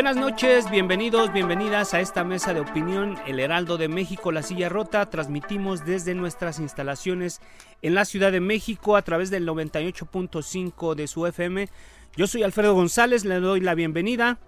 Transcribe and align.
Buenas 0.00 0.16
noches, 0.16 0.70
bienvenidos, 0.70 1.30
bienvenidas 1.30 1.92
a 1.92 2.00
esta 2.00 2.24
mesa 2.24 2.54
de 2.54 2.60
opinión, 2.60 3.18
El 3.26 3.38
Heraldo 3.38 3.76
de 3.76 3.88
México, 3.88 4.32
La 4.32 4.42
Silla 4.42 4.70
Rota. 4.70 5.10
Transmitimos 5.10 5.84
desde 5.84 6.14
nuestras 6.14 6.58
instalaciones 6.58 7.42
en 7.82 7.94
la 7.94 8.06
Ciudad 8.06 8.32
de 8.32 8.40
México 8.40 8.96
a 8.96 9.02
través 9.02 9.28
del 9.28 9.46
98.5 9.46 10.94
de 10.94 11.06
su 11.06 11.26
FM. 11.26 11.68
Yo 12.16 12.26
soy 12.26 12.42
Alfredo 12.44 12.72
González, 12.72 13.26
le 13.26 13.40
doy 13.40 13.60
la 13.60 13.74
bienvenida. 13.74 14.38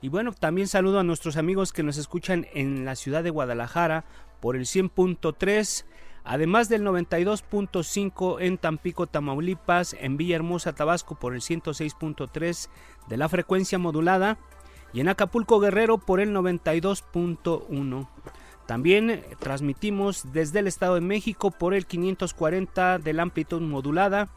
Y 0.00 0.10
bueno, 0.10 0.30
también 0.32 0.68
saludo 0.68 1.00
a 1.00 1.02
nuestros 1.02 1.36
amigos 1.36 1.72
que 1.72 1.82
nos 1.82 1.96
escuchan 1.96 2.46
en 2.54 2.84
la 2.84 2.94
ciudad 2.94 3.24
de 3.24 3.30
Guadalajara 3.30 4.04
por 4.38 4.54
el 4.54 4.66
100.3, 4.66 5.86
además 6.22 6.68
del 6.68 6.84
92.5 6.84 8.36
en 8.40 8.58
Tampico, 8.58 9.08
Tamaulipas, 9.08 9.96
en 9.98 10.16
Villahermosa, 10.16 10.72
Tabasco 10.72 11.16
por 11.16 11.34
el 11.34 11.40
106.3 11.40 12.68
de 13.08 13.16
la 13.16 13.28
frecuencia 13.28 13.76
modulada 13.76 14.38
y 14.92 15.00
en 15.00 15.08
Acapulco 15.08 15.60
Guerrero 15.60 15.98
por 15.98 16.20
el 16.20 16.34
92.1. 16.34 18.08
También 18.66 19.24
transmitimos 19.40 20.32
desde 20.32 20.60
el 20.60 20.68
Estado 20.68 20.94
de 20.94 21.00
México 21.00 21.50
por 21.50 21.74
el 21.74 21.86
540 21.86 22.98
de 22.98 23.12
la 23.12 23.22
amplitud 23.22 23.60
modulada, 23.60 24.28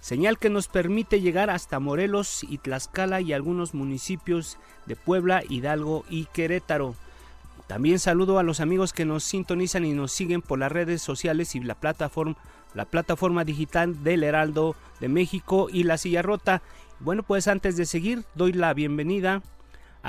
señal 0.00 0.38
que 0.38 0.50
nos 0.50 0.68
permite 0.68 1.20
llegar 1.20 1.50
hasta 1.50 1.80
Morelos 1.80 2.44
y 2.44 2.58
Tlaxcala 2.58 3.20
y 3.20 3.32
algunos 3.32 3.74
municipios 3.74 4.58
de 4.86 4.96
Puebla, 4.96 5.42
Hidalgo 5.48 6.04
y 6.10 6.26
Querétaro. 6.26 6.94
También 7.66 7.98
saludo 7.98 8.38
a 8.38 8.42
los 8.42 8.60
amigos 8.60 8.92
que 8.92 9.04
nos 9.04 9.24
sintonizan 9.24 9.84
y 9.84 9.92
nos 9.92 10.12
siguen 10.12 10.42
por 10.42 10.58
las 10.58 10.72
redes 10.72 11.02
sociales 11.02 11.54
y 11.54 11.60
la 11.60 11.74
plataforma, 11.74 12.36
la 12.74 12.84
plataforma 12.84 13.44
digital 13.44 14.02
del 14.04 14.22
Heraldo 14.22 14.76
de 15.00 15.08
México 15.08 15.68
y 15.70 15.84
La 15.84 15.98
Silla 15.98 16.22
Rota. 16.22 16.62
Bueno, 17.00 17.22
pues 17.22 17.48
antes 17.48 17.76
de 17.76 17.86
seguir, 17.86 18.24
doy 18.34 18.52
la 18.52 18.74
bienvenida 18.74 19.42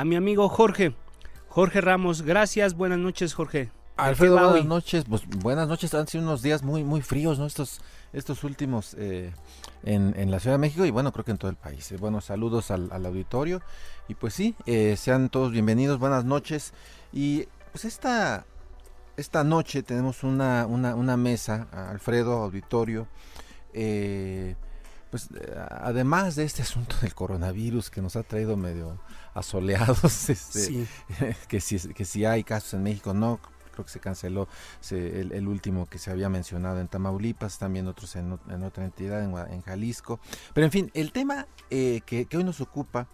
mi 0.06 0.16
amigo 0.16 0.50
Jorge. 0.50 0.94
Jorge 1.48 1.82
Ramos, 1.82 2.22
gracias, 2.22 2.76
buenas 2.76 3.00
noches 3.00 3.34
Jorge. 3.34 3.70
Alfredo, 4.00 4.36
buenas 4.50 4.66
noches. 4.66 5.06
Pues 5.08 5.28
buenas 5.28 5.68
noches, 5.68 5.94
han 5.94 6.08
sido 6.08 6.24
unos 6.24 6.42
días 6.42 6.64
muy 6.64 6.84
muy 6.84 7.02
fríos, 7.02 7.38
¿no? 7.38 7.46
Estos, 7.46 7.82
estos 8.14 8.44
últimos 8.44 8.96
eh, 8.98 9.34
en, 9.84 10.32
la 10.32 10.40
Ciudad 10.40 10.56
de 10.56 10.60
México 10.60 10.86
y 10.86 10.92
bueno, 10.92 11.12
creo 11.12 11.26
que 11.26 11.32
en 11.32 11.38
todo 11.38 11.52
el 11.52 11.58
país. 11.58 11.92
Eh, 11.92 11.98
bueno, 11.98 12.22
saludos 12.22 12.72
al, 12.72 13.06
auditorio 13.06 13.62
y 14.08 14.16
pues 14.16 14.34
sí, 14.34 14.56
eh, 14.66 14.96
sean 14.98 15.30
todos 15.30 15.52
bienvenidos, 15.52 16.00
buenas 16.00 16.24
noches. 16.24 16.74
Y 17.12 17.48
pues 17.72 17.86
esta, 17.86 18.46
esta 19.18 19.44
noche 19.44 19.84
tenemos 19.84 20.24
una, 20.24 20.66
una, 20.66 20.96
una 20.96 21.18
mesa, 21.18 21.68
Alfredo, 21.72 22.34
auditorio. 22.34 23.08
pues 25.12 25.30
además 25.82 26.36
de 26.36 26.46
este 26.46 26.62
asunto 26.62 26.96
del 27.02 27.14
coronavirus 27.14 27.90
que 27.90 28.02
nos 28.02 28.16
ha 28.16 28.24
traído 28.24 28.56
medio 28.56 29.00
asoleados, 29.34 30.30
este, 30.30 30.88
que, 31.48 31.62
si, 31.62 31.80
que 31.94 32.06
si 32.06 32.26
hay 32.26 32.44
casos 32.44 32.74
en 32.76 32.84
México, 32.84 33.14
no, 33.14 33.40
creo 33.80 33.86
que 33.86 33.92
se 33.92 34.00
canceló 34.00 34.48
el, 34.92 35.48
último 35.48 35.88
que 35.88 35.98
se 35.98 36.12
había 36.12 36.30
mencionado 36.30 36.82
en 36.82 36.88
Tamaulipas, 36.88 37.58
también 37.60 37.88
otros 37.88 38.16
en, 38.16 38.34
otra 38.64 38.84
entidad, 38.84 39.24
en, 39.24 39.62
Jalisco. 39.62 40.20
Pero 40.54 40.66
en 40.66 40.72
fin, 40.72 40.92
el 40.94 41.12
tema 41.12 41.48
eh, 41.70 42.02
que, 42.06 42.28
hoy 42.36 42.44
nos 42.44 42.62
ocupa 42.62 43.08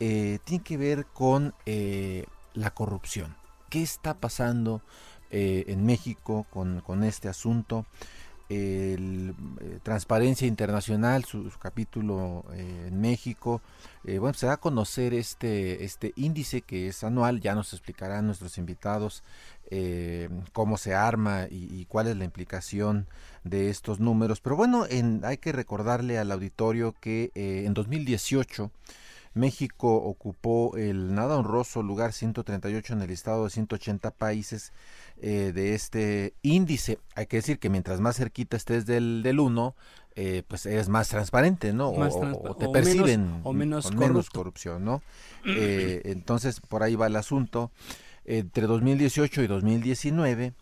eh, 0.00 0.38
tiene 0.44 0.62
que 0.62 0.76
ver 0.76 1.06
con 1.06 1.54
eh, 1.66 2.26
la 2.54 2.70
corrupción. 2.70 3.34
¿Qué 3.70 3.82
está 3.82 4.14
pasando 4.14 4.82
en 5.34 5.86
México 5.86 6.46
con, 6.50 6.82
con 6.82 7.04
este 7.04 7.30
asunto? 7.30 7.86
El, 8.52 9.34
eh, 9.60 9.78
Transparencia 9.82 10.46
Internacional, 10.46 11.24
su, 11.24 11.50
capítulo 11.58 12.44
eh, 12.52 12.86
en 12.88 13.00
México. 13.00 13.60
Eh, 14.04 14.18
bueno, 14.18 14.34
se 14.34 14.46
da 14.46 14.54
a 14.54 14.56
conocer 14.58 15.14
este, 15.14 15.84
este 15.84 16.12
índice 16.16 16.62
que 16.62 16.88
es 16.88 17.04
anual, 17.04 17.40
ya 17.40 17.54
nos 17.54 17.72
explicarán 17.72 18.26
nuestros 18.26 18.58
invitados 18.58 19.22
cómo 20.52 20.76
se 20.76 20.94
arma 20.94 21.46
y, 21.50 21.86
cuál 21.86 22.06
es 22.06 22.14
la 22.18 22.26
implicación 22.26 23.06
de 23.42 23.70
estos 23.70 24.00
números. 24.00 24.42
Pero 24.42 24.54
bueno, 24.54 24.84
en, 24.86 25.22
hay 25.24 25.38
que 25.38 25.50
recordarle 25.50 26.18
al 26.18 26.30
auditorio 26.30 26.94
que 27.00 27.30
en 27.34 27.72
2018 27.72 28.70
México 29.34 29.94
ocupó 29.94 30.76
el 30.76 31.14
nada 31.14 31.38
honroso 31.38 31.82
lugar 31.82 32.12
138 32.12 32.92
en 32.92 33.00
el 33.02 33.08
listado 33.08 33.44
de 33.44 33.50
180 33.50 34.10
países 34.10 34.72
eh, 35.24 35.52
de 35.54 35.74
este 35.74 36.34
índice. 36.42 36.98
Hay 37.14 37.26
que 37.26 37.36
decir 37.36 37.60
que 37.60 37.70
mientras 37.70 38.00
más 38.00 38.16
cerquita 38.16 38.56
estés 38.56 38.86
del, 38.86 39.22
del 39.22 39.38
1, 39.38 39.76
eh, 40.16 40.42
pues 40.48 40.66
eres 40.66 40.88
más 40.88 41.08
transparente, 41.08 41.72
¿no? 41.72 41.90
o, 41.90 42.56
te 42.56 42.68
perciben 42.68 43.40
o 43.44 43.52
menos, 43.52 43.86
con 43.86 43.98
menos 43.98 44.30
corrupción, 44.30 44.84
¿no? 44.84 45.02
Eh, 45.44 46.02
entonces, 46.06 46.60
por 46.60 46.82
ahí 46.82 46.96
va 46.96 47.06
el 47.06 47.14
asunto. 47.14 47.70
Entre 48.24 48.66
2018 48.66 49.42
y 49.42 49.46
2019, 49.46 50.54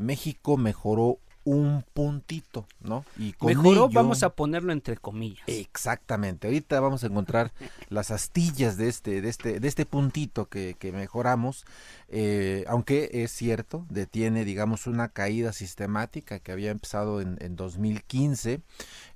México 0.00 0.58
mejoró 0.58 1.18
un 1.44 1.84
puntito, 1.94 2.66
¿no? 2.80 3.04
Y 3.18 3.32
con 3.32 3.48
Mejoró, 3.48 3.88
vamos 3.88 4.22
a 4.22 4.30
ponerlo 4.30 4.72
entre 4.72 4.96
comillas. 4.96 5.42
Exactamente. 5.46 6.46
Ahorita 6.46 6.78
vamos 6.80 7.02
a 7.02 7.08
encontrar 7.08 7.52
las 7.88 8.10
astillas 8.10 8.76
de 8.76 8.88
este, 8.88 9.20
de 9.20 9.28
este, 9.28 9.60
de 9.60 9.68
este 9.68 9.84
puntito 9.86 10.48
que, 10.48 10.76
que 10.78 10.92
mejoramos, 10.92 11.64
eh, 12.08 12.64
aunque 12.68 13.10
es 13.12 13.32
cierto, 13.32 13.86
detiene, 13.88 14.44
digamos, 14.44 14.86
una 14.86 15.08
caída 15.08 15.52
sistemática 15.52 16.38
que 16.38 16.52
había 16.52 16.70
empezado 16.70 17.20
en, 17.20 17.36
en 17.40 17.56
2015. 17.56 18.60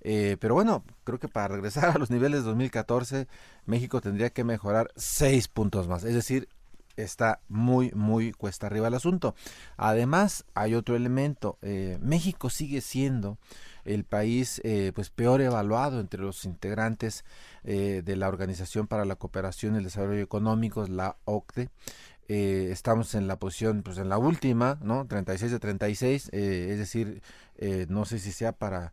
Eh, 0.01 0.37
pero 0.41 0.55
bueno, 0.55 0.85
creo 1.05 1.19
que 1.19 1.29
para 1.29 1.49
regresar 1.49 1.91
a 1.97 1.99
los 1.99 2.11
niveles 2.11 2.41
de 2.41 2.47
2014, 2.47 3.29
México 3.67 4.01
tendría 4.01 4.31
que 4.31 4.45
mejorar 4.45 4.91
seis 4.97 5.49
puntos 5.49 5.89
más. 5.89 6.05
Es 6.05 6.15
decir, 6.15 6.49
está 6.97 7.41
muy, 7.49 7.91
muy 7.93 8.33
cuesta 8.33 8.67
arriba 8.67 8.89
el 8.89 8.95
asunto. 8.95 9.35
Además, 9.77 10.45
hay 10.55 10.75
otro 10.75 10.97
elemento. 10.97 11.59
Eh, 11.63 11.99
México 12.01 12.51
sigue 12.51 12.81
siendo 12.81 13.39
el 13.85 14.05
país 14.05 14.61
eh, 14.65 14.93
pues 14.95 15.11
peor 15.11 15.41
evaluado 15.41 16.01
entre 16.01 16.21
los 16.21 16.45
integrantes 16.45 17.25
eh, 17.65 18.03
de 18.05 18.17
la 18.17 18.29
Organización 18.29 18.87
para 18.87 19.05
la 19.05 19.17
Cooperación 19.17 19.75
y 19.75 19.79
el 19.79 19.85
Desarrollo 19.85 20.23
Económico, 20.23 20.87
la 20.87 21.17
OCDE. 21.25 21.71
estamos 22.29 23.15
en 23.15 23.29
la 23.29 23.39
posición, 23.39 23.83
pues 23.83 23.99
en 23.99 24.09
la 24.09 24.19
última, 24.19 24.79
¿no? 24.83 25.07
36 25.07 25.53
de 25.53 25.59
36, 25.61 26.31
es 26.33 26.79
decir, 26.79 27.23
no 27.89 28.05
sé 28.05 28.19
si 28.19 28.33
sea 28.33 28.51
para 28.51 28.93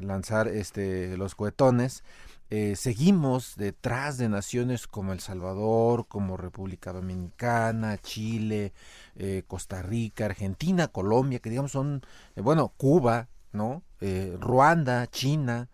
lanzar 0.00 0.48
este 0.48 1.16
los 1.16 1.36
cohetones, 1.36 2.02
eh, 2.48 2.76
seguimos 2.76 3.56
detrás 3.56 4.18
de 4.18 4.28
naciones 4.28 4.86
como 4.86 5.12
El 5.12 5.18
Salvador, 5.18 6.06
como 6.06 6.36
República 6.36 6.92
Dominicana, 6.92 7.98
Chile, 7.98 8.72
eh, 9.16 9.42
Costa 9.48 9.82
Rica, 9.82 10.26
Argentina, 10.26 10.86
Colombia, 10.88 11.40
que 11.40 11.50
digamos 11.50 11.72
son, 11.72 12.02
eh, 12.36 12.40
bueno, 12.40 12.72
Cuba, 12.76 13.28
¿no? 13.52 13.82
Ruanda, 14.38 15.06
China, 15.06 15.70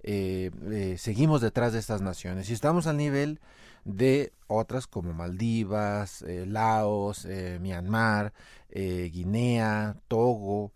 seguimos 0.00 1.40
detrás 1.40 1.72
de 1.72 1.80
estas 1.80 2.00
naciones 2.00 2.48
y 2.48 2.52
estamos 2.52 2.86
al 2.86 2.96
nivel 2.96 3.40
de 3.84 4.32
otras 4.46 4.86
como 4.86 5.12
Maldivas, 5.12 6.24
Laos, 6.46 7.26
Myanmar, 7.60 8.32
Guinea, 8.70 9.96
Togo, 10.06 10.70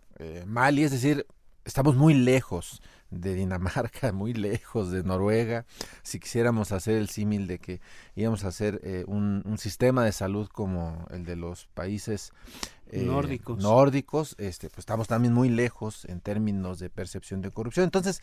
Mali, 0.45 0.83
es 0.83 0.91
decir, 0.91 1.25
estamos 1.63 1.95
muy 1.95 2.13
lejos 2.13 2.81
de 3.11 3.33
Dinamarca, 3.33 4.11
muy 4.13 4.33
lejos 4.33 4.91
de 4.91 5.03
Noruega. 5.03 5.65
Si 6.03 6.19
quisiéramos 6.19 6.71
hacer 6.71 6.95
el 6.97 7.09
símil 7.09 7.47
de 7.47 7.59
que 7.59 7.81
íbamos 8.15 8.43
a 8.43 8.49
hacer 8.49 8.79
eh, 8.83 9.03
un, 9.07 9.43
sistema 9.57 10.05
de 10.05 10.11
salud 10.11 10.47
como 10.47 11.05
el 11.11 11.25
de 11.25 11.35
los 11.35 11.67
países 11.73 12.31
eh, 12.91 13.03
nórdicos, 13.03 13.61
nórdicos 13.61 14.35
este, 14.37 14.69
pues 14.69 14.79
estamos 14.79 15.07
también 15.07 15.33
muy 15.33 15.49
lejos 15.49 16.05
en 16.05 16.21
términos 16.21 16.79
de 16.79 16.89
percepción 16.89 17.41
de 17.41 17.51
corrupción. 17.51 17.83
Entonces, 17.83 18.21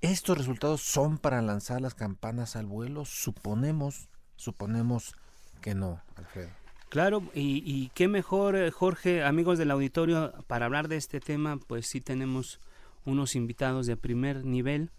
estos 0.00 0.38
resultados 0.38 0.82
son 0.82 1.18
para 1.18 1.42
lanzar 1.42 1.80
las 1.80 1.94
campanas 1.94 2.56
al 2.56 2.66
vuelo. 2.66 3.04
Suponemos, 3.04 4.08
suponemos 4.36 5.14
que 5.60 5.74
no, 5.74 6.00
Alfredo. 6.16 6.50
Claro, 6.88 7.22
y, 7.34 7.62
y 7.66 7.90
qué 7.94 8.06
mejor, 8.06 8.54
eh, 8.54 8.70
Jorge, 8.70 9.24
amigos 9.24 9.58
del 9.58 9.72
auditorio, 9.72 10.32
para 10.46 10.66
hablar 10.66 10.86
de 10.86 10.96
este 10.96 11.18
tema, 11.18 11.58
pues 11.66 11.88
sí 11.88 12.00
tenemos 12.00 12.60
unos 13.04 13.36
invitados 13.36 13.86
de 13.86 13.96
primer 13.96 14.44
nivel. 14.44 14.90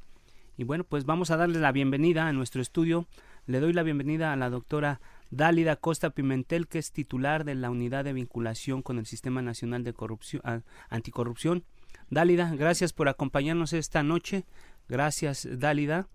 Y 0.58 0.64
bueno, 0.64 0.84
pues 0.84 1.06
vamos 1.06 1.32
a 1.32 1.38
darles 1.38 1.62
la 1.62 1.72
bienvenida 1.72 2.28
a 2.28 2.34
nuestro 2.34 2.62
estudio. 2.62 3.08
Le 3.46 3.60
doy 3.60 3.74
la 3.74 3.84
bienvenida 3.84 4.32
a 4.32 4.36
la 4.36 4.50
doctora 4.50 5.02
Dálida 5.30 5.76
Costa 5.76 6.12
Pimentel, 6.12 6.68
que 6.68 6.80
es 6.80 6.92
titular 6.92 7.44
de 7.44 7.56
la 7.56 7.70
Unidad 7.70 8.06
de 8.06 8.14
Vinculación 8.14 8.82
con 8.82 8.98
el 8.98 9.06
Sistema 9.06 9.42
Nacional 9.42 9.84
de 9.84 9.94
Corrupción, 9.94 10.42
Anticorrupción. 10.90 11.64
Dálida, 12.10 12.54
gracias 12.56 12.94
por 12.94 13.10
acompañarnos 13.10 13.74
esta 13.74 14.04
noche. 14.04 14.46
Gracias, 14.88 15.48
Dálida. 15.60 16.08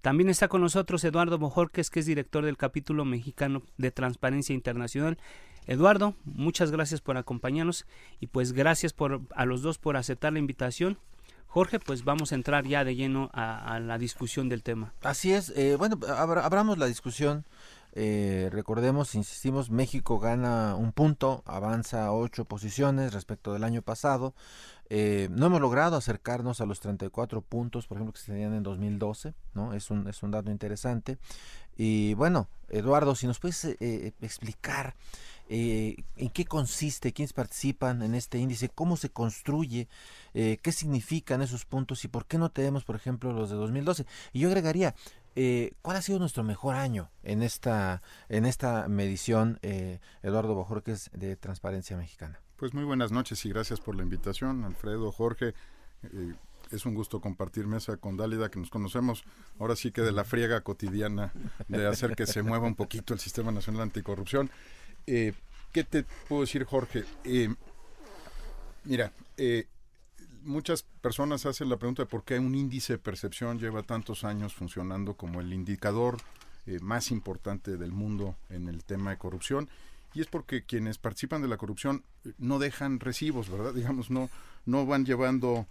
También 0.00 0.30
está 0.30 0.48
con 0.48 0.62
nosotros 0.62 1.04
Eduardo 1.04 1.38
Bojorques, 1.38 1.90
que 1.90 2.00
es 2.00 2.06
director 2.06 2.44
del 2.44 2.56
capítulo 2.56 3.04
mexicano 3.04 3.62
de 3.76 3.90
Transparencia 3.90 4.54
Internacional. 4.54 5.18
Eduardo, 5.66 6.14
muchas 6.24 6.70
gracias 6.70 7.00
por 7.00 7.16
acompañarnos 7.16 7.86
y 8.18 8.28
pues 8.28 8.52
gracias 8.52 8.92
por, 8.92 9.20
a 9.34 9.44
los 9.44 9.62
dos 9.62 9.78
por 9.78 9.96
aceptar 9.96 10.32
la 10.32 10.38
invitación. 10.38 10.98
Jorge, 11.50 11.80
pues 11.80 12.04
vamos 12.04 12.30
a 12.30 12.36
entrar 12.36 12.64
ya 12.64 12.84
de 12.84 12.94
lleno 12.94 13.28
a, 13.32 13.80
la 13.80 13.98
discusión 13.98 14.48
del 14.48 14.62
tema. 14.62 14.94
Así 15.02 15.32
es. 15.32 15.52
Eh, 15.56 15.74
bueno, 15.76 15.98
abramos 16.06 16.78
la 16.78 16.86
discusión. 16.86 17.44
Eh, 17.92 18.48
recordemos, 18.52 19.16
insistimos, 19.16 19.68
México 19.68 20.20
gana 20.20 20.76
un 20.76 20.92
punto, 20.92 21.42
avanza 21.46 22.12
ocho 22.12 22.44
posiciones 22.44 23.12
respecto 23.12 23.52
del 23.52 23.64
año 23.64 23.82
pasado. 23.82 24.32
Eh, 24.90 25.28
no 25.32 25.46
hemos 25.46 25.60
logrado 25.60 25.96
acercarnos 25.96 26.60
a 26.60 26.66
los 26.66 26.78
34 26.78 27.42
puntos, 27.42 27.88
por 27.88 27.96
ejemplo, 27.96 28.12
que 28.12 28.20
se 28.20 28.30
tenían 28.30 28.54
en 28.54 28.62
2012, 28.62 29.34
¿no? 29.54 29.74
Es 29.74 29.90
un, 29.90 30.06
es 30.06 30.22
un 30.22 30.30
dato 30.30 30.52
interesante. 30.52 31.18
Y 31.76 32.14
bueno, 32.14 32.46
Eduardo, 32.68 33.16
si 33.16 33.26
nos 33.26 33.40
puedes 33.40 33.64
explicar 33.64 34.94
eh, 35.52 35.96
en 36.14 36.30
qué 36.30 36.44
consiste, 36.44 37.12
quiénes 37.12 37.32
participan 37.32 38.02
en 38.02 38.14
este 38.14 38.38
índice, 38.38 38.68
cómo 38.68 38.96
se 38.96 39.10
construye, 39.10 39.88
eh, 40.32 40.60
qué 40.62 40.70
significan 40.70 41.42
esos 41.42 41.64
puntos 41.64 42.04
y 42.04 42.08
por 42.08 42.26
qué 42.26 42.38
no 42.38 42.52
tenemos, 42.52 42.84
por 42.84 42.94
ejemplo, 42.94 43.32
los 43.32 43.50
de 43.50 43.56
2012. 43.56 44.06
Y 44.32 44.38
yo 44.38 44.48
agregaría, 44.48 44.94
eh, 45.34 45.72
¿cuál 45.82 45.96
ha 45.96 46.02
sido 46.02 46.20
nuestro 46.20 46.44
mejor 46.44 46.76
año 46.76 47.10
en 47.24 47.42
esta, 47.42 48.00
en 48.28 48.46
esta 48.46 48.86
medición, 48.86 49.58
Eduardo 50.22 50.54
Bojorques, 50.54 51.10
de 51.14 51.34
Transparencia 51.34 51.96
Mexicana? 51.96 52.38
Pues 52.54 52.72
muy 52.72 52.84
buenas 52.84 53.10
noches 53.10 53.44
y 53.44 53.48
gracias 53.48 53.80
por 53.80 53.96
la 53.96 54.04
invitación, 54.04 54.62
Alfredo, 54.62 55.10
Jorge 55.10 55.54
es 56.70 56.86
un 56.86 56.94
gusto 56.94 57.20
compartir 57.20 57.66
mesa 57.66 57.96
con 57.96 58.16
Dálida, 58.16 58.50
que 58.50 58.60
nos 58.60 58.70
conocemos 58.70 59.24
ahora 59.58 59.74
sí 59.74 59.90
que 59.90 60.02
de 60.02 60.12
la 60.12 60.24
friega 60.24 60.60
cotidiana 60.60 61.32
de 61.68 61.86
hacer 61.86 62.14
que 62.14 62.26
se 62.26 62.42
mueva 62.42 62.66
un 62.66 62.76
poquito 62.76 63.12
el 63.12 63.20
Sistema 63.20 63.50
Nacional 63.50 63.82
Anticorrupción. 63.82 64.50
Eh, 65.06 65.32
¿Qué 65.72 65.84
te 65.84 66.04
puedo 66.28 66.42
decir, 66.42 66.64
Jorge? 66.64 67.04
Eh, 67.24 67.54
mira, 68.84 69.12
eh, 69.36 69.66
muchas 70.42 70.82
personas 71.00 71.46
hacen 71.46 71.68
la 71.68 71.76
pregunta 71.76 72.02
de 72.02 72.06
por 72.06 72.24
qué 72.24 72.38
un 72.38 72.54
índice 72.54 72.94
de 72.94 72.98
percepción 72.98 73.58
lleva 73.58 73.82
tantos 73.82 74.24
años 74.24 74.54
funcionando 74.54 75.14
como 75.14 75.40
el 75.40 75.52
indicador 75.52 76.18
más 76.82 77.10
importante 77.10 77.76
del 77.76 77.90
mundo 77.90 78.36
en 78.48 78.68
el 78.68 78.84
tema 78.84 79.10
de 79.10 79.18
corrupción. 79.18 79.68
Y 80.14 80.20
es 80.20 80.26
porque 80.26 80.64
quienes 80.64 80.98
participan 80.98 81.42
de 81.42 81.48
la 81.48 81.56
corrupción 81.56 82.04
no 82.38 82.58
dejan 82.58 83.00
recibos, 83.00 83.48
¿verdad? 83.48 83.74
Digamos, 83.74 84.10
no, 84.10 84.28
no 84.66 84.86
van 84.86 85.04
llevando 85.04 85.66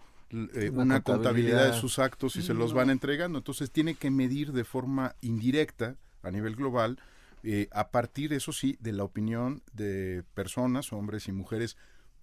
una, 0.74 1.02
contabilidad. 1.02 1.72
de 1.72 1.80
sus 1.80 2.00
actos 2.00 2.36
y 2.36 2.42
se 2.42 2.54
los 2.54 2.74
van 2.74 2.90
entregando. 2.90 3.38
Entonces 3.38 3.72
tiene 3.72 3.96
que 3.96 4.12
medir 4.12 4.52
de 4.52 4.64
forma 4.64 5.16
indirecta 5.22 5.96
a 6.24 6.32
nivel 6.32 6.56
global 6.56 7.00
eh, 7.44 7.68
a 7.72 7.90
partir, 7.90 8.34
eso 8.34 8.52
sí, 8.52 8.78
de 8.80 8.94
la 8.94 9.04
opinión 9.04 9.64
de 9.74 10.24
personas, 10.34 10.92
hombres 10.94 11.28
y 11.28 11.32
mujeres 11.32 11.78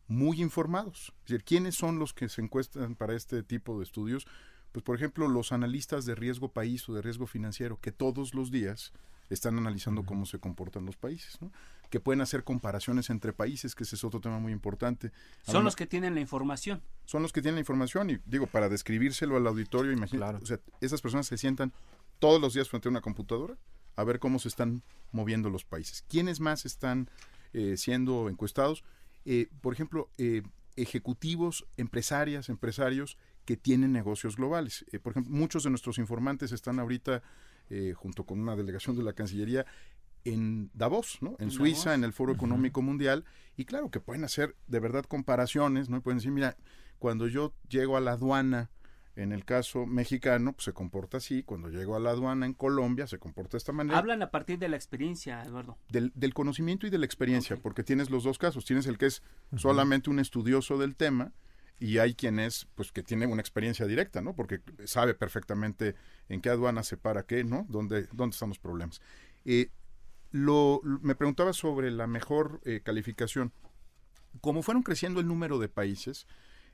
muy 0.09 0.41
informados. 0.41 1.13
Es 1.25 1.31
decir, 1.31 1.45
¿quiénes 1.45 1.75
son 1.75 1.99
los 1.99 2.15
que 2.15 2.29
se 2.29 2.43
encuestan 2.43 2.95
para 2.95 3.15
este 3.15 3.43
tipo 3.43 3.79
de 3.79 3.85
estudios? 3.85 4.27
Pues, 4.73 4.85
por 4.85 4.97
ejemplo, 4.97 5.29
los 5.29 5.53
analistas 5.53 6.05
de 6.05 6.15
riesgo 6.15 6.53
país 6.53 6.89
o 6.89 6.95
de 6.95 7.03
riesgo 7.03 7.27
financiero, 7.27 7.81
que 7.81 7.93
todos 7.93 8.35
los 8.35 8.51
días 8.51 8.93
están 9.31 9.59
analizando 9.59 10.05
cómo 10.05 10.27
se 10.27 10.39
comportan 10.39 10.87
los 10.87 10.97
países, 10.97 11.41
¿no? 11.41 11.51
que 11.91 12.01
pueden 12.01 12.21
hacer 12.21 12.45
comparaciones 12.45 13.11
entre 13.11 13.33
países, 13.33 13.75
que 13.75 13.85
ese 13.85 13.97
es 13.97 14.05
otro 14.05 14.21
tema 14.21 14.39
muy 14.39 14.53
importante. 14.53 15.13
Son 15.43 15.65
los 15.65 15.77
que 15.77 15.87
tienen 15.87 16.15
la 16.15 16.21
información. 16.21 16.83
Son 17.05 17.23
los 17.23 17.33
que 17.33 17.43
tienen 17.43 17.57
la 17.57 17.61
información 17.61 18.11
y 18.11 18.19
digo, 18.27 18.47
para 18.47 18.69
describírselo 18.69 19.37
al 19.37 19.47
auditorio, 19.47 19.93
imagínate, 19.93 20.43
o 20.43 20.47
sea, 20.47 20.61
esas 20.81 21.01
personas 21.01 21.27
se 21.27 21.39
sientan 21.39 21.73
todos 22.19 22.41
los 22.41 22.55
días 22.55 22.69
frente 22.69 22.89
a 22.89 22.91
una 22.91 23.01
computadora 23.01 23.57
a 23.97 24.05
ver 24.05 24.19
cómo 24.19 24.39
se 24.39 24.49
están 24.49 24.83
moviendo 25.13 25.51
los 25.51 25.65
países. 25.65 26.05
¿Quiénes 26.09 26.41
más 26.41 26.65
están 26.65 27.11
eh, 27.53 27.77
siendo 27.77 28.29
encuestados? 28.29 28.85
Eh, 29.25 29.49
por 29.61 29.73
ejemplo, 29.73 30.11
eh, 30.19 30.43
ejecutivos, 30.77 31.67
empresarias, 31.77 32.49
empresarios 32.49 33.17
que 33.45 33.57
tienen 33.57 33.93
negocios 33.93 34.37
globales. 34.37 34.85
por 35.03 35.13
ejemplo, 35.13 35.33
muchos 35.33 35.65
de 35.65 35.71
nuestros 35.71 35.99
informantes 35.99 36.53
están 36.53 36.79
ahorita, 36.79 37.23
junto 37.95 38.25
con 38.25 38.41
una 38.41 38.57
delegación 38.57 38.97
de 38.97 39.05
la 39.05 39.13
Cancillería, 39.13 39.67
en 40.25 40.71
Davos, 40.75 41.19
¿no? 41.21 41.37
En, 41.39 41.53
Suiza, 41.53 41.95
en 41.95 42.03
el 42.03 42.13
Foro 42.13 42.33
Económico 42.33 42.83
Mundial, 42.83 43.25
y 43.57 43.65
claro 43.65 43.91
que 43.91 44.01
pueden 44.01 44.25
hacer 44.25 44.57
de 44.67 44.81
verdad 44.81 45.05
comparaciones, 45.05 45.89
¿no? 45.89 46.03
Pueden 46.03 46.19
decir, 46.19 46.33
mira, 46.33 46.57
cuando 46.99 47.29
yo 47.29 47.55
llego 47.69 47.97
a 47.97 48.01
la 48.01 48.13
aduana 48.13 48.69
en 49.17 49.33
el 49.33 49.45
caso 49.45 49.87
mexicano, 49.87 50.53
pues 50.53 50.65
se 50.65 50.73
comporta 50.73 51.17
así. 51.17 51.43
Cuando 51.43 51.71
llego 51.71 51.97
a 51.97 52.01
la 52.01 52.11
aduana 52.11 52.45
en 52.45 52.53
Colombia, 52.53 53.07
se 53.07 53.19
comporta 53.19 53.53
de 53.53 53.59
esta 53.59 53.73
manera. 53.73 53.99
Hablan 53.99 54.23
a 54.23 54.31
partir 54.31 54.59
de 54.59 54.69
la 54.69 54.77
experiencia, 54.77 55.43
Eduardo. 55.43 55.79
Del, 55.89 56.13
conocimiento 56.35 56.87
y 56.87 56.91
de 56.91 56.99
la 56.99 57.07
experiencia, 57.07 57.57
porque 57.57 57.83
tienes 57.83 58.11
los 58.11 58.25
dos 58.25 58.39
casos. 58.39 58.67
Tienes 58.67 58.87
el 58.87 58.99
que 58.99 59.07
es 59.07 59.23
solamente 59.57 60.11
un 60.11 60.21
estudioso 60.21 60.77
del 60.77 60.97
tema 60.97 61.33
y 61.81 61.99
hay 61.99 62.15
quien 62.15 62.39
es, 62.39 62.69
pues, 62.75 62.93
que 62.93 63.03
tiene 63.03 63.27
una 63.27 63.41
experiencia 63.41 63.87
directa, 63.87 64.21
¿no? 64.21 64.35
Porque 64.35 64.61
sabe 64.85 65.15
perfectamente 65.15 65.95
en 66.29 66.43
qué 66.43 66.51
aduana 66.51 66.83
se 66.83 66.99
para 66.99 67.25
qué, 67.25 67.43
¿no? 67.43 67.67
Dónde, 67.71 68.09
dónde 68.13 68.35
están 68.35 68.51
los 68.51 68.59
problemas. 68.59 69.01
Eh, 69.47 69.71
lo, 70.31 70.83
me 70.85 71.15
preguntaba 71.15 71.55
sobre 71.55 71.91
la 71.91 72.07
mejor 72.07 72.61
eh, 72.65 72.83
calificación. 72.85 73.53
Como 74.43 74.63
fueron 74.63 74.83
creciendo 74.83 75.21
el 75.21 75.27
número 75.27 75.59
de 75.59 75.71
países, 75.71 76.27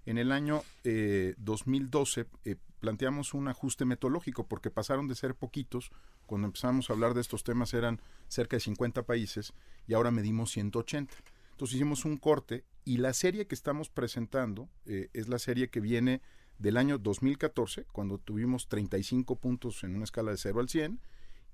en 0.07 0.19
el 0.19 0.33
año 0.33 0.63
2012 0.85 2.21
eh, 2.21 2.27
eh, 2.45 2.57
planteamos 2.81 3.35
un 3.35 3.49
ajuste 3.49 3.85
metodológico 3.85 4.47
porque 4.47 4.71
pasaron 4.71 5.07
de 5.07 5.15
ser 5.15 5.35
poquitos, 5.35 5.91
cuando 6.27 6.47
empezamos 6.47 6.91
a 6.91 6.93
hablar 6.93 7.15
de 7.15 7.21
estos 7.21 7.45
temas 7.45 7.75
eran 7.75 8.01
cerca 8.29 8.57
de 8.57 8.61
50 8.61 9.05
países 9.05 9.53
y 9.87 9.95
ahora 9.95 10.11
medimos 10.11 10.51
180. 10.51 11.15
Entonces 11.53 11.77
hicimos 11.77 12.05
un 12.05 12.17
corte 12.17 12.65
y 12.85 12.97
la 12.97 13.13
serie 13.13 13.47
que 13.47 13.55
estamos 13.55 13.89
presentando 13.89 14.69
eh, 14.87 15.11
es 15.13 15.29
la 15.29 15.39
serie 15.39 15.69
que 15.69 15.81
viene 15.81 16.21
del 16.59 16.77
año 16.77 16.99
2014, 16.99 17.87
cuando 17.93 18.19
tuvimos 18.19 18.69
35 18.69 19.37
puntos 19.37 19.85
en 19.85 19.95
una 19.95 20.05
escala 20.05 20.33
de 20.33 20.37
0 20.37 20.61
al 20.61 20.69
100, 20.69 21.01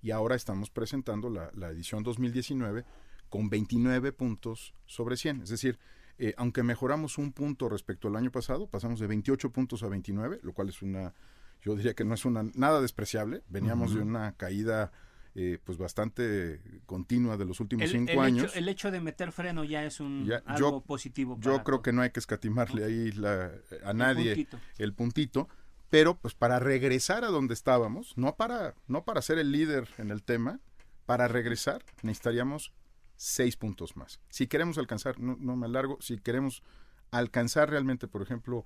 y 0.01 0.11
ahora 0.13 0.37
estamos 0.37 0.71
presentando 0.71 1.29
la, 1.29 1.51
la 1.55 1.71
edición 1.71 2.03
2019 2.03 2.85
con 3.29 3.51
29 3.51 4.13
puntos 4.13 4.75
sobre 4.87 5.17
100. 5.17 5.43
Es 5.43 5.51
decir, 5.51 5.79
eh, 6.19 6.35
aunque 6.37 6.63
mejoramos 6.65 7.17
un 7.17 7.33
punto 7.33 7.69
respecto 7.69 8.09
al 8.09 8.17
año 8.17 8.33
pasado, 8.33 8.67
pasamos 8.67 8.99
de 8.99 9.07
28 9.07 9.51
puntos 9.51 9.85
a 9.85 9.89
29, 9.89 10.41
lo 10.43 10.53
cual 10.53 10.69
es 10.69 10.83
una, 10.83 11.15
yo 11.63 11.77
diría 11.77 11.95
que 11.95 12.05
no 12.05 12.15
es 12.15 12.25
una 12.25 12.43
nada 12.55 12.81
despreciable. 12.81 13.43
Veníamos 13.49 13.95
de 13.95 14.01
una 14.01 14.33
caída 14.33 14.91
eh, 15.37 15.59
pues 15.63 15.79
bastante 15.79 16.61
continua 16.87 17.37
de 17.37 17.45
los 17.45 17.61
últimos 17.61 17.89
cinco 17.91 18.21
años. 18.21 18.57
el 18.57 18.69
hecho 18.69 18.91
de 18.91 19.01
meter 19.01 19.31
freno 19.31 19.63
ya 19.63 19.85
es 19.85 20.01
un 20.01 20.29
algo 20.47 20.81
positivo. 20.81 21.39
yo 21.41 21.63
creo 21.63 21.81
que 21.81 21.93
no 21.93 22.03
hay 22.03 22.11
que 22.11 22.19
escatimarle 22.19 22.85
ahí 22.85 23.13
la, 23.13 23.53
a 23.85 23.93
nadie 23.93 24.49
el 24.79 24.95
puntito. 24.95 25.49
pero 25.91 26.19
pues 26.19 26.35
para 26.35 26.59
regresar 26.59 27.23
a 27.23 27.29
donde 27.29 27.55
estábamos, 27.55 28.15
no 28.17 28.35
para, 28.35 28.75
no 28.89 29.05
para 29.05 29.23
ser 29.23 29.39
el 29.39 29.53
líder 29.53 29.89
en 29.99 30.11
el 30.11 30.25
tema, 30.25 30.59
para 31.07 31.29
regresar 31.29 31.85
necesitaríamos 32.03 32.73
seis 33.19 33.57
puntos 33.57 33.97
más. 33.97 34.21
Si 34.31 34.47
queremos 34.47 34.79
alcanzar, 34.79 35.19
no, 35.21 35.37
me 35.57 35.67
alargo, 35.67 35.99
si 36.01 36.17
queremos 36.19 36.63
alcanzar 37.11 37.69
realmente, 37.69 38.07
por 38.09 38.23
ejemplo, 38.23 38.65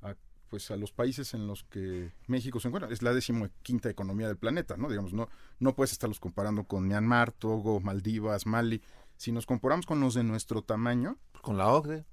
a, 0.00 0.14
pues 0.48 0.70
a 0.70 0.76
los 0.76 0.92
países 0.92 1.34
en 1.34 1.46
los 1.46 1.62
que 1.64 2.10
México 2.26 2.58
se 2.58 2.68
encuentra, 2.68 2.90
es 2.92 3.02
la 3.02 3.12
quinta 3.62 3.90
economía 3.90 4.26
del 4.26 4.36
planeta, 4.38 4.76
¿no? 4.76 4.88
Digamos, 4.88 5.12
no, 5.12 5.28
no 5.60 5.74
puedes 5.74 5.92
estarlos 5.92 6.20
comparando 6.20 6.64
con 6.64 6.88
Myanmar, 6.88 7.32
Togo, 7.32 7.80
Maldivas, 7.80 8.46
Mali. 8.46 8.82
Si 9.16 9.30
nos 9.30 9.46
comparamos 9.46 9.86
con 9.86 10.00
los 10.00 10.14
de 10.14 10.24
nuestro 10.24 10.62
tamaño. 10.62 11.18
Con 11.42 11.56
la 11.58 11.68
OCDE. 11.68 12.04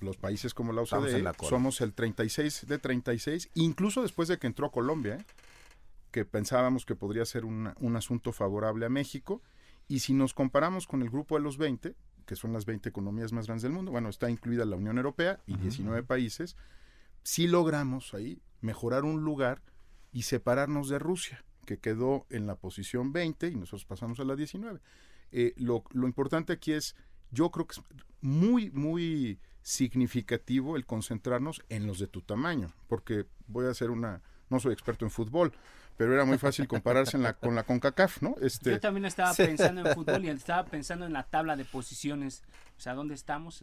los 0.00 0.16
países 0.16 0.52
como 0.54 0.72
la 0.72 0.82
OCDE 0.82 1.22
la 1.22 1.32
somos 1.48 1.80
el 1.80 1.92
36 1.94 2.66
de 2.66 2.78
36, 2.78 3.50
incluso 3.54 4.02
después 4.02 4.28
de 4.28 4.38
que 4.38 4.46
entró 4.46 4.70
Colombia, 4.70 5.16
¿eh? 5.16 5.24
que 6.10 6.24
pensábamos 6.24 6.84
que 6.86 6.96
podría 6.96 7.24
ser 7.24 7.44
una- 7.44 7.74
un 7.80 7.94
asunto 7.96 8.32
favorable 8.32 8.86
a 8.86 8.88
México. 8.88 9.42
Y 9.90 9.98
si 9.98 10.14
nos 10.14 10.34
comparamos 10.34 10.86
con 10.86 11.02
el 11.02 11.10
grupo 11.10 11.34
de 11.34 11.42
los 11.42 11.58
20, 11.58 11.96
que 12.24 12.36
son 12.36 12.52
las 12.52 12.64
20 12.64 12.88
economías 12.88 13.32
más 13.32 13.46
grandes 13.46 13.64
del 13.64 13.72
mundo, 13.72 13.90
bueno, 13.90 14.08
está 14.08 14.30
incluida 14.30 14.64
la 14.64 14.76
Unión 14.76 14.98
Europea 14.98 15.40
y 15.48 15.56
19 15.56 16.04
países, 16.04 16.56
sí 17.24 17.48
logramos 17.48 18.14
ahí 18.14 18.40
mejorar 18.60 19.02
un 19.02 19.24
lugar 19.24 19.62
y 20.12 20.22
separarnos 20.22 20.88
de 20.90 21.00
Rusia, 21.00 21.44
que 21.66 21.80
quedó 21.80 22.24
en 22.30 22.46
la 22.46 22.54
posición 22.54 23.12
20 23.12 23.48
y 23.48 23.56
nosotros 23.56 23.84
pasamos 23.84 24.20
a 24.20 24.24
la 24.24 24.36
19. 24.36 24.78
Eh, 25.32 25.54
lo, 25.56 25.82
lo 25.90 26.06
importante 26.06 26.52
aquí 26.52 26.70
es, 26.70 26.94
yo 27.32 27.50
creo 27.50 27.66
que 27.66 27.80
es 27.80 27.82
muy, 28.20 28.70
muy 28.70 29.40
significativo 29.62 30.76
el 30.76 30.86
concentrarnos 30.86 31.64
en 31.68 31.88
los 31.88 31.98
de 31.98 32.06
tu 32.06 32.22
tamaño, 32.22 32.72
porque 32.86 33.26
voy 33.48 33.66
a 33.66 33.70
hacer 33.70 33.90
una, 33.90 34.22
no 34.50 34.60
soy 34.60 34.72
experto 34.72 35.04
en 35.04 35.10
fútbol, 35.10 35.52
pero 36.00 36.14
era 36.14 36.24
muy 36.24 36.38
fácil 36.38 36.66
compararse 36.66 37.18
en 37.18 37.22
la, 37.22 37.34
con 37.34 37.54
la 37.54 37.62
CONCACAF, 37.62 38.22
¿no? 38.22 38.34
Este, 38.40 38.70
Yo 38.70 38.80
también 38.80 39.04
estaba 39.04 39.34
pensando 39.34 39.82
en 39.86 39.94
fútbol 39.94 40.24
y 40.24 40.30
estaba 40.30 40.64
pensando 40.64 41.04
en 41.04 41.12
la 41.12 41.24
tabla 41.24 41.56
de 41.56 41.66
posiciones. 41.66 42.42
O 42.78 42.80
sea, 42.80 42.94
¿dónde 42.94 43.12
estamos? 43.12 43.62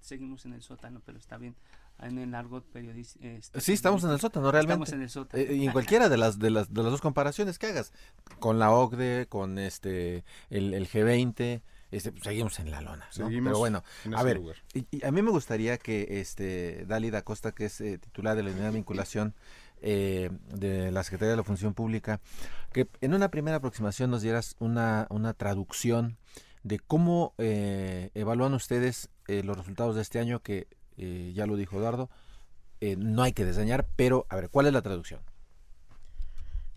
Seguimos 0.00 0.44
en 0.44 0.54
el 0.54 0.62
sótano, 0.62 1.00
pero 1.06 1.18
está 1.18 1.38
bien. 1.38 1.54
En 2.00 2.18
el 2.18 2.34
argot 2.34 2.64
periodista. 2.64 3.24
este, 3.24 3.60
Sí, 3.60 3.74
estamos 3.74 4.02
en 4.02 4.10
el 4.10 4.18
sótano, 4.18 4.50
realmente. 4.50 4.72
Estamos 4.72 4.92
en 4.92 5.02
el 5.02 5.10
sótano. 5.10 5.40
Eh, 5.40 5.54
y 5.54 5.66
en 5.66 5.70
cualquiera 5.70 6.08
de 6.08 6.16
las, 6.16 6.40
de 6.40 6.50
las 6.50 6.74
de 6.74 6.82
las 6.82 6.90
dos 6.90 7.00
comparaciones 7.00 7.60
que 7.60 7.68
hagas, 7.68 7.92
con 8.40 8.58
la 8.58 8.72
OCDE, 8.72 9.28
con 9.28 9.60
este 9.60 10.24
el, 10.50 10.74
el 10.74 10.88
G20, 10.88 11.62
este, 11.92 12.10
pues, 12.10 12.24
seguimos 12.24 12.58
en 12.58 12.72
la 12.72 12.80
lona. 12.80 13.06
¿no? 13.06 13.12
Seguimos 13.12 13.50
Pero 13.50 13.58
bueno, 13.60 13.84
en 14.04 14.16
a 14.16 14.22
ver, 14.24 14.40
y, 14.74 14.84
y 14.90 15.06
a 15.06 15.12
mí 15.12 15.22
me 15.22 15.30
gustaría 15.30 15.78
que 15.78 16.20
este 16.20 16.86
Dálida 16.86 17.22
Costa, 17.22 17.52
que 17.52 17.66
es 17.66 17.80
eh, 17.80 17.98
titular 17.98 18.34
de 18.34 18.42
la 18.42 18.50
unidad 18.50 18.70
de 18.70 18.72
vinculación 18.72 19.36
eh, 19.82 20.30
de 20.54 20.90
la 20.90 21.04
Secretaría 21.04 21.32
de 21.32 21.36
la 21.36 21.44
Función 21.44 21.74
Pública, 21.74 22.20
que 22.72 22.88
en 23.00 23.14
una 23.14 23.28
primera 23.28 23.58
aproximación 23.58 24.10
nos 24.10 24.22
dieras 24.22 24.56
una, 24.58 25.06
una 25.10 25.34
traducción 25.34 26.16
de 26.62 26.78
cómo 26.78 27.34
eh, 27.38 28.10
evalúan 28.14 28.54
ustedes 28.54 29.10
eh, 29.28 29.42
los 29.42 29.56
resultados 29.56 29.96
de 29.96 30.02
este 30.02 30.18
año, 30.18 30.40
que 30.40 30.68
eh, 30.96 31.32
ya 31.34 31.46
lo 31.46 31.56
dijo 31.56 31.76
Eduardo, 31.76 32.10
eh, 32.80 32.96
no 32.96 33.22
hay 33.22 33.32
que 33.32 33.44
diseñar, 33.44 33.86
pero 33.96 34.26
a 34.28 34.36
ver, 34.36 34.48
¿cuál 34.48 34.66
es 34.66 34.72
la 34.72 34.82
traducción? 34.82 35.20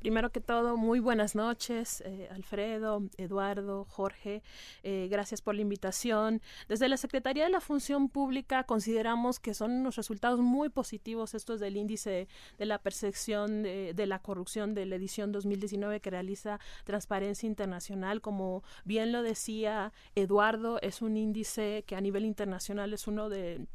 Primero 0.06 0.32
que 0.32 0.40
todo, 0.40 0.78
muy 0.78 1.00
buenas 1.00 1.34
noches, 1.34 2.02
eh, 2.06 2.30
Alfredo, 2.30 3.10
Eduardo, 3.18 3.86
Jorge. 3.86 4.44
eh, 4.84 5.08
gracias 5.10 5.42
por 5.42 5.56
la 5.56 5.62
invitación. 5.62 6.44
Desde 6.68 6.88
la 6.90 6.98
Secretaría 6.98 7.46
de 7.46 7.50
la 7.50 7.60
Función 7.60 8.08
Pública 8.10 8.66
consideramos 8.66 9.40
que 9.40 9.56
son 9.56 9.72
unos 9.72 9.96
resultados 9.96 10.40
muy 10.40 10.70
positivos 10.70 11.34
estos 11.34 11.60
del 11.60 11.76
índice 11.76 12.28
de 12.60 12.66
la 12.68 12.78
percepción 12.78 13.64
de, 13.64 14.06
la 14.06 14.20
corrupción 14.20 14.76
de 14.76 14.86
la 14.86 14.98
edición 14.98 15.32
2019 15.32 16.00
que 16.02 16.12
realiza 16.12 16.60
Transparencia 16.84 17.48
Internacional. 17.48 18.22
Como 18.22 18.62
bien 18.84 19.12
lo 19.12 19.24
decía 19.24 19.92
Eduardo, 20.14 20.80
es 20.84 21.02
un 21.02 21.18
índice 21.18 21.84
que 21.88 21.96
a 21.96 22.02
nivel 22.02 22.26
internacional 22.26 22.94
es 22.94 23.08
uno 23.08 23.28
de 23.28 23.66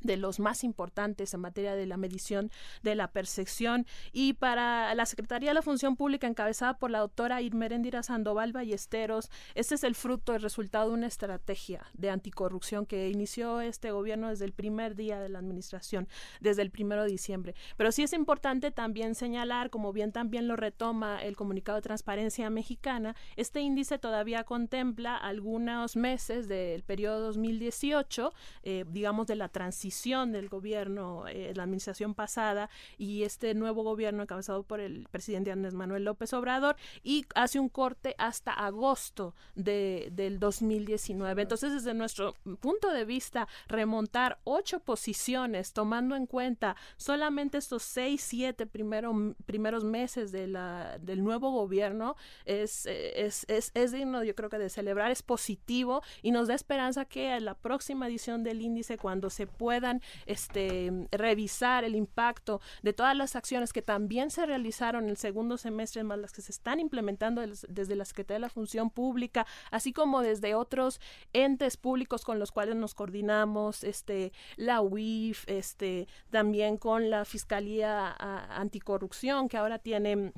de 0.00 0.16
los 0.16 0.40
más 0.40 0.64
importantes 0.64 1.34
en 1.34 1.40
materia 1.40 1.74
de 1.74 1.86
la 1.86 1.96
medición 1.96 2.50
de 2.82 2.94
la 2.94 3.08
percepción 3.08 3.86
y 4.12 4.34
para 4.34 4.94
la 4.94 5.06
Secretaría 5.06 5.50
de 5.50 5.54
la 5.54 5.62
Función 5.62 5.96
Pública 5.96 6.26
encabezada 6.26 6.78
por 6.78 6.90
la 6.90 7.00
doctora 7.00 7.42
Irmerendira 7.42 8.02
Sandoval 8.02 8.52
Ballesteros, 8.52 9.30
este 9.54 9.74
es 9.74 9.84
el 9.84 9.94
fruto, 9.94 10.34
el 10.34 10.42
resultado 10.42 10.88
de 10.88 10.94
una 10.94 11.06
estrategia 11.06 11.86
de 11.94 12.10
anticorrupción 12.10 12.86
que 12.86 13.08
inició 13.08 13.60
este 13.60 13.90
gobierno 13.90 14.28
desde 14.28 14.44
el 14.44 14.52
primer 14.52 14.94
día 14.94 15.20
de 15.20 15.28
la 15.28 15.38
administración, 15.38 16.08
desde 16.40 16.62
el 16.62 16.70
primero 16.70 17.04
de 17.04 17.10
diciembre. 17.10 17.54
Pero 17.76 17.92
sí 17.92 18.02
es 18.02 18.12
importante 18.12 18.70
también 18.70 19.14
señalar, 19.14 19.70
como 19.70 19.92
bien 19.92 20.12
también 20.12 20.48
lo 20.48 20.56
retoma 20.56 21.22
el 21.22 21.36
comunicado 21.36 21.76
de 21.76 21.82
transparencia 21.82 22.50
mexicana, 22.50 23.16
este 23.36 23.60
índice 23.60 23.98
todavía 23.98 24.44
contempla 24.44 25.16
algunos 25.16 25.96
meses 25.96 26.48
del 26.48 26.82
periodo 26.82 27.20
2018, 27.20 28.32
eh, 28.62 28.84
digamos 28.88 29.26
de 29.26 29.36
la 29.36 29.48
transición 29.48 29.85
del 29.86 30.48
gobierno, 30.48 31.26
eh, 31.28 31.52
la 31.54 31.62
administración 31.62 32.14
pasada 32.14 32.68
y 32.98 33.22
este 33.22 33.54
nuevo 33.54 33.82
gobierno 33.82 34.22
encabezado 34.22 34.62
por 34.62 34.80
el 34.80 35.06
presidente 35.10 35.52
Andrés 35.52 35.74
Manuel 35.74 36.04
López 36.04 36.32
Obrador 36.32 36.76
y 37.02 37.24
hace 37.34 37.60
un 37.60 37.68
corte 37.68 38.14
hasta 38.18 38.52
agosto 38.52 39.34
de, 39.54 40.08
del 40.12 40.38
2019. 40.38 41.42
Entonces, 41.42 41.72
desde 41.72 41.94
nuestro 41.94 42.34
punto 42.60 42.92
de 42.92 43.04
vista, 43.04 43.48
remontar 43.68 44.38
ocho 44.44 44.80
posiciones, 44.80 45.72
tomando 45.72 46.16
en 46.16 46.26
cuenta 46.26 46.76
solamente 46.96 47.58
estos 47.58 47.82
seis, 47.82 48.22
siete 48.22 48.66
primero, 48.66 49.34
primeros 49.46 49.84
meses 49.84 50.32
de 50.32 50.46
la, 50.46 50.98
del 50.98 51.22
nuevo 51.22 51.50
gobierno, 51.50 52.16
es, 52.44 52.86
es, 52.86 53.44
es, 53.48 53.70
es 53.74 53.92
digno, 53.92 54.24
yo 54.24 54.34
creo 54.34 54.50
que 54.50 54.58
de 54.58 54.68
celebrar, 54.68 55.10
es 55.10 55.22
positivo 55.22 56.02
y 56.22 56.32
nos 56.32 56.48
da 56.48 56.54
esperanza 56.54 57.04
que 57.04 57.30
a 57.30 57.40
la 57.40 57.54
próxima 57.54 58.08
edición 58.08 58.42
del 58.42 58.60
índice, 58.60 58.98
cuando 58.98 59.30
se 59.30 59.46
puedan 59.76 60.00
este, 60.24 60.90
revisar 61.12 61.84
el 61.84 61.94
impacto 61.94 62.60
de 62.82 62.94
todas 62.94 63.14
las 63.14 63.36
acciones 63.36 63.72
que 63.74 63.82
también 63.82 64.30
se 64.30 64.46
realizaron 64.46 65.04
en 65.04 65.10
el 65.10 65.16
segundo 65.18 65.58
semestre, 65.58 66.02
más 66.02 66.18
las 66.18 66.32
que 66.32 66.40
se 66.40 66.50
están 66.52 66.80
implementando 66.80 67.42
des- 67.42 67.66
desde 67.68 67.94
la 67.94 68.04
Secretaría 68.06 68.36
de 68.36 68.40
la 68.40 68.48
Función 68.48 68.88
Pública, 68.90 69.46
así 69.70 69.92
como 69.92 70.22
desde 70.22 70.54
otros 70.54 70.98
entes 71.34 71.76
públicos 71.76 72.24
con 72.24 72.38
los 72.38 72.52
cuales 72.52 72.74
nos 72.76 72.94
coordinamos, 72.94 73.84
este, 73.84 74.32
la 74.56 74.80
UIF, 74.80 75.44
este, 75.46 76.08
también 76.30 76.78
con 76.78 77.10
la 77.10 77.24
Fiscalía 77.26 78.16
Anticorrupción, 78.50 79.48
que 79.48 79.58
ahora 79.58 79.78
tiene 79.78 80.32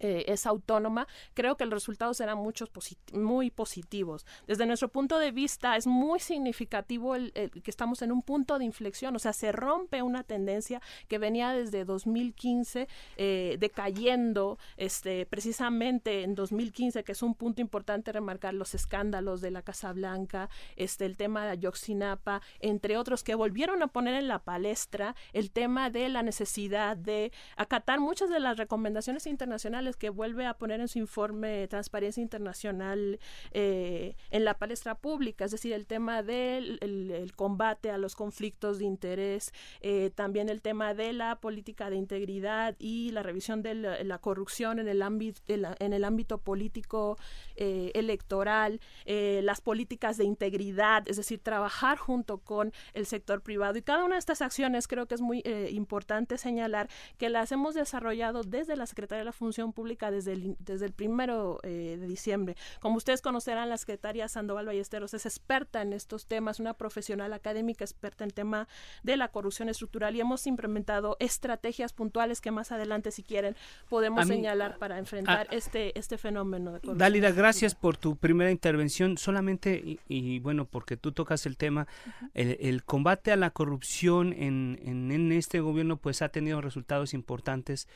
eh, 0.00 0.24
es 0.28 0.46
autónoma, 0.46 1.06
creo 1.34 1.56
que 1.56 1.64
los 1.64 1.74
resultados 1.74 2.16
serán 2.16 2.38
muchos 2.38 2.72
posit- 2.72 3.12
muy 3.16 3.50
positivos. 3.50 4.26
Desde 4.46 4.66
nuestro 4.66 4.88
punto 4.88 5.18
de 5.18 5.30
vista 5.32 5.76
es 5.76 5.86
muy 5.86 6.20
significativo 6.20 7.14
el, 7.14 7.32
que 7.32 7.70
estamos 7.70 8.02
en 8.02 8.12
un 8.12 8.22
punto 8.22 8.58
de 8.58 8.64
inflexión, 8.64 9.14
o 9.16 9.18
sea, 9.18 9.32
se 9.32 9.52
rompe 9.52 10.02
una 10.02 10.22
tendencia 10.22 10.80
que 11.08 11.18
venía 11.18 11.52
desde 11.52 11.84
2015 11.84 12.88
eh, 13.16 13.56
decayendo, 13.60 14.58
este, 14.76 15.26
precisamente 15.26 16.22
en 16.22 16.34
2015, 16.34 17.04
que 17.04 17.12
es 17.12 17.22
un 17.22 17.34
punto 17.34 17.60
importante 17.60 18.12
remarcar 18.12 18.54
los 18.54 18.74
escándalos 18.74 19.40
de 19.40 19.50
la 19.50 19.62
Casa 19.62 19.92
Blanca, 19.92 20.48
este, 20.76 21.06
el 21.06 21.16
tema 21.16 21.44
de 21.44 21.50
Ayotzinapa, 21.52 22.42
entre 22.60 22.96
otros 22.96 23.22
que 23.22 23.34
volvieron 23.34 23.82
a 23.82 23.86
poner 23.88 24.14
en 24.14 24.28
la 24.28 24.40
palestra 24.40 25.14
el 25.32 25.50
tema 25.50 25.90
de 25.90 26.08
la 26.08 26.22
necesidad 26.22 26.96
de 26.96 27.32
acatar 27.56 28.00
muchas 28.00 28.28
de 28.30 28.40
las 28.40 28.56
recomendaciones 28.56 29.26
internacionales 29.26 29.85
que 29.94 30.10
vuelve 30.10 30.46
a 30.46 30.54
poner 30.54 30.80
en 30.80 30.88
su 30.88 30.98
informe 30.98 31.68
Transparencia 31.68 32.22
Internacional 32.22 33.20
eh, 33.52 34.16
en 34.30 34.44
la 34.44 34.54
palestra 34.54 34.94
pública, 34.96 35.44
es 35.44 35.50
decir, 35.52 35.72
el 35.72 35.86
tema 35.86 36.22
del 36.22 36.78
el- 36.80 37.10
el 37.10 37.32
combate 37.36 37.90
a 37.90 37.98
los 37.98 38.16
conflictos 38.16 38.78
de 38.78 38.86
interés, 38.86 39.52
eh, 39.82 40.10
también 40.14 40.48
el 40.48 40.62
tema 40.62 40.94
de 40.94 41.12
la 41.12 41.36
política 41.36 41.90
de 41.90 41.96
integridad 41.96 42.74
y 42.78 43.10
la 43.10 43.22
revisión 43.22 43.62
de 43.62 43.74
la, 43.74 44.18
corrupción 44.18 44.78
en 44.78 44.88
el 44.88 45.02
ámbito, 45.02 45.40
en, 45.46 45.92
el 45.92 46.04
ámbito 46.04 46.38
político 46.38 47.18
eh, 47.56 47.90
electoral, 47.94 48.80
las 49.06 49.60
políticas 49.60 50.16
de 50.16 50.24
integridad, 50.24 51.04
es 51.08 51.16
decir, 51.18 51.38
trabajar 51.40 51.98
junto 51.98 52.38
con 52.38 52.72
el 52.94 53.06
sector 53.06 53.42
privado. 53.42 53.76
Y 53.78 53.82
cada 53.82 54.04
una 54.04 54.14
de 54.16 54.20
estas 54.20 54.40
acciones 54.42 54.88
creo 54.88 55.06
que 55.06 55.14
es 55.14 55.20
muy 55.20 55.42
importante 55.70 56.38
señalar 56.38 56.88
que 57.18 57.28
las 57.28 57.52
hemos 57.52 57.74
desarrollado 57.74 58.42
desde 58.42 58.76
la 58.76 58.86
Secretaría 58.86 59.20
de 59.20 59.24
la 59.26 59.32
Función 59.32 59.72
Pública 59.76 60.10
desde 60.10 60.32
el, 60.32 60.56
desde 60.58 60.86
el 60.86 60.92
primero 60.92 61.60
eh, 61.62 61.96
de 62.00 62.06
diciembre. 62.06 62.56
Como 62.80 62.96
ustedes 62.96 63.20
conocerán, 63.20 63.68
la 63.68 63.76
secretaria 63.76 64.26
Sandoval 64.26 64.66
Ballesteros 64.66 65.12
es 65.14 65.26
experta 65.26 65.82
en 65.82 65.92
estos 65.92 66.26
temas, 66.26 66.58
una 66.58 66.72
profesional 66.74 67.32
académica 67.34 67.84
experta 67.84 68.24
en 68.24 68.30
tema 68.30 68.66
de 69.04 69.16
la 69.16 69.28
corrupción 69.28 69.68
estructural 69.68 70.16
y 70.16 70.20
hemos 70.20 70.46
implementado 70.46 71.16
estrategias 71.20 71.92
puntuales 71.92 72.40
que 72.40 72.50
más 72.50 72.72
adelante, 72.72 73.10
si 73.10 73.22
quieren, 73.22 73.54
podemos 73.90 74.26
mí- 74.26 74.34
señalar 74.36 74.78
para 74.78 74.98
enfrentar 74.98 75.46
a- 75.50 75.54
este, 75.54 75.96
este 75.98 76.16
fenómeno 76.18 76.72
de 76.72 76.80
corrupción. 76.80 76.98
Dálida, 76.98 77.30
gracias 77.30 77.74
por 77.74 77.96
tu 77.98 78.16
primera 78.16 78.50
intervención. 78.50 79.18
Solamente, 79.18 79.74
y, 79.84 80.00
y 80.08 80.38
bueno, 80.40 80.64
porque 80.64 80.96
tú 80.96 81.12
tocas 81.12 81.44
el 81.46 81.56
tema, 81.58 81.86
el, 82.34 82.56
el 82.60 82.82
combate 82.84 83.30
a 83.30 83.36
la 83.36 83.50
corrupción 83.50 84.32
en, 84.32 84.80
en, 84.82 85.12
en 85.12 85.32
este 85.32 85.60
gobierno 85.60 85.98
pues 85.98 86.22
ha 86.22 86.30
tenido 86.30 86.60
resultados 86.62 87.12
importantes. 87.12 87.86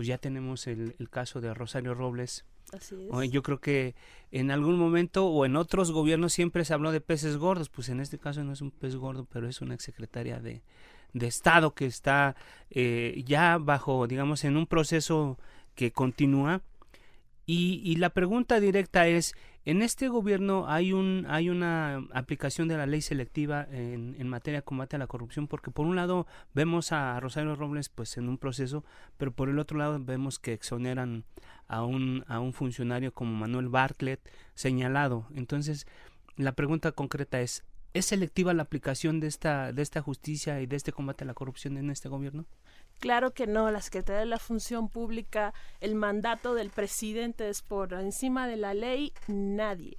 Pues 0.00 0.08
ya 0.08 0.16
tenemos 0.16 0.66
el, 0.66 0.96
el 0.98 1.10
caso 1.10 1.42
de 1.42 1.52
Rosario 1.52 1.92
Robles. 1.92 2.46
Así 2.72 2.94
es. 3.22 3.30
Yo 3.30 3.42
creo 3.42 3.60
que 3.60 3.94
en 4.30 4.50
algún 4.50 4.78
momento 4.78 5.26
o 5.26 5.44
en 5.44 5.56
otros 5.56 5.92
gobiernos 5.92 6.32
siempre 6.32 6.64
se 6.64 6.72
habló 6.72 6.90
de 6.90 7.02
peces 7.02 7.36
gordos. 7.36 7.68
Pues 7.68 7.90
en 7.90 8.00
este 8.00 8.18
caso 8.18 8.42
no 8.42 8.54
es 8.54 8.62
un 8.62 8.70
pez 8.70 8.96
gordo, 8.96 9.26
pero 9.30 9.46
es 9.46 9.60
una 9.60 9.74
exsecretaria 9.74 10.40
de, 10.40 10.62
de 11.12 11.26
Estado 11.26 11.74
que 11.74 11.84
está 11.84 12.34
eh, 12.70 13.22
ya 13.26 13.58
bajo, 13.58 14.06
digamos, 14.06 14.42
en 14.44 14.56
un 14.56 14.66
proceso 14.66 15.38
que 15.74 15.92
continúa. 15.92 16.62
Y, 17.44 17.82
y 17.84 17.96
la 17.96 18.08
pregunta 18.08 18.58
directa 18.58 19.06
es, 19.06 19.34
En 19.66 19.82
este 19.82 20.08
gobierno 20.08 20.66
hay 20.68 20.94
un 20.94 21.26
hay 21.28 21.50
una 21.50 22.06
aplicación 22.12 22.66
de 22.66 22.78
la 22.78 22.86
ley 22.86 23.02
selectiva 23.02 23.66
en, 23.70 24.16
en, 24.18 24.26
materia 24.26 24.60
de 24.60 24.64
combate 24.64 24.96
a 24.96 24.98
la 24.98 25.06
corrupción, 25.06 25.48
porque 25.48 25.70
por 25.70 25.86
un 25.86 25.96
lado 25.96 26.26
vemos 26.54 26.92
a 26.92 27.20
Rosario 27.20 27.54
Robles 27.56 27.90
pues 27.90 28.16
en 28.16 28.28
un 28.30 28.38
proceso, 28.38 28.84
pero 29.18 29.32
por 29.32 29.50
el 29.50 29.58
otro 29.58 29.76
lado 29.76 29.98
vemos 30.02 30.38
que 30.38 30.54
exoneran 30.54 31.24
a 31.68 31.84
un, 31.84 32.24
a 32.26 32.40
un 32.40 32.54
funcionario 32.54 33.12
como 33.12 33.32
Manuel 33.36 33.68
Bartlett 33.68 34.20
señalado. 34.54 35.26
Entonces, 35.34 35.86
la 36.36 36.52
pregunta 36.52 36.92
concreta 36.92 37.40
es, 37.42 37.62
¿es 37.92 38.06
selectiva 38.06 38.54
la 38.54 38.62
aplicación 38.62 39.20
de 39.20 39.26
esta, 39.26 39.72
de 39.72 39.82
esta 39.82 40.00
justicia 40.00 40.60
y 40.62 40.66
de 40.66 40.76
este 40.76 40.92
combate 40.92 41.24
a 41.24 41.26
la 41.26 41.34
corrupción 41.34 41.76
en 41.76 41.90
este 41.90 42.08
gobierno? 42.08 42.46
Claro 43.00 43.32
que 43.32 43.46
no, 43.46 43.70
la 43.70 43.80
Secretaría 43.80 44.20
de 44.20 44.26
la 44.26 44.38
Función 44.38 44.88
Pública, 44.88 45.54
el 45.80 45.94
mandato 45.94 46.54
del 46.54 46.70
presidente 46.70 47.48
es 47.48 47.62
por 47.62 47.94
encima 47.94 48.46
de 48.46 48.56
la 48.56 48.74
ley, 48.74 49.12
nadie 49.26 49.96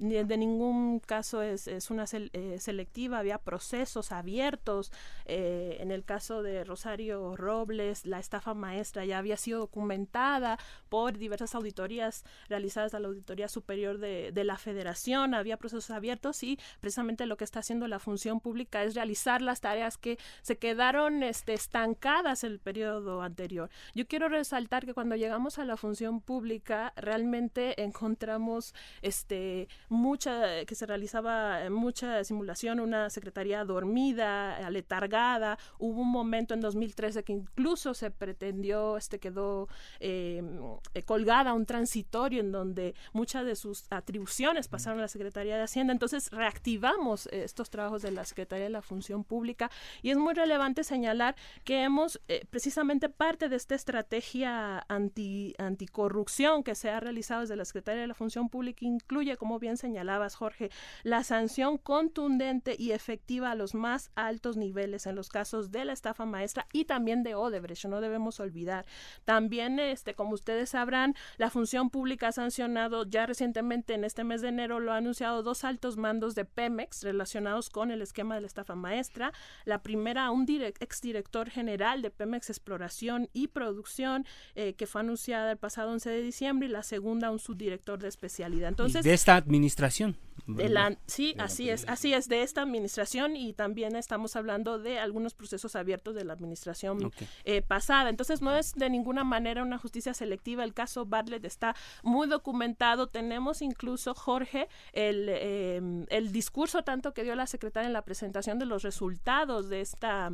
de 0.00 0.36
ningún 0.38 0.98
caso 0.98 1.42
es, 1.42 1.66
es 1.66 1.90
una 1.90 2.04
eh, 2.10 2.56
selectiva, 2.58 3.18
había 3.18 3.38
procesos 3.38 4.12
abiertos. 4.12 4.92
Eh, 5.26 5.76
en 5.80 5.90
el 5.90 6.04
caso 6.04 6.42
de 6.42 6.64
Rosario 6.64 7.36
Robles, 7.36 8.06
la 8.06 8.18
estafa 8.18 8.54
maestra 8.54 9.04
ya 9.04 9.18
había 9.18 9.36
sido 9.36 9.60
documentada 9.60 10.58
por 10.88 11.18
diversas 11.18 11.54
auditorías 11.54 12.24
realizadas 12.48 12.94
a 12.94 12.98
la 12.98 13.08
Auditoría 13.08 13.48
Superior 13.48 13.98
de, 13.98 14.32
de 14.32 14.44
la 14.44 14.56
Federación, 14.56 15.34
había 15.34 15.58
procesos 15.58 15.90
abiertos 15.90 16.42
y 16.42 16.58
precisamente 16.80 17.26
lo 17.26 17.36
que 17.36 17.44
está 17.44 17.60
haciendo 17.60 17.86
la 17.86 17.98
función 17.98 18.40
pública 18.40 18.82
es 18.82 18.94
realizar 18.94 19.42
las 19.42 19.60
tareas 19.60 19.98
que 19.98 20.18
se 20.42 20.56
quedaron 20.56 21.22
este, 21.22 21.52
estancadas 21.52 22.42
el 22.42 22.58
periodo 22.58 23.22
anterior. 23.22 23.70
Yo 23.94 24.06
quiero 24.06 24.28
resaltar 24.28 24.86
que 24.86 24.94
cuando 24.94 25.16
llegamos 25.16 25.58
a 25.58 25.64
la 25.64 25.76
función 25.76 26.20
pública 26.20 26.92
realmente 26.96 27.82
encontramos 27.82 28.74
este 29.02 29.68
mucha, 29.90 30.64
que 30.64 30.74
se 30.74 30.86
realizaba 30.86 31.64
eh, 31.64 31.70
mucha 31.70 32.22
simulación, 32.24 32.80
una 32.80 33.10
secretaría 33.10 33.64
dormida, 33.64 34.56
aletargada. 34.66 35.58
Hubo 35.78 36.00
un 36.00 36.10
momento 36.10 36.54
en 36.54 36.60
2013 36.60 37.24
que 37.24 37.32
incluso 37.32 37.92
se 37.92 38.10
pretendió, 38.10 38.96
este 38.96 39.18
quedó 39.18 39.68
em, 39.98 40.60
eh, 40.94 41.02
colgada 41.02 41.52
un 41.52 41.66
transitorio 41.66 42.40
en 42.40 42.52
donde 42.52 42.94
muchas 43.12 43.44
de 43.44 43.56
sus 43.56 43.84
atribuciones 43.90 44.68
pasaron 44.68 45.00
a 45.00 45.02
la 45.02 45.08
Secretaría 45.08 45.56
de 45.56 45.62
Hacienda. 45.62 45.92
Entonces 45.92 46.30
reactivamos 46.30 47.26
eh, 47.26 47.42
estos 47.44 47.68
trabajos 47.68 48.02
de 48.02 48.12
la 48.12 48.24
Secretaría 48.24 48.64
de 48.64 48.70
la 48.70 48.82
Función 48.82 49.24
Pública 49.24 49.70
y 50.02 50.10
es 50.10 50.16
muy 50.16 50.34
relevante 50.34 50.84
señalar 50.84 51.34
que 51.64 51.82
hemos 51.82 52.20
precisamente 52.50 53.08
parte 53.08 53.48
de 53.48 53.56
esta 53.56 53.74
estrategia 53.74 54.84
anti, 54.88 55.54
anticorrupción 55.58 56.62
que 56.62 56.76
se 56.76 56.90
ha 56.90 57.00
realizado 57.00 57.40
desde 57.40 57.56
la 57.56 57.64
Secretaría 57.64 58.02
de 58.02 58.06
la 58.06 58.14
Función 58.14 58.48
Pública 58.48 58.84
incluye, 58.84 59.36
como 59.36 59.58
bien 59.58 59.76
señalabas, 59.80 60.34
Jorge, 60.34 60.70
la 61.02 61.24
sanción 61.24 61.78
contundente 61.78 62.76
y 62.78 62.92
efectiva 62.92 63.50
a 63.50 63.54
los 63.54 63.74
más 63.74 64.10
altos 64.14 64.56
niveles 64.56 65.06
en 65.06 65.16
los 65.16 65.28
casos 65.28 65.70
de 65.70 65.84
la 65.84 65.92
estafa 65.92 66.24
maestra 66.24 66.66
y 66.72 66.84
también 66.84 67.22
de 67.22 67.34
Odebrecht, 67.34 67.86
no 67.86 68.00
debemos 68.00 68.40
olvidar. 68.40 68.86
También, 69.24 69.78
este, 69.78 70.14
como 70.14 70.32
ustedes 70.32 70.70
sabrán, 70.70 71.14
la 71.38 71.50
función 71.50 71.90
pública 71.90 72.28
ha 72.28 72.32
sancionado 72.32 73.04
ya 73.04 73.26
recientemente 73.26 73.94
en 73.94 74.04
este 74.04 74.24
mes 74.24 74.42
de 74.42 74.48
enero, 74.48 74.80
lo 74.80 74.92
ha 74.92 74.96
anunciado 74.96 75.42
dos 75.42 75.64
altos 75.64 75.96
mandos 75.96 76.34
de 76.34 76.44
Pemex 76.44 77.02
relacionados 77.02 77.70
con 77.70 77.90
el 77.90 78.02
esquema 78.02 78.34
de 78.34 78.42
la 78.42 78.46
estafa 78.46 78.74
maestra. 78.74 79.32
La 79.64 79.82
primera, 79.82 80.30
un 80.30 80.46
direct, 80.46 80.82
exdirector 80.82 81.50
general 81.50 82.02
de 82.02 82.10
Pemex 82.10 82.50
Exploración 82.50 83.28
y 83.32 83.48
Producción, 83.48 84.26
eh, 84.54 84.74
que 84.74 84.86
fue 84.86 85.00
anunciada 85.00 85.52
el 85.52 85.58
pasado 85.58 85.90
11 85.92 86.10
de 86.10 86.22
diciembre, 86.22 86.68
y 86.68 86.70
la 86.70 86.82
segunda, 86.82 87.30
un 87.30 87.38
subdirector 87.38 87.98
de 87.98 88.08
especialidad. 88.08 88.68
Entonces, 88.68 89.04
de 89.04 89.14
esta 89.14 89.36
administración 89.36 89.69
administración. 89.70 90.16
De 90.46 90.68
la, 90.68 90.96
sí, 91.06 91.34
así 91.38 91.68
es, 91.70 91.84
así 91.88 92.12
es, 92.12 92.28
de 92.28 92.42
esta 92.42 92.62
administración 92.62 93.36
y 93.36 93.52
también 93.52 93.94
estamos 93.94 94.36
hablando 94.36 94.78
de 94.78 94.98
algunos 94.98 95.34
procesos 95.34 95.76
abiertos 95.76 96.14
de 96.14 96.24
la 96.24 96.32
administración 96.32 97.12
eh, 97.44 97.62
pasada. 97.62 98.10
Entonces 98.10 98.40
no 98.42 98.56
es 98.56 98.72
de 98.74 98.90
ninguna 98.90 99.22
manera 99.22 99.62
una 99.62 99.78
justicia 99.78 100.14
selectiva. 100.14 100.64
El 100.64 100.74
caso 100.74 101.06
Bartlett 101.06 101.44
está 101.44 101.76
muy 102.02 102.26
documentado. 102.28 103.06
Tenemos 103.08 103.62
incluso, 103.62 104.14
Jorge, 104.14 104.68
el, 104.92 105.28
em, 105.28 106.06
el 106.08 106.32
discurso 106.32 106.82
tanto 106.82 107.12
que 107.12 107.22
dio 107.22 107.34
la 107.34 107.46
secretaria 107.46 107.86
en 107.86 107.92
la 107.92 108.02
presentación 108.02 108.58
de 108.58 108.66
los 108.66 108.82
resultados 108.82 109.68
de 109.68 109.80
esta, 109.80 110.30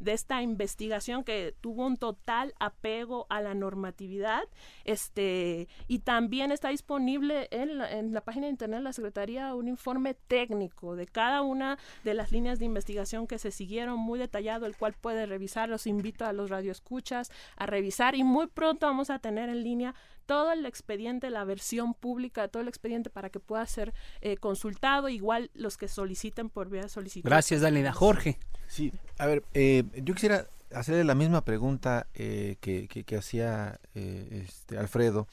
de 0.00 0.12
esta 0.12 0.42
investigación 0.42 1.22
que 1.22 1.54
tuvo 1.60 1.86
un 1.86 1.96
total 1.96 2.54
apego 2.58 3.26
a 3.28 3.40
la 3.40 3.54
normatividad 3.54 4.42
este 4.84 5.68
y 5.86 6.00
también 6.00 6.52
está 6.52 6.70
disponible 6.70 7.48
en 7.50 7.78
la, 7.78 7.90
en 7.90 8.12
la 8.12 8.22
página 8.22 8.46
de 8.46 8.52
internet 8.52 8.79
la 8.80 8.92
Secretaría 8.92 9.54
un 9.54 9.68
informe 9.68 10.14
técnico 10.14 10.96
de 10.96 11.06
cada 11.06 11.42
una 11.42 11.78
de 12.04 12.14
las 12.14 12.32
líneas 12.32 12.58
de 12.58 12.64
investigación 12.64 13.26
que 13.26 13.38
se 13.38 13.50
siguieron, 13.50 13.98
muy 13.98 14.18
detallado, 14.18 14.66
el 14.66 14.76
cual 14.76 14.94
puede 15.00 15.26
revisar. 15.26 15.68
Los 15.68 15.86
invito 15.86 16.24
a 16.24 16.32
los 16.32 16.50
radioescuchas 16.50 17.30
a 17.56 17.66
revisar 17.66 18.14
y 18.14 18.24
muy 18.24 18.46
pronto 18.46 18.86
vamos 18.86 19.10
a 19.10 19.18
tener 19.18 19.48
en 19.48 19.62
línea 19.62 19.94
todo 20.26 20.52
el 20.52 20.64
expediente, 20.64 21.28
la 21.30 21.44
versión 21.44 21.94
pública, 21.94 22.48
todo 22.48 22.62
el 22.62 22.68
expediente 22.68 23.10
para 23.10 23.30
que 23.30 23.40
pueda 23.40 23.66
ser 23.66 23.92
eh, 24.20 24.36
consultado, 24.36 25.08
igual 25.08 25.50
los 25.54 25.76
que 25.76 25.88
soliciten 25.88 26.50
por 26.50 26.70
vía 26.70 26.88
solicitud. 26.88 27.28
Gracias, 27.28 27.62
Dalina. 27.62 27.92
Jorge. 27.92 28.38
Sí, 28.68 28.92
a 29.18 29.26
ver, 29.26 29.42
eh, 29.54 29.82
yo 29.96 30.14
quisiera 30.14 30.46
hacerle 30.72 31.02
la 31.02 31.16
misma 31.16 31.44
pregunta 31.44 32.06
eh, 32.14 32.56
que, 32.60 32.86
que, 32.86 33.16
hacía 33.16 33.80
este, 33.94 34.78
Alfredo 34.78 35.26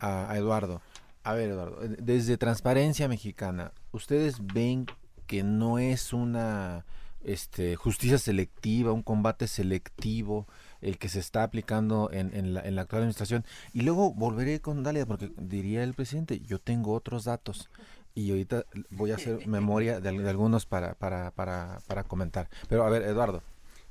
a 0.00 0.32
Eduardo. 0.36 0.80
A 1.28 1.34
ver, 1.34 1.50
Eduardo, 1.50 1.84
eh, 1.84 1.94
desde 2.00 2.38
Transparencia 2.38 3.06
Mexicana, 3.06 3.72
¿ustedes 3.92 4.38
ven 4.46 4.86
que 5.26 5.42
no 5.42 5.78
es 5.78 6.14
una 6.14 6.86
este, 7.22 7.76
justicia 7.76 8.16
selectiva, 8.16 8.92
un 8.92 9.02
combate 9.02 9.46
selectivo 9.46 10.46
el 10.80 10.96
que 10.96 11.10
se 11.10 11.18
está 11.18 11.42
aplicando 11.42 12.08
en, 12.10 12.54
la, 12.54 12.60
actual 12.80 13.02
administración? 13.02 13.44
Y 13.74 13.82
luego 13.82 14.14
volveré 14.14 14.62
con 14.62 14.82
Dalia, 14.82 15.04
porque 15.04 15.30
diría 15.36 15.84
el 15.84 15.92
presidente, 15.92 16.40
yo 16.40 16.60
tengo 16.60 16.94
otros 16.94 17.24
datos 17.24 17.68
y 18.14 18.30
ahorita 18.30 18.64
voy 18.88 19.10
a 19.10 19.16
hacer 19.16 19.46
memoria 19.46 20.00
de, 20.00 20.08
algunos 20.08 20.64
para, 20.64 20.94
para, 20.94 21.30
para, 21.32 21.80
para, 21.86 22.04
comentar. 22.04 22.48
Pero 22.70 22.84
a 22.84 22.88
ver, 22.88 23.02
Eduardo. 23.02 23.42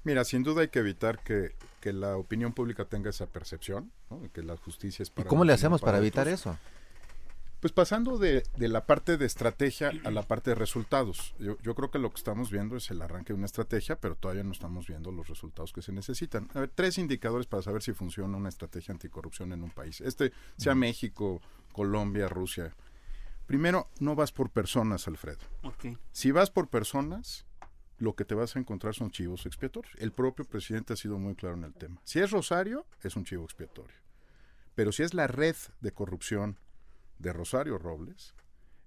Mira, 0.03 0.25
sin 0.25 0.41
duda 0.41 0.61
hay 0.61 0.69
que 0.69 0.79
evitar 0.79 1.19
que, 1.19 1.51
que 1.81 1.93
la 1.93 2.17
opinión 2.17 2.53
pública 2.53 2.85
tenga 2.85 3.11
esa 3.11 3.27
percepción, 3.27 3.91
que 4.33 4.41
la 4.41 4.57
justicia 4.57 5.03
es 5.03 5.11
para... 5.11 5.27
¿Y 5.27 5.29
cómo 5.29 5.45
le 5.45 5.53
hacemos 5.53 5.81
para, 5.81 5.99
evitar 5.99 6.27
eso? 6.27 6.57
Pues 7.59 7.73
pasando 7.73 8.19
de, 8.19 8.43
la 8.57 8.85
parte 8.85 9.17
de 9.17 9.25
estrategia 9.25 9.91
a 10.03 10.11
la 10.11 10.21
parte 10.21 10.51
de 10.51 10.55
resultados. 10.55 11.33
Yo, 11.39 11.57
yo, 11.63 11.73
creo 11.73 11.89
que 11.89 11.97
lo 11.97 12.11
que 12.11 12.17
estamos 12.17 12.51
viendo 12.51 12.75
es 12.75 12.91
el 12.91 13.01
arranque 13.01 13.33
de 13.33 13.37
una 13.37 13.47
estrategia, 13.47 13.99
pero 13.99 14.15
todavía 14.15 14.43
no 14.43 14.51
estamos 14.51 14.87
viendo 14.87 15.11
los 15.11 15.27
resultados 15.27 15.73
que 15.73 15.81
se 15.81 15.91
necesitan. 15.91 16.49
A 16.53 16.59
ver, 16.59 16.71
tres 16.73 16.99
indicadores 16.99 17.47
para 17.47 17.63
saber 17.63 17.81
si 17.81 17.93
funciona 17.93 18.37
una 18.37 18.49
estrategia 18.49 18.91
anticorrupción 18.91 19.53
en 19.53 19.63
un 19.63 19.71
país. 19.71 20.01
Este 20.01 20.31
sea 20.55 20.75
México, 20.75 21.41
Colombia, 21.71 22.29
Rusia. 22.29 22.75
Primero, 23.47 23.89
no 23.99 24.13
vas 24.13 24.31
por 24.31 24.51
personas, 24.51 25.07
Alfredo. 25.07 25.39
Si 26.11 26.31
vas 26.31 26.51
por 26.51 26.67
personas, 26.67 27.47
lo 27.97 28.15
que 28.15 28.25
te 28.25 28.35
vas 28.35 28.55
a 28.55 28.59
encontrar 28.59 28.93
son 28.93 29.09
chivos 29.09 29.45
expiatorios. 29.45 29.95
El 29.97 30.11
propio 30.11 30.45
presidente 30.45 30.93
ha 30.93 30.95
sido 30.95 31.17
muy 31.17 31.33
claro 31.33 31.55
en 31.55 31.63
el 31.63 31.73
tema. 31.73 31.99
Si 32.03 32.19
es 32.19 32.29
Rosario, 32.29 32.85
es 33.01 33.15
un 33.15 33.25
chivo 33.25 33.45
expiatorio. 33.45 33.95
Pero 34.75 34.91
si 34.91 35.01
es 35.01 35.15
la 35.15 35.25
red 35.25 35.55
de 35.81 35.91
corrupción 35.91 36.59
de 37.19 37.33
Rosario 37.33 37.77
Robles, 37.77 38.33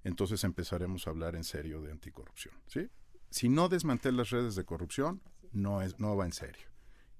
entonces 0.04 0.44
empezaremos 0.44 1.06
a 1.06 1.10
hablar 1.10 1.36
en 1.36 1.44
serio 1.44 1.82
de 1.82 1.92
anticorrupción. 1.92 2.54
¿sí? 2.66 2.88
Si 3.30 3.48
no 3.48 3.68
desmantela 3.68 4.18
las 4.18 4.30
redes 4.30 4.54
de 4.54 4.64
corrupción, 4.64 5.20
no, 5.52 5.82
es, 5.82 5.98
no 5.98 6.16
va 6.16 6.26
en 6.26 6.32
serio. 6.32 6.70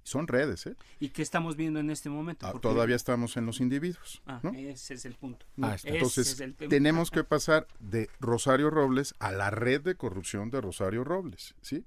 Son 0.03 0.27
redes, 0.27 0.67
¿eh? 0.67 0.77
¿Y 0.99 1.11
qué 1.11 1.23
estamos 1.23 1.57
viendo 1.57 1.79
en 1.79 1.91
este 1.91 2.09
momento? 2.09 2.47
Ah, 2.47 2.59
todavía 2.59 2.97
estamos 2.97 3.37
en 3.37 3.45
los 3.45 3.61
individuos. 3.61 4.23
Ah, 4.27 4.41
ese 4.57 4.95
es 4.95 5.05
el 5.05 5.15
punto. 5.15 5.45
Ah, 5.61 5.77
entonces, 5.85 6.43
tenemos 6.69 7.11
que 7.11 7.23
pasar 7.23 7.67
de 7.81 8.09
Rosario 8.19 8.71
Robles 8.71 9.15
a 9.19 9.31
la 9.31 9.51
red 9.51 9.83
de 9.83 9.97
corrupción 9.97 10.51
de 10.51 10.61
Rosario 10.61 11.05
Robles, 11.05 11.55
¿sí? 11.61 11.85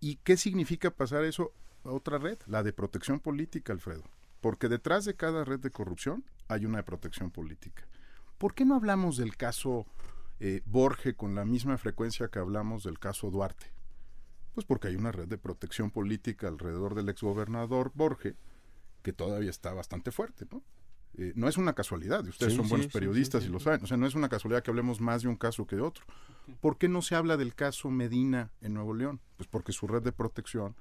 ¿Y 0.00 0.16
qué 0.16 0.36
significa 0.36 0.90
pasar 0.90 1.24
eso 1.24 1.52
a 1.84 1.90
otra 1.90 2.18
red? 2.18 2.38
La 2.46 2.62
de 2.62 2.72
protección 2.72 3.20
política, 3.20 3.72
Alfredo. 3.72 4.04
Porque 4.40 4.68
detrás 4.68 5.04
de 5.04 5.14
cada 5.14 5.44
red 5.44 5.60
de 5.60 5.70
corrupción 5.70 6.24
hay 6.48 6.66
una 6.66 6.78
de 6.78 6.84
protección 6.84 7.30
política. 7.30 7.86
¿Por 8.40 8.54
qué 8.54 8.64
no 8.64 8.74
hablamos 8.74 9.18
del 9.18 9.36
caso 9.36 9.84
eh, 10.38 10.62
Borge 10.64 11.14
con 11.14 11.34
la 11.34 11.44
misma 11.44 11.76
frecuencia 11.76 12.28
que 12.28 12.38
hablamos 12.38 12.84
del 12.84 12.98
caso 12.98 13.30
Duarte? 13.30 13.66
Pues 14.54 14.64
porque 14.64 14.88
hay 14.88 14.96
una 14.96 15.12
red 15.12 15.28
de 15.28 15.36
protección 15.36 15.90
política 15.90 16.48
alrededor 16.48 16.94
del 16.94 17.10
exgobernador 17.10 17.92
Borge 17.94 18.36
que 19.02 19.12
todavía 19.12 19.50
está 19.50 19.74
bastante 19.74 20.10
fuerte, 20.10 20.46
¿no? 20.50 20.62
Eh, 21.18 21.34
no 21.36 21.48
es 21.48 21.58
una 21.58 21.74
casualidad, 21.74 22.26
ustedes 22.26 22.54
son 22.54 22.66
buenos 22.66 22.86
periodistas 22.86 23.44
y 23.44 23.48
lo 23.48 23.60
saben, 23.60 23.84
o 23.84 23.86
sea, 23.86 23.98
no 23.98 24.06
es 24.06 24.14
una 24.14 24.30
casualidad 24.30 24.62
que 24.62 24.70
hablemos 24.70 25.02
más 25.02 25.20
de 25.20 25.28
un 25.28 25.36
caso 25.36 25.66
que 25.66 25.76
de 25.76 25.82
otro. 25.82 26.06
¿Por 26.62 26.78
qué 26.78 26.88
no 26.88 27.02
se 27.02 27.16
habla 27.16 27.36
del 27.36 27.54
caso 27.54 27.90
Medina 27.90 28.52
en 28.62 28.72
Nuevo 28.72 28.94
León? 28.94 29.20
Pues 29.36 29.50
porque 29.50 29.72
su 29.72 29.86
red 29.86 30.02
de 30.02 30.12
protección 30.12 30.74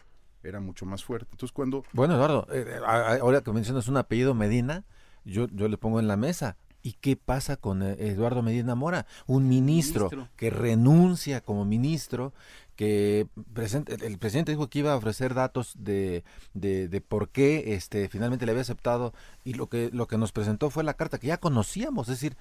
era 0.43 0.61
mucho 0.61 0.85
más 0.85 1.03
fuerte. 1.03 1.27
Entonces, 1.33 1.51
cuando... 1.51 1.83
Bueno, 1.91 2.15
Eduardo, 2.15 2.47
eh, 2.53 2.79
ahora 2.85 3.41
que 3.41 3.51
mencionas 3.51 3.89
un 3.89 3.97
apellido 3.97 4.33
Medina, 4.33 4.85
yo, 5.25 5.47
yo 5.47 5.67
le 5.67 5.77
pongo 5.77 5.99
en 5.99 6.07
la 6.07 6.15
mesa 6.15 6.55
¿Y 6.81 6.93
qué 6.93 7.15
pasa 7.17 7.57
con 7.57 7.83
eh, 7.83 7.95
Eduardo 7.99 8.41
Medina 8.41 8.73
Mora? 8.75 9.05
Un 9.27 9.47
ministro, 9.47 10.09
Ministro. 10.09 10.29
que 10.37 10.49
renuncia 10.49 11.41
como 11.41 11.65
ministro, 11.65 12.33
que 12.77 13.27
presenta- 13.53 13.93
el 14.05 14.17
presidente 14.17 14.53
dijo 14.53 14.69
que 14.69 14.79
iba 14.79 14.93
a 14.93 14.97
ofrecer 14.97 15.33
datos 15.33 15.73
de, 15.77 16.23
de, 16.53 16.87
de 16.87 17.01
por 17.01 17.29
qué 17.29 17.73
este, 17.75 18.07
finalmente 18.07 18.45
le 18.45 18.51
había 18.51 18.61
aceptado 18.61 19.13
y 19.43 19.55
lo 19.55 19.67
que, 19.67 19.89
lo 19.91 20.07
que 20.07 20.17
nos 20.17 20.31
presentó 20.31 20.69
fue 20.69 20.85
la 20.85 20.93
carta 20.93 21.17
que 21.17 21.27
ya 21.27 21.37
conocíamos, 21.37 22.07
es 22.07 22.15
decir, 22.21 22.37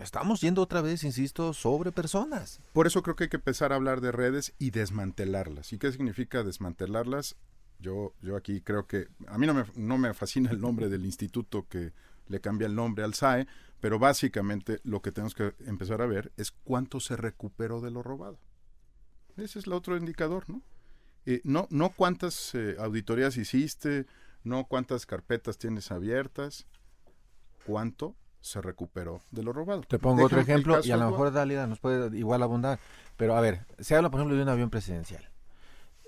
estamos 0.00 0.40
yendo 0.40 0.62
otra 0.62 0.80
vez, 0.80 1.02
insisto, 1.04 1.52
sobre 1.52 1.90
personas. 1.92 2.60
Por 2.72 2.86
eso 2.86 3.02
creo 3.02 3.16
que 3.16 3.24
hay 3.24 3.30
que 3.30 3.36
empezar 3.38 3.72
a 3.72 3.76
hablar 3.76 4.00
de 4.00 4.12
redes 4.12 4.54
y 4.58 4.70
desmantelarlas. 4.70 5.72
¿Y 5.72 5.78
qué 5.78 5.90
significa 5.90 6.42
desmantelarlas? 6.44 7.36
Yo, 7.80 8.12
yo 8.22 8.36
aquí 8.36 8.60
creo 8.60 8.86
que 8.86 9.08
a 9.26 9.38
mí 9.38 9.46
no 9.46 9.54
me, 9.54 9.64
no 9.74 9.98
me 9.98 10.12
fascina 10.14 10.50
el 10.50 10.60
nombre 10.60 10.88
del 10.88 11.04
instituto 11.04 11.66
que 11.68 11.92
le 12.30 12.40
cambia 12.40 12.66
el 12.66 12.74
nombre 12.74 13.04
al 13.04 13.14
SAE, 13.14 13.46
pero 13.80 13.98
básicamente 13.98 14.80
lo 14.84 15.02
que 15.02 15.12
tenemos 15.12 15.34
que 15.34 15.54
empezar 15.66 16.00
a 16.00 16.06
ver 16.06 16.32
es 16.36 16.52
cuánto 16.52 17.00
se 17.00 17.16
recuperó 17.16 17.80
de 17.80 17.90
lo 17.90 18.02
robado. 18.02 18.38
Ese 19.36 19.58
es 19.58 19.66
el 19.66 19.72
otro 19.72 19.96
indicador, 19.96 20.48
¿no? 20.48 20.62
Eh, 21.26 21.40
no, 21.44 21.66
no 21.70 21.90
cuántas 21.90 22.54
eh, 22.54 22.76
auditorías 22.78 23.36
hiciste, 23.36 24.06
no 24.44 24.64
cuántas 24.64 25.06
carpetas 25.06 25.58
tienes 25.58 25.90
abiertas, 25.90 26.66
cuánto 27.66 28.16
se 28.40 28.62
recuperó 28.62 29.22
de 29.30 29.42
lo 29.42 29.52
robado. 29.52 29.82
Te 29.82 29.98
pongo 29.98 30.24
otro 30.24 30.38
Déjame 30.38 30.60
ejemplo 30.60 30.80
y 30.82 30.90
a 30.92 30.96
lo 30.96 31.10
mejor 31.10 31.32
Dálida 31.32 31.66
nos 31.66 31.80
puede 31.80 32.16
igual 32.16 32.42
abundar. 32.42 32.78
Pero 33.16 33.36
a 33.36 33.40
ver, 33.40 33.66
se 33.78 33.96
habla 33.96 34.10
por 34.10 34.20
ejemplo 34.20 34.36
de 34.36 34.42
un 34.42 34.48
avión 34.48 34.70
presidencial. 34.70 35.29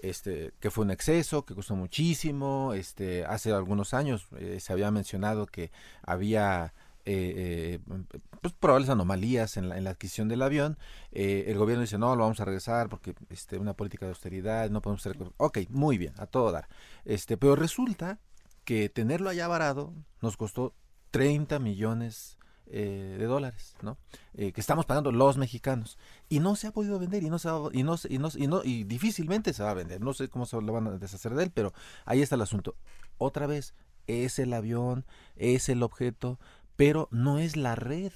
Este, 0.02 0.52
que 0.60 0.70
fue 0.70 0.84
un 0.84 0.90
exceso, 0.90 1.44
que 1.46 1.54
costó 1.54 1.76
muchísimo. 1.76 2.74
Este, 2.74 3.24
hace 3.24 3.52
algunos 3.52 3.94
años 3.94 4.26
eh, 4.36 4.58
se 4.60 4.72
había 4.72 4.90
mencionado 4.90 5.46
que 5.46 5.70
había 6.02 6.74
eh, 7.04 7.80
eh, 7.88 7.98
pues, 8.40 8.54
probables 8.54 8.88
anomalías 8.88 9.56
en 9.56 9.68
la, 9.68 9.76
en 9.76 9.84
la 9.84 9.90
adquisición 9.90 10.28
del 10.28 10.42
avión. 10.42 10.78
Eh, 11.10 11.44
el 11.48 11.58
gobierno 11.58 11.82
dice 11.82 11.98
no, 11.98 12.14
lo 12.14 12.22
vamos 12.22 12.38
a 12.40 12.44
regresar 12.44 12.88
porque 12.88 13.14
este, 13.28 13.58
una 13.58 13.74
política 13.74 14.06
de 14.06 14.10
austeridad, 14.10 14.70
no 14.70 14.82
podemos 14.82 15.04
hacer. 15.04 15.16
Ok, 15.36 15.58
muy 15.70 15.98
bien, 15.98 16.14
a 16.18 16.26
todo 16.26 16.52
dar. 16.52 16.68
Este, 17.04 17.36
pero 17.36 17.56
resulta 17.56 18.18
que 18.64 18.88
tenerlo 18.88 19.30
allá 19.30 19.48
varado 19.48 19.92
nos 20.20 20.36
costó 20.36 20.74
30 21.10 21.58
millones 21.58 22.38
eh, 22.72 23.16
de 23.18 23.26
dólares, 23.26 23.76
¿no? 23.82 23.98
Eh, 24.34 24.52
que 24.52 24.60
estamos 24.60 24.86
pagando 24.86 25.12
los 25.12 25.36
mexicanos 25.36 25.98
y 26.28 26.40
no 26.40 26.56
se 26.56 26.66
ha 26.66 26.72
podido 26.72 26.98
vender 26.98 27.22
y 27.22 27.28
no 27.30 27.38
se 27.38 27.50
va, 27.50 27.68
y 27.72 27.82
no 27.82 27.96
y 28.08 28.18
no 28.18 28.28
y 28.34 28.46
no 28.48 28.62
y 28.64 28.84
difícilmente 28.84 29.52
se 29.52 29.62
va 29.62 29.70
a 29.70 29.74
vender. 29.74 30.00
No 30.00 30.14
sé 30.14 30.28
cómo 30.28 30.46
se 30.46 30.60
lo 30.60 30.72
van 30.72 30.86
a 30.88 30.90
deshacer 30.98 31.34
de 31.34 31.44
él, 31.44 31.50
pero 31.52 31.72
ahí 32.06 32.22
está 32.22 32.34
el 32.36 32.42
asunto. 32.42 32.74
Otra 33.18 33.46
vez 33.46 33.74
es 34.06 34.38
el 34.38 34.52
avión, 34.52 35.04
es 35.36 35.68
el 35.68 35.82
objeto, 35.82 36.40
pero 36.76 37.08
no 37.12 37.38
es 37.38 37.56
la 37.56 37.74
red 37.76 38.12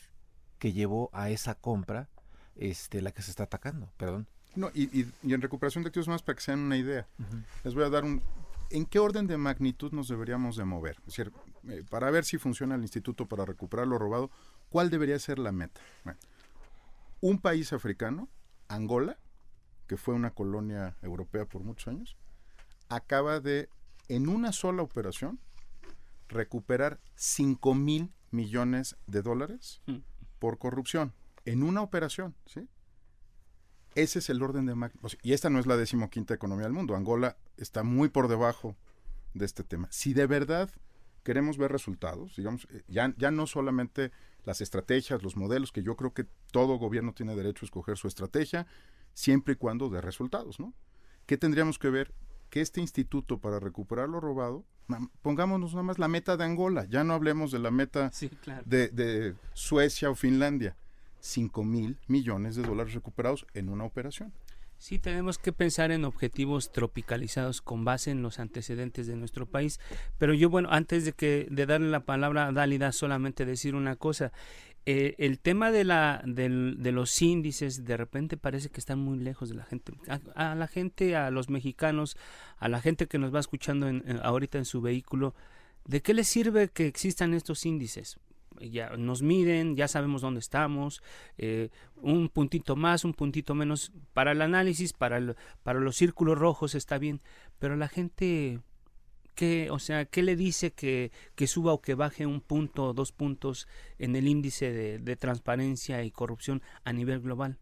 que 0.59 0.73
llevó 0.73 1.11
a 1.13 1.29
esa 1.31 1.55
compra, 1.55 2.09
este, 2.57 3.03
la 3.03 3.13
que 3.13 3.21
se 3.23 3.31
está 3.31 3.43
atacando. 3.45 3.93
Perdón. 3.99 4.27
No, 4.55 4.71
y, 4.73 4.85
y- 4.99 5.13
y 5.23 5.35
en 5.35 5.43
recuperación 5.43 5.85
de 5.85 5.89
activos 5.89 6.09
más 6.09 6.23
para 6.23 6.37
que 6.37 6.43
se 6.43 6.51
den 6.53 6.61
una 6.61 6.79
idea. 6.79 7.07
Les 7.63 7.75
voy 7.75 7.85
a 7.85 7.91
dar 7.91 8.05
un... 8.05 8.23
¿En 8.71 8.87
qué 8.87 8.99
orden 8.99 9.27
de 9.27 9.37
magnitud 9.37 9.93
nos 9.93 10.09
deberíamos 10.09 10.57
de 10.57 10.65
mover? 10.65 10.97
Es 11.01 11.07
decir, 11.17 11.31
eh, 11.69 11.85
para 11.89 12.11
ver 12.11 12.25
si 12.25 12.39
funciona 12.39 12.75
el 12.75 12.83
instituto 12.83 13.27
para 13.27 13.45
recuperar 13.45 13.87
lo 13.87 13.99
robado, 13.99 14.31
¿cuál 14.69 14.91
debería 14.91 15.19
ser 15.19 15.39
la 15.39 15.53
meta? 15.53 15.81
Bueno, 16.05 16.19
un 17.21 17.39
país 17.39 17.73
africano, 17.73 18.29
Angola, 18.69 19.19
que 19.87 19.97
fue 19.97 20.15
una 20.15 20.31
colonia 20.33 20.97
europea 21.03 21.45
por 21.47 21.63
muchos 21.63 21.89
años, 21.89 22.17
acaba 22.89 23.41
de, 23.41 23.69
en 24.09 24.29
una 24.29 24.53
sola 24.53 24.83
operación, 24.83 25.39
recuperar 26.29 26.99
5 27.15 27.75
mil 27.75 28.13
millones 28.31 28.97
de 29.07 29.23
dólares 29.23 29.81
Mm. 29.87 29.99
por 30.39 30.59
corrupción. 30.59 31.13
En 31.45 31.63
una 31.63 31.83
operación, 31.83 32.35
¿sí? 32.47 32.69
Ese 33.95 34.19
es 34.19 34.29
el 34.29 34.43
orden 34.43 34.67
de 34.67 34.75
magnitud. 34.75 35.09
y 35.23 35.33
esta 35.33 35.49
no 35.49 35.59
es 35.59 35.67
la 35.67 35.77
decimoquinta 35.77 36.35
economía 36.35 36.65
del 36.65 36.73
mundo. 36.75 36.95
Angola 36.97 37.37
está 37.57 37.83
muy 37.83 38.09
por 38.09 38.29
debajo 38.29 38.77
de 39.33 39.47
este 39.47 39.63
tema. 39.65 39.89
Si 39.91 40.13
de 40.13 40.27
verdad 40.27 40.69
queremos 41.27 41.59
ver 41.59 41.73
resultados, 41.73 42.37
digamos, 42.37 42.69
eh, 42.71 42.85
ya, 42.87 43.13
ya 43.19 43.33
no 43.33 43.49
solamente 43.49 44.13
las 44.45 44.61
estrategias, 44.61 45.25
los 45.25 45.37
modelos, 45.37 45.73
que 45.73 45.83
yo 45.83 45.97
creo 45.97 46.15
que 46.15 46.25
todo 46.53 46.79
gobierno 46.79 47.13
tiene 47.15 47.35
derecho 47.35 47.65
a 47.65 47.67
escoger 47.67 47.97
su 47.99 48.07
estrategia, 48.07 48.65
siempre 49.13 49.55
y 49.55 49.57
cuando 49.57 49.91
dé 49.91 50.01
resultados, 50.01 50.61
¿no? 50.61 50.73
¿Qué 51.27 51.37
tendríamos 51.37 51.81
que 51.81 51.91
ver? 51.91 52.15
Que 52.49 52.61
este 52.61 52.81
instituto 52.81 53.39
para 53.39 53.59
recuperar 53.59 54.09
lo 54.09 54.21
robado, 54.21 54.65
pongámonos 55.21 55.73
nada 55.73 55.83
más 55.83 55.99
la 55.99 56.07
meta 56.07 56.37
de 56.37 56.45
Angola, 56.45 56.85
ya 56.85 57.03
no 57.03 57.13
hablemos 57.15 57.51
de 57.51 57.59
la 57.59 57.73
meta 57.73 58.13
Sí, 58.13 58.29
claro. 58.29 58.63
de, 58.65 58.87
de 58.91 59.35
Suecia 59.53 60.09
o 60.11 60.15
Finlandia. 60.15 60.77
5 61.19 61.65
mil 61.65 61.99
millones 62.07 62.55
de 62.55 62.63
dólares 62.63 62.95
recuperados 62.95 63.47
en 63.53 63.69
una 63.69 63.83
operación. 63.83 64.33
Sí, 64.79 64.99
tenemos 64.99 65.39
que 65.39 65.53
pensar 65.53 65.91
en 65.91 66.05
objetivos 66.05 66.71
tropicalizados 66.71 67.63
con 67.63 67.85
base 67.85 68.11
en 68.11 68.23
los 68.23 68.39
antecedentes 68.39 69.07
de 69.07 69.17
nuestro 69.17 69.47
país. 69.47 69.81
Pero 70.19 70.35
yo, 70.35 70.51
bueno, 70.51 70.69
antes 70.71 71.05
de 71.05 71.13
que 71.13 71.47
de 71.51 71.67
darle 71.67 71.89
la 71.91 72.01
palabra 72.05 72.47
a 72.47 72.53
Dálida, 72.53 72.93
solamente 72.93 73.45
decir 73.47 73.75
una 73.75 73.97
cosa. 73.97 74.33
Eh, 74.89 75.17
el 75.19 75.41
tema 75.41 75.73
de 75.73 75.83
la 75.83 76.23
de 76.25 76.49
los 76.93 77.21
índices 77.21 77.85
de 77.85 77.97
repente 77.97 78.37
parece 78.37 78.69
que 78.69 78.79
están 78.79 79.01
muy 79.01 79.19
lejos 79.19 79.49
de 79.49 79.57
la 79.57 79.65
gente 79.65 79.93
a, 80.37 80.55
la 80.55 80.69
gente 80.69 81.17
a 81.17 81.33
los 81.33 81.51
mexicanos 81.51 82.17
a 82.59 82.69
la 82.69 82.81
gente 82.81 83.09
que 83.09 83.19
nos 83.19 83.35
va 83.35 83.41
escuchando 83.41 83.89
en- 83.89 84.05
ahorita 84.23 84.59
en 84.59 84.65
su 84.65 84.81
vehículo 84.81 85.35
de 85.87 86.03
qué 86.03 86.15
les 86.15 86.29
sirve 86.29 86.69
que 86.69 86.87
existan 86.87 87.35
estos 87.35 87.67
índices 87.67 88.19
ya 88.61 88.91
nos 88.97 89.23
miden, 89.23 89.77
ya 89.77 89.89
sabemos 89.89 90.23
dónde 90.23 90.41
estamos, 90.41 91.03
eh, 91.39 91.71
un 91.97 92.29
puntito 92.29 92.77
más, 92.77 93.05
un 93.05 93.15
puntito 93.15 93.55
menos 93.55 93.93
para 94.13 94.33
el 94.33 94.43
análisis, 94.43 94.93
para, 94.93 95.19
el- 95.19 95.37
para 95.63 95.81
los 95.81 95.97
círculos 95.97 96.39
rojos 96.39 96.75
está 96.75 96.99
bien, 96.99 97.21
pero 97.59 97.77
la 97.77 97.89
gente, 97.89 98.61
¿qué, 99.35 99.71
o 99.71 99.79
sea, 99.79 100.05
¿qué 100.07 100.23
le 100.23 100.37
dice 100.37 100.73
que, 100.73 101.13
que 101.35 101.47
suba 101.47 101.73
o 101.73 101.81
que 101.83 101.95
baje 101.95 102.27
un 102.27 102.41
punto 102.41 102.85
o 102.87 102.95
dos 102.95 103.13
puntos 103.13 103.69
en 103.99 104.17
el 104.17 104.29
índice 104.29 104.73
de, 104.73 104.99
de 104.99 105.17
transparencia 105.17 106.03
y 106.05 106.11
corrupción 106.11 106.63
a 106.85 106.93
nivel 106.93 107.21
global? 107.21 107.59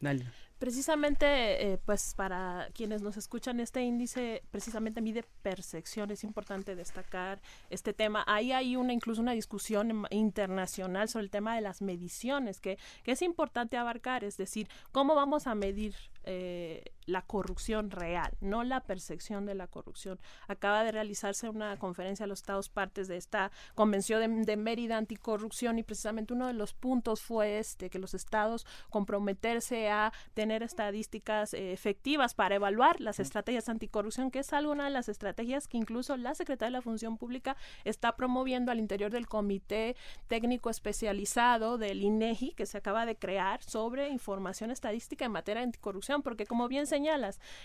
Dale. 0.00 0.26
Precisamente, 0.58 1.26
eh, 1.72 1.78
pues 1.84 2.14
para 2.14 2.68
quienes 2.72 3.02
nos 3.02 3.18
escuchan, 3.18 3.60
este 3.60 3.82
índice 3.82 4.42
precisamente 4.50 5.02
mide 5.02 5.22
percepción. 5.42 6.10
Es 6.10 6.24
importante 6.24 6.74
destacar 6.74 7.42
este 7.68 7.92
tema. 7.92 8.24
Ahí 8.26 8.52
hay 8.52 8.74
una 8.74 8.94
incluso 8.94 9.20
una 9.20 9.32
discusión 9.32 10.06
internacional 10.10 11.10
sobre 11.10 11.24
el 11.24 11.30
tema 11.30 11.54
de 11.54 11.60
las 11.60 11.82
mediciones, 11.82 12.60
que, 12.60 12.78
que 13.02 13.12
es 13.12 13.20
importante 13.20 13.76
abarcar. 13.76 14.24
Es 14.24 14.38
decir, 14.38 14.68
cómo 14.92 15.14
vamos 15.14 15.46
a 15.46 15.54
medir 15.54 15.94
eh, 16.24 16.82
la 17.06 17.22
corrupción 17.22 17.90
real, 17.90 18.36
no 18.40 18.64
la 18.64 18.80
percepción 18.80 19.46
de 19.46 19.54
la 19.54 19.66
corrupción. 19.68 20.18
Acaba 20.48 20.84
de 20.84 20.92
realizarse 20.92 21.48
una 21.48 21.76
conferencia 21.78 22.24
a 22.24 22.26
los 22.26 22.40
Estados 22.40 22.68
partes 22.68 23.08
de 23.08 23.16
esta 23.16 23.50
Convención 23.74 24.20
de, 24.20 24.44
de 24.44 24.56
Mérida 24.56 24.96
Anticorrupción 24.96 25.78
y 25.78 25.82
precisamente 25.82 26.34
uno 26.34 26.46
de 26.46 26.52
los 26.52 26.74
puntos 26.74 27.22
fue 27.22 27.58
este, 27.58 27.90
que 27.90 27.98
los 27.98 28.14
estados 28.14 28.66
comprometerse 28.90 29.88
a 29.88 30.12
tener 30.34 30.62
estadísticas 30.62 31.54
eh, 31.54 31.72
efectivas 31.72 32.34
para 32.34 32.56
evaluar 32.56 33.00
las 33.00 33.20
estrategias 33.20 33.68
anticorrupción, 33.68 34.30
que 34.30 34.40
es 34.40 34.52
alguna 34.52 34.84
de 34.84 34.90
las 34.90 35.08
estrategias 35.08 35.68
que 35.68 35.76
incluso 35.76 36.16
la 36.16 36.34
Secretaría 36.34 36.68
de 36.68 36.78
la 36.78 36.82
Función 36.82 37.18
Pública 37.18 37.56
está 37.84 38.16
promoviendo 38.16 38.72
al 38.72 38.78
interior 38.78 39.10
del 39.10 39.26
Comité 39.26 39.96
Técnico 40.26 40.70
Especializado 40.70 41.78
del 41.78 42.02
INEGI, 42.02 42.52
que 42.52 42.66
se 42.66 42.78
acaba 42.78 43.06
de 43.06 43.16
crear 43.16 43.62
sobre 43.62 44.08
información 44.08 44.70
estadística 44.70 45.24
en 45.24 45.32
materia 45.32 45.60
de 45.60 45.66
anticorrupción, 45.66 46.22
porque 46.22 46.46
como 46.46 46.68
bien 46.68 46.86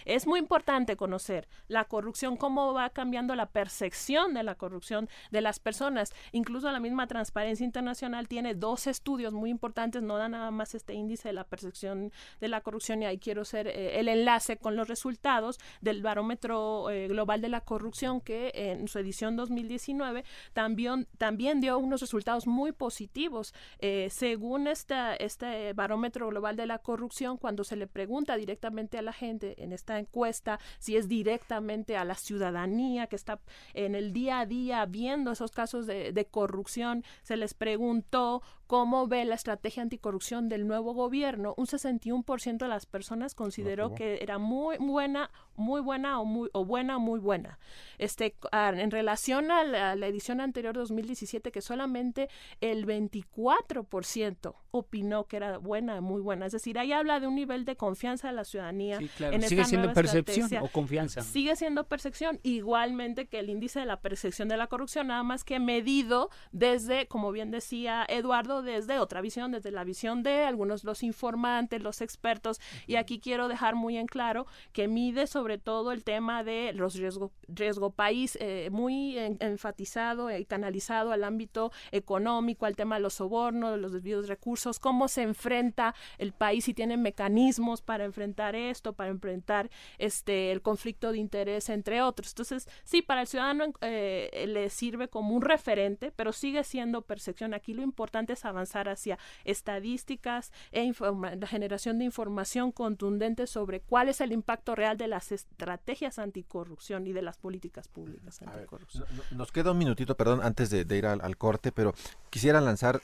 es 0.06 0.28
muy 0.28 0.40
importante 0.40 0.96
conocer 0.96 1.48
la 1.68 1.86
corrupción, 1.86 2.38
cómo 2.38 2.74
va 2.74 2.90
cambiando 2.90 3.36
la 3.36 3.48
percepción 3.48 4.34
de 4.34 4.44
la 4.44 4.56
corrupción 4.56 5.10
de 5.32 5.42
las 5.42 5.60
personas. 5.60 6.14
Incluso 6.32 6.72
la 6.72 6.80
misma 6.80 7.08
Transparencia 7.08 7.64
Internacional 7.64 8.28
tiene 8.28 8.56
dos 8.56 8.88
estudios 8.88 9.34
muy 9.34 9.50
importantes, 9.50 10.02
no 10.02 10.18
da 10.18 10.30
nada 10.30 10.52
más 10.52 10.76
este 10.76 10.94
índice 10.94 11.30
de 11.30 11.34
la 11.34 11.46
percepción 11.46 12.12
de 12.40 12.48
la 12.48 12.62
corrupción 12.62 13.02
y 13.02 13.06
ahí 13.06 13.18
quiero 13.18 13.44
hacer 13.44 13.68
eh, 13.68 14.00
el 14.00 14.08
enlace 14.08 14.58
con 14.58 14.76
los 14.76 14.88
resultados 14.88 15.60
del 15.82 16.02
barómetro 16.02 16.90
eh, 16.90 17.08
global 17.08 17.42
de 17.42 17.50
la 17.50 17.62
corrupción 17.62 18.22
que 18.22 18.52
en 18.54 18.88
su 18.88 19.00
edición 19.00 19.36
2019 19.36 20.24
también, 20.54 21.08
también 21.18 21.62
dio 21.62 21.78
unos 21.78 22.02
resultados 22.02 22.48
muy 22.48 22.72
positivos. 22.72 23.54
Eh, 23.80 24.08
según 24.12 24.68
esta, 24.68 25.16
este 25.16 25.74
barómetro 25.74 26.28
global 26.28 26.56
de 26.56 26.66
la 26.66 26.80
corrupción, 26.80 27.38
cuando 27.38 27.64
se 27.64 27.76
le 27.76 27.88
pregunta 27.88 28.36
directamente 28.36 28.98
a 28.98 29.02
la 29.02 29.14
gente 29.22 29.64
en 29.64 29.72
esta 29.72 30.00
encuesta 30.00 30.60
si 30.80 30.98
es 30.98 31.08
directamente 31.08 31.96
a 31.96 32.06
la 32.06 32.16
ciudadanía 32.16 33.08
que 33.08 33.16
está 33.16 33.40
en 33.74 33.94
el 33.94 34.14
día 34.14 34.40
a 34.40 34.46
día 34.46 34.86
viendo 34.86 35.32
esos 35.32 35.52
casos 35.52 35.86
de, 35.86 36.12
de 36.12 36.26
corrupción, 36.26 37.04
se 37.22 37.38
les 37.38 37.54
preguntó 37.54 38.42
cómo 38.72 39.06
ve 39.06 39.26
la 39.26 39.36
estrategia 39.36 39.84
anticorrupción 39.84 40.48
del 40.48 40.66
nuevo 40.66 40.94
gobierno, 40.94 41.54
un 41.58 41.68
61% 41.68 42.58
de 42.58 42.68
las 42.70 42.86
personas 42.86 43.36
consideró 43.36 43.94
que 43.94 44.20
era 44.22 44.38
muy 44.38 44.78
buena, 44.78 45.30
muy 45.58 45.82
buena 45.82 46.22
o 46.22 46.24
muy 46.24 46.50
o 46.54 46.64
buena 46.64 46.98
muy 46.98 47.20
buena. 47.20 47.60
Este 47.98 48.34
en 48.54 48.90
relación 48.90 49.52
a 49.52 49.66
la, 49.66 50.08
edición 50.08 50.40
anterior 50.40 50.74
2017 50.74 51.52
que 51.52 51.62
solamente 51.62 52.30
el 52.62 52.88
24% 52.88 54.56
opinó 54.72 55.26
que 55.26 55.36
era 55.36 55.58
buena, 55.58 56.00
muy 56.00 56.22
buena. 56.22 56.46
Es 56.46 56.54
decir, 56.54 56.80
ahí 56.80 56.94
habla 56.94 57.20
de 57.20 57.28
un 57.28 57.36
nivel 57.36 57.66
de 57.66 57.76
confianza 57.76 58.30
de 58.30 58.36
la 58.36 58.46
ciudadanía 58.46 59.00
en 59.20 59.42
Sigue 59.42 59.66
siendo 59.66 59.92
percepción 59.92 60.50
o 60.62 60.70
confianza. 60.70 61.24
Sigue 61.24 61.58
siendo 61.58 61.90
percepción 61.90 62.40
igualmente 62.44 63.28
que 63.28 63.40
el 63.40 63.50
índice 63.50 63.82
de 63.82 63.86
la 63.86 64.00
percepción 64.00 64.48
de 64.48 64.56
la 64.56 64.68
corrupción, 64.68 65.08
nada 65.08 65.24
más 65.24 65.44
que 65.44 65.60
medido 65.60 66.30
desde, 66.54 67.08
como 67.08 67.34
bien 67.34 67.52
decía 67.52 68.06
Eduardo, 68.08 68.61
desde 68.62 69.00
otra 69.00 69.22
visión, 69.22 69.52
desde 69.52 69.72
la 69.72 69.84
visión 69.84 70.24
de 70.24 70.44
algunos 70.44 70.84
los 70.84 71.04
informantes, 71.04 71.82
los 71.82 72.02
expertos, 72.02 72.60
y 72.88 72.96
aquí 72.96 73.20
quiero 73.20 73.48
dejar 73.48 73.76
muy 73.76 73.98
en 73.98 74.08
claro 74.08 74.46
que 74.74 74.88
mide 74.88 75.28
sobre 75.28 75.58
todo 75.58 75.92
el 75.92 76.04
tema 76.04 76.44
de 76.44 76.74
los 76.74 76.96
riesgos 76.96 77.32
riesgo 77.48 77.92
país, 77.92 78.38
eh, 78.40 78.70
muy 78.72 79.18
enfatizado 79.18 80.36
y 80.36 80.46
canalizado 80.46 81.12
al 81.12 81.24
ámbito 81.24 81.72
económico, 81.92 82.66
al 82.66 82.76
tema 82.76 82.96
de 82.96 83.02
los 83.02 83.16
sobornos, 83.16 83.80
los 83.80 83.92
desvíos 83.92 84.24
de 84.24 84.30
recursos, 84.30 84.80
cómo 84.80 85.08
se 85.08 85.24
enfrenta 85.24 85.96
el 86.18 86.34
país 86.34 86.68
y 86.68 86.74
tiene 86.74 86.98
mecanismos 86.98 87.82
para 87.82 88.06
enfrentar 88.06 88.56
esto, 88.56 88.94
para 88.94 89.10
enfrentar 89.10 89.70
este 89.98 90.52
el 90.52 90.62
conflicto 90.62 91.12
de 91.12 91.18
interés, 91.18 91.70
entre 91.70 92.02
otros. 92.02 92.30
Entonces, 92.30 92.68
sí, 92.84 93.02
para 93.02 93.22
el 93.22 93.28
ciudadano 93.28 93.74
eh, 93.82 94.46
le 94.48 94.70
sirve 94.70 95.08
como 95.08 95.36
un 95.36 95.42
referente, 95.42 96.12
pero 96.12 96.32
sigue 96.32 96.64
siendo 96.64 97.02
percepción. 97.02 97.54
Aquí 97.54 97.74
lo 97.74 97.82
importante 97.82 98.34
es 98.34 98.46
avanzar 98.52 98.88
hacia 98.90 99.18
estadísticas 99.44 100.52
e 100.72 100.92
la 101.40 101.48
generación 101.48 102.00
de 102.00 102.06
información 102.06 102.72
contundente 102.72 103.48
sobre 103.48 103.82
cuál 103.82 104.10
es 104.10 104.22
el 104.22 104.32
impacto 104.32 104.76
real 104.76 104.98
de 104.98 105.08
las 105.08 105.32
estrategias 105.32 106.20
anticorrupción 106.20 107.08
y 107.08 107.14
de 107.14 107.22
las 107.22 107.38
políticas 107.38 107.88
públicas 107.88 108.42
anticorrupción. 108.42 109.06
nos 109.32 109.52
queda 109.52 109.72
un 109.72 109.78
minutito, 109.78 110.16
perdón, 110.16 110.42
antes 110.44 110.70
de, 110.70 110.98
ir 110.98 111.06
al, 111.06 111.38
corte, 111.38 111.72
pero 111.72 111.94
quisiera 112.30 112.62
lanzar 112.62 113.02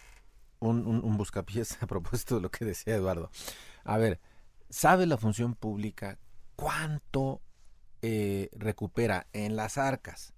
un, 0.59 0.85
un, 0.85 1.17
buscapiés 1.17 1.81
a 1.81 1.87
propósito 1.87 2.35
de 2.35 2.41
lo 2.41 2.51
que 2.51 2.65
decía 2.65 2.95
Eduardo. 2.95 3.29
A 3.83 3.97
ver, 3.97 4.19
¿sabe 4.69 5.05
la 5.05 5.17
función 5.17 5.55
pública 5.55 6.17
cuánto 6.55 7.41
eh, 8.01 8.49
recupera 8.53 9.27
en 9.33 9.55
las 9.55 9.77
arcas 9.77 10.33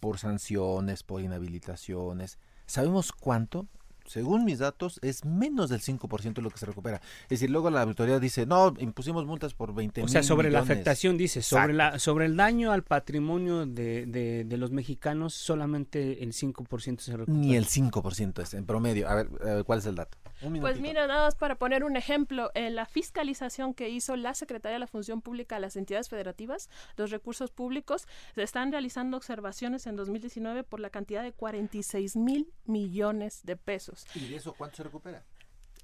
por 0.00 0.18
sanciones, 0.18 1.02
por 1.02 1.20
inhabilitaciones? 1.20 2.38
¿Sabemos 2.66 3.12
cuánto? 3.12 3.68
Según 4.06 4.44
mis 4.44 4.58
datos, 4.58 4.98
es 5.02 5.24
menos 5.24 5.70
del 5.70 5.80
5% 5.80 6.40
lo 6.40 6.50
que 6.50 6.58
se 6.58 6.66
recupera. 6.66 7.00
Es 7.24 7.40
decir, 7.40 7.50
luego 7.50 7.70
la 7.70 7.82
autoridad 7.82 8.20
dice, 8.20 8.46
no, 8.46 8.74
impusimos 8.78 9.26
multas 9.26 9.54
por 9.54 9.74
20 9.74 10.02
O 10.02 10.08
sea, 10.08 10.22
sobre 10.22 10.50
la 10.50 10.60
afectación, 10.60 11.16
dice, 11.16 11.42
sobre, 11.42 11.72
la, 11.72 11.98
sobre 11.98 12.26
el 12.26 12.36
daño 12.36 12.72
al 12.72 12.82
patrimonio 12.82 13.66
de, 13.66 14.06
de, 14.06 14.56
los 14.56 14.70
mexicanos, 14.70 15.34
solamente 15.34 16.22
el 16.22 16.32
5% 16.32 17.00
se 17.00 17.16
recupera. 17.16 17.38
Ni 17.38 17.56
el 17.56 17.66
5% 17.66 18.42
es 18.42 18.54
en 18.54 18.66
promedio. 18.66 19.08
A 19.08 19.14
ver, 19.14 19.64
¿cuál 19.64 19.78
es 19.78 19.86
el 19.86 19.96
dato? 19.96 20.18
Pues 20.60 20.80
mira, 20.80 21.06
nada 21.06 21.26
más 21.26 21.36
para 21.36 21.54
poner 21.54 21.84
un 21.84 21.96
ejemplo, 21.96 22.50
en 22.54 22.74
la 22.74 22.84
fiscalización 22.84 23.74
que 23.74 23.88
hizo 23.88 24.16
la 24.16 24.34
Secretaría 24.34 24.74
de 24.74 24.80
la 24.80 24.86
Función 24.86 25.22
Pública 25.22 25.56
a 25.56 25.60
las 25.60 25.76
entidades 25.76 26.08
federativas, 26.08 26.68
los 26.96 27.10
recursos 27.10 27.50
públicos, 27.50 28.08
se 28.34 28.42
están 28.42 28.72
realizando 28.72 29.16
observaciones 29.16 29.86
en 29.86 29.94
2019 29.94 30.64
por 30.64 30.80
la 30.80 30.90
cantidad 30.90 31.22
de 31.22 31.32
46 31.32 32.16
mil 32.16 32.52
millones 32.64 33.42
de 33.44 33.56
pesos. 33.56 33.91
¿Y 34.14 34.28
de 34.28 34.36
eso 34.36 34.54
cuánto 34.54 34.76
se 34.76 34.82
recupera? 34.84 35.22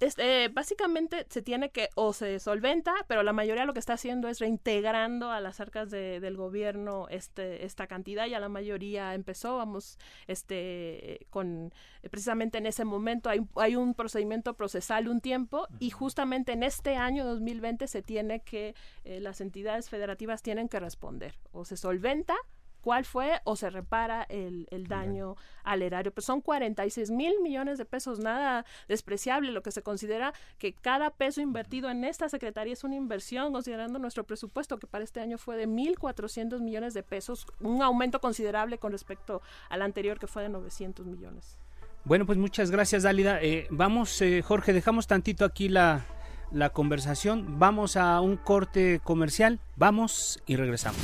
Este, 0.00 0.46
básicamente 0.46 1.26
se 1.28 1.42
tiene 1.42 1.70
que 1.70 1.88
o 1.96 2.12
se 2.12 2.38
solventa, 2.38 2.94
pero 3.08 3.24
la 3.24 3.32
mayoría 3.32 3.64
lo 3.64 3.72
que 3.72 3.80
está 3.80 3.94
haciendo 3.94 4.28
es 4.28 4.38
reintegrando 4.38 5.32
a 5.32 5.40
las 5.40 5.58
arcas 5.58 5.90
del 5.90 6.36
gobierno 6.36 7.08
este, 7.08 7.64
esta 7.64 7.88
cantidad. 7.88 8.26
Ya 8.26 8.38
la 8.38 8.48
mayoría 8.48 9.14
empezó, 9.14 9.56
vamos, 9.56 9.98
este, 10.28 11.26
con 11.30 11.74
precisamente 12.12 12.58
en 12.58 12.66
ese 12.66 12.84
momento 12.84 13.28
hay, 13.28 13.40
hay 13.56 13.74
un 13.74 13.94
procedimiento 13.94 14.54
procesal 14.54 15.08
un 15.08 15.20
tiempo 15.20 15.66
y 15.80 15.90
justamente 15.90 16.52
en 16.52 16.62
este 16.62 16.94
año 16.94 17.24
2020 17.24 17.88
se 17.88 18.00
tiene 18.00 18.40
que 18.40 18.76
eh, 19.04 19.18
las 19.18 19.40
entidades 19.40 19.90
federativas 19.90 20.42
tienen 20.42 20.68
que 20.68 20.78
responder 20.78 21.34
o 21.50 21.64
se 21.64 21.76
solventa 21.76 22.36
cuál 22.80 23.04
fue 23.04 23.40
o 23.44 23.56
se 23.56 23.70
repara 23.70 24.26
el, 24.28 24.66
daño 24.88 25.36
al 25.64 25.82
erario. 25.82 26.12
Pues 26.12 26.24
son 26.24 26.40
46 26.40 27.10
mil 27.10 27.40
millones 27.40 27.78
de 27.78 27.84
pesos, 27.84 28.18
nada 28.18 28.64
despreciable, 28.88 29.52
lo 29.52 29.62
que 29.62 29.70
se 29.70 29.82
considera 29.82 30.32
que 30.58 30.72
cada 30.72 31.10
peso 31.10 31.40
invertido 31.40 31.90
en 31.90 32.04
esta 32.04 32.28
secretaría 32.28 32.72
es 32.72 32.84
una 32.84 32.96
inversión, 32.96 33.52
considerando 33.52 33.98
nuestro 33.98 34.24
presupuesto, 34.24 34.78
que 34.78 34.86
para 34.86 35.04
este 35.04 35.20
año 35.20 35.38
fue 35.38 35.56
de 35.56 35.68
1.400 35.68 36.60
millones 36.60 36.94
de 36.94 37.02
pesos, 37.02 37.46
un 37.60 37.82
aumento 37.82 38.20
considerable 38.20 38.78
con 38.78 38.92
respecto 38.92 39.42
al 39.68 39.82
anterior, 39.82 40.18
que 40.18 40.26
fue 40.26 40.42
de 40.42 40.48
900 40.48 41.06
millones. 41.06 41.58
Bueno, 42.04 42.24
pues 42.24 42.38
muchas 42.38 42.70
gracias, 42.70 43.02
Dálida. 43.02 43.42
Eh, 43.42 43.66
vamos, 43.70 44.22
eh, 44.22 44.42
Jorge, 44.42 44.72
dejamos 44.72 45.06
tantito 45.06 45.44
aquí 45.44 45.68
la, 45.68 46.06
la 46.50 46.70
conversación. 46.70 47.58
Vamos 47.58 47.96
a 47.96 48.20
un 48.20 48.37
corte 48.37 49.00
comercial. 49.02 49.61
Vamos 49.76 50.42
y 50.46 50.56
regresamos. 50.56 51.00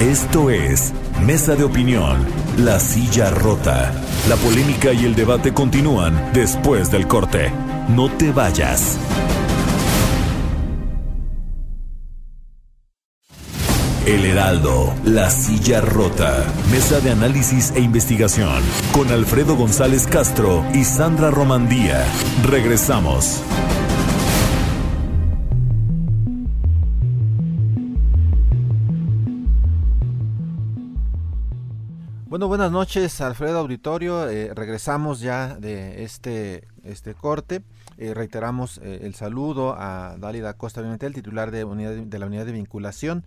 Esto 0.00 0.50
es 0.50 0.92
Mesa 1.24 1.56
de 1.56 1.64
Opinión, 1.64 2.24
La 2.56 2.78
Silla 2.78 3.30
Rota. 3.30 3.92
La 4.28 4.36
polémica 4.36 4.92
y 4.92 5.04
el 5.04 5.16
debate 5.16 5.52
continúan 5.52 6.32
después 6.32 6.90
del 6.90 7.08
corte. 7.08 7.50
No 7.88 8.08
te 8.08 8.30
vayas. 8.30 8.98
El 14.06 14.24
Heraldo, 14.24 14.94
La 15.04 15.30
Silla 15.30 15.80
Rota. 15.80 16.46
Mesa 16.70 17.00
de 17.00 17.10
análisis 17.10 17.72
e 17.72 17.80
investigación. 17.80 18.62
Con 18.92 19.10
Alfredo 19.10 19.54
González 19.56 20.06
Castro 20.06 20.64
y 20.72 20.84
Sandra 20.84 21.30
Romandía. 21.30 22.06
Regresamos. 22.44 23.42
Bueno, 32.28 32.46
buenas 32.46 32.70
noches, 32.70 33.22
Alfredo 33.22 33.58
Auditorio. 33.58 34.28
Eh, 34.28 34.52
regresamos 34.52 35.20
ya 35.20 35.56
de 35.56 36.04
este, 36.04 36.68
este 36.84 37.14
corte. 37.14 37.62
Eh, 37.96 38.12
reiteramos 38.12 38.82
eh, 38.84 39.00
el 39.04 39.14
saludo 39.14 39.74
a 39.78 40.14
Dálida 40.18 40.52
Costa 40.52 40.82
el 40.82 41.14
titular 41.14 41.50
de, 41.50 41.64
unidad 41.64 41.92
de 41.94 42.18
la 42.18 42.26
Unidad 42.26 42.44
de 42.44 42.52
Vinculación. 42.52 43.24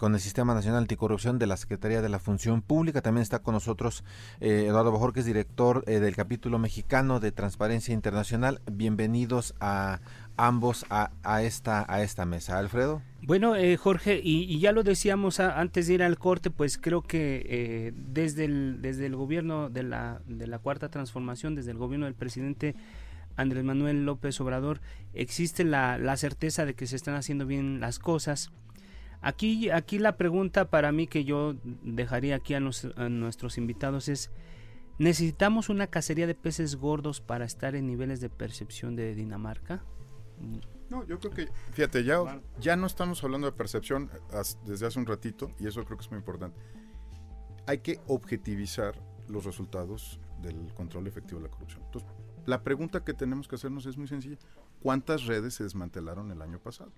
con 0.00 0.14
el 0.14 0.20
Sistema 0.20 0.54
Nacional 0.54 0.80
Anticorrupción 0.80 1.38
de 1.38 1.46
la 1.46 1.58
Secretaría 1.58 2.02
de 2.02 2.08
la 2.08 2.18
Función 2.18 2.62
Pública. 2.62 3.02
También 3.02 3.22
está 3.22 3.40
con 3.40 3.52
nosotros 3.52 4.04
Eduardo 4.40 4.90
Bojorquez, 4.90 5.26
director 5.26 5.84
del 5.84 6.16
capítulo 6.16 6.58
mexicano 6.58 7.20
de 7.20 7.30
Transparencia 7.30 7.92
Internacional. 7.92 8.62
Bienvenidos 8.72 9.54
a 9.60 10.00
ambos 10.36 10.86
a, 10.90 11.10
a, 11.22 11.42
esta, 11.42 11.84
a 11.88 12.02
esta 12.02 12.24
mesa. 12.26 12.58
Alfredo. 12.58 13.02
Bueno, 13.22 13.56
eh, 13.56 13.76
Jorge, 13.76 14.20
y, 14.22 14.58
ya 14.60 14.72
lo 14.72 14.82
decíamos 14.82 15.40
antes 15.40 15.88
de 15.88 15.94
ir 15.94 16.02
al 16.02 16.18
corte, 16.18 16.50
pues 16.50 16.78
creo 16.78 17.02
que 17.02 17.44
eh, 17.48 17.92
desde, 17.96 18.44
el, 18.44 18.80
desde 18.82 19.06
el 19.06 19.16
gobierno 19.16 19.68
de 19.68 19.82
la, 19.82 20.20
de 20.26 20.46
la 20.46 20.58
Cuarta 20.58 20.90
Transformación, 20.90 21.54
desde 21.54 21.72
el 21.72 21.78
gobierno 21.78 22.06
del 22.06 22.14
presidente 22.14 22.76
Andrés 23.36 23.64
Manuel 23.64 24.06
López 24.06 24.40
Obrador, 24.40 24.80
existe 25.12 25.64
la, 25.64 25.98
la 25.98 26.16
certeza 26.16 26.64
de 26.64 26.74
que 26.74 26.86
se 26.86 26.96
están 26.96 27.14
haciendo 27.14 27.46
bien 27.46 27.80
las 27.80 27.98
cosas. 27.98 28.52
Aquí, 29.22 29.70
aquí 29.70 29.98
la 29.98 30.16
pregunta 30.16 30.70
para 30.70 30.92
mí 30.92 31.06
que 31.06 31.24
yo 31.24 31.56
dejaría 31.82 32.36
aquí 32.36 32.54
a, 32.54 32.58
a 32.58 33.08
nuestros 33.08 33.58
invitados 33.58 34.08
es, 34.08 34.30
¿necesitamos 34.98 35.68
una 35.68 35.88
cacería 35.88 36.28
de 36.28 36.34
peces 36.34 36.76
gordos 36.76 37.20
para 37.20 37.44
estar 37.44 37.74
en 37.74 37.86
niveles 37.86 38.20
de 38.20 38.28
percepción 38.28 38.94
de 38.94 39.14
Dinamarca? 39.14 39.82
No, 40.88 41.04
yo 41.04 41.18
creo 41.18 41.32
que, 41.32 41.48
fíjate, 41.72 42.04
ya, 42.04 42.40
ya 42.60 42.76
no 42.76 42.86
estamos 42.86 43.22
hablando 43.24 43.46
de 43.46 43.52
percepción 43.52 44.10
desde 44.64 44.86
hace 44.86 44.98
un 44.98 45.06
ratito, 45.06 45.50
y 45.58 45.66
eso 45.66 45.84
creo 45.84 45.98
que 45.98 46.04
es 46.04 46.10
muy 46.10 46.18
importante. 46.18 46.60
Hay 47.66 47.78
que 47.78 48.00
objetivizar 48.06 48.94
los 49.28 49.44
resultados 49.44 50.20
del 50.42 50.72
control 50.74 51.06
efectivo 51.08 51.40
de 51.40 51.48
la 51.48 51.52
corrupción. 51.52 51.82
Entonces, 51.84 52.08
la 52.44 52.62
pregunta 52.62 53.04
que 53.04 53.12
tenemos 53.12 53.48
que 53.48 53.56
hacernos 53.56 53.86
es 53.86 53.96
muy 53.96 54.06
sencilla. 54.06 54.38
¿Cuántas 54.80 55.24
redes 55.24 55.54
se 55.54 55.64
desmantelaron 55.64 56.30
el 56.30 56.42
año 56.42 56.60
pasado? 56.60 56.92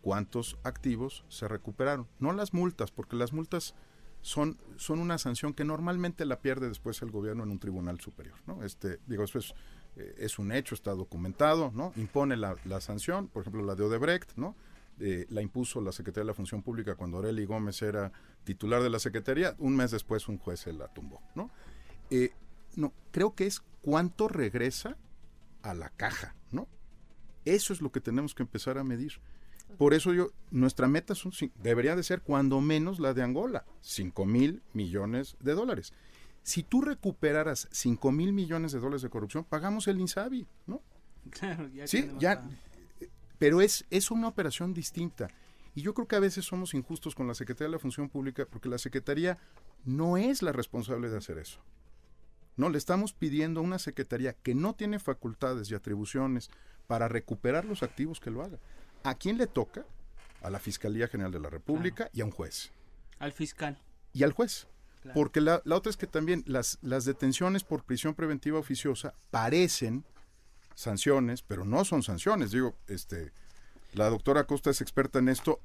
¿Cuántos 0.00 0.58
activos 0.64 1.26
se 1.28 1.46
recuperaron? 1.46 2.08
No 2.18 2.32
las 2.32 2.54
multas, 2.54 2.90
porque 2.90 3.16
las 3.16 3.34
multas 3.34 3.74
son, 4.22 4.58
son 4.76 5.00
una 5.00 5.18
sanción 5.18 5.52
que 5.52 5.64
normalmente 5.64 6.24
la 6.24 6.40
pierde 6.40 6.68
después 6.68 7.02
el 7.02 7.10
gobierno 7.10 7.42
en 7.42 7.50
un 7.50 7.58
tribunal 7.58 8.00
superior. 8.00 8.38
¿no? 8.46 8.62
Este, 8.62 9.00
digo, 9.06 9.24
eso 9.24 9.38
es 9.38 9.54
eh, 9.96 10.14
es 10.18 10.38
un 10.38 10.52
hecho, 10.52 10.74
está 10.74 10.92
documentado, 10.92 11.72
¿no? 11.74 11.92
Impone 11.96 12.36
la, 12.36 12.56
sanción, 12.80 13.28
por 13.28 13.42
ejemplo, 13.42 13.62
la 13.62 13.74
de 13.74 13.84
Odebrecht, 13.84 14.36
¿no? 14.36 14.54
Eh, 14.98 15.26
la 15.30 15.40
impuso 15.40 15.80
la 15.80 15.92
Secretaría 15.92 16.24
de 16.24 16.28
la 16.28 16.34
Función 16.34 16.62
Pública 16.62 16.94
cuando 16.94 17.16
Aureli 17.16 17.46
Gómez 17.46 17.80
era 17.80 18.12
titular 18.44 18.82
de 18.82 18.90
la 18.90 18.98
Secretaría, 18.98 19.54
un 19.58 19.74
mes 19.74 19.90
después 19.90 20.28
un 20.28 20.38
juez 20.38 20.60
se 20.60 20.72
la 20.72 20.88
tumbó, 20.88 21.22
¿no? 21.34 21.50
Eh, 22.10 22.32
no, 22.76 22.92
creo 23.10 23.34
que 23.34 23.46
es 23.46 23.62
cuánto 23.80 24.28
regresa 24.28 24.96
a 25.62 25.74
la 25.74 25.88
caja, 25.90 26.34
¿no? 26.50 26.68
Eso 27.44 27.72
es 27.72 27.80
lo 27.80 27.90
que 27.90 28.00
tenemos 28.00 28.34
que 28.34 28.42
empezar 28.42 28.78
a 28.78 28.84
medir. 28.84 29.20
Por 29.78 29.94
eso 29.94 30.12
yo, 30.12 30.32
nuestra 30.50 30.88
meta 30.88 31.14
son, 31.14 31.32
debería 31.62 31.96
de 31.96 32.02
ser 32.02 32.22
cuando 32.22 32.60
menos 32.60 32.98
la 32.98 33.14
de 33.14 33.22
Angola, 33.22 33.64
5 33.80 34.26
mil 34.26 34.62
millones 34.72 35.36
de 35.40 35.54
dólares. 35.54 35.92
Si 36.42 36.62
tú 36.62 36.80
recuperaras 36.80 37.68
5 37.70 38.12
mil 38.12 38.32
millones 38.32 38.72
de 38.72 38.80
dólares 38.80 39.02
de 39.02 39.10
corrupción, 39.10 39.44
pagamos 39.44 39.88
el 39.88 40.00
INSABI, 40.00 40.46
¿no? 40.66 40.82
Claro, 41.30 41.68
ya 41.68 41.86
Sí, 41.86 42.10
ya, 42.18 42.42
pero 43.38 43.60
es, 43.60 43.84
es 43.90 44.10
una 44.10 44.28
operación 44.28 44.74
distinta. 44.74 45.28
Y 45.74 45.82
yo 45.82 45.94
creo 45.94 46.08
que 46.08 46.16
a 46.16 46.20
veces 46.20 46.44
somos 46.44 46.74
injustos 46.74 47.14
con 47.14 47.26
la 47.26 47.34
Secretaría 47.34 47.68
de 47.68 47.72
la 47.72 47.78
Función 47.78 48.08
Pública 48.08 48.46
porque 48.50 48.68
la 48.68 48.78
Secretaría 48.78 49.38
no 49.84 50.16
es 50.16 50.42
la 50.42 50.52
responsable 50.52 51.08
de 51.08 51.18
hacer 51.18 51.38
eso. 51.38 51.60
No, 52.56 52.68
le 52.68 52.78
estamos 52.78 53.12
pidiendo 53.12 53.60
a 53.60 53.62
una 53.62 53.78
Secretaría 53.78 54.34
que 54.34 54.54
no 54.54 54.74
tiene 54.74 54.98
facultades 54.98 55.70
y 55.70 55.74
atribuciones 55.74 56.50
para 56.86 57.08
recuperar 57.08 57.64
los 57.64 57.82
activos 57.82 58.20
que 58.20 58.30
lo 58.30 58.42
haga. 58.42 58.58
¿A 59.04 59.14
quién 59.14 59.38
le 59.38 59.46
toca? 59.46 59.86
A 60.42 60.50
la 60.50 60.58
Fiscalía 60.58 61.08
General 61.08 61.32
de 61.32 61.40
la 61.40 61.50
República 61.50 62.10
y 62.12 62.20
a 62.20 62.24
un 62.24 62.30
juez. 62.30 62.72
Al 63.18 63.32
fiscal. 63.32 63.78
Y 64.12 64.24
al 64.24 64.32
juez. 64.32 64.66
Claro. 65.00 65.14
Porque 65.14 65.40
la, 65.40 65.62
la 65.64 65.76
otra 65.76 65.90
es 65.90 65.96
que 65.96 66.06
también 66.06 66.42
las, 66.46 66.78
las 66.82 67.04
detenciones 67.04 67.64
por 67.64 67.84
prisión 67.84 68.14
preventiva 68.14 68.58
oficiosa 68.58 69.14
parecen 69.30 70.04
sanciones, 70.74 71.42
pero 71.42 71.64
no 71.64 71.84
son 71.84 72.02
sanciones. 72.02 72.50
Digo, 72.50 72.74
este, 72.86 73.32
la 73.92 74.08
doctora 74.10 74.44
Costa 74.44 74.70
es 74.70 74.80
experta 74.80 75.18
en 75.18 75.28
esto. 75.28 75.60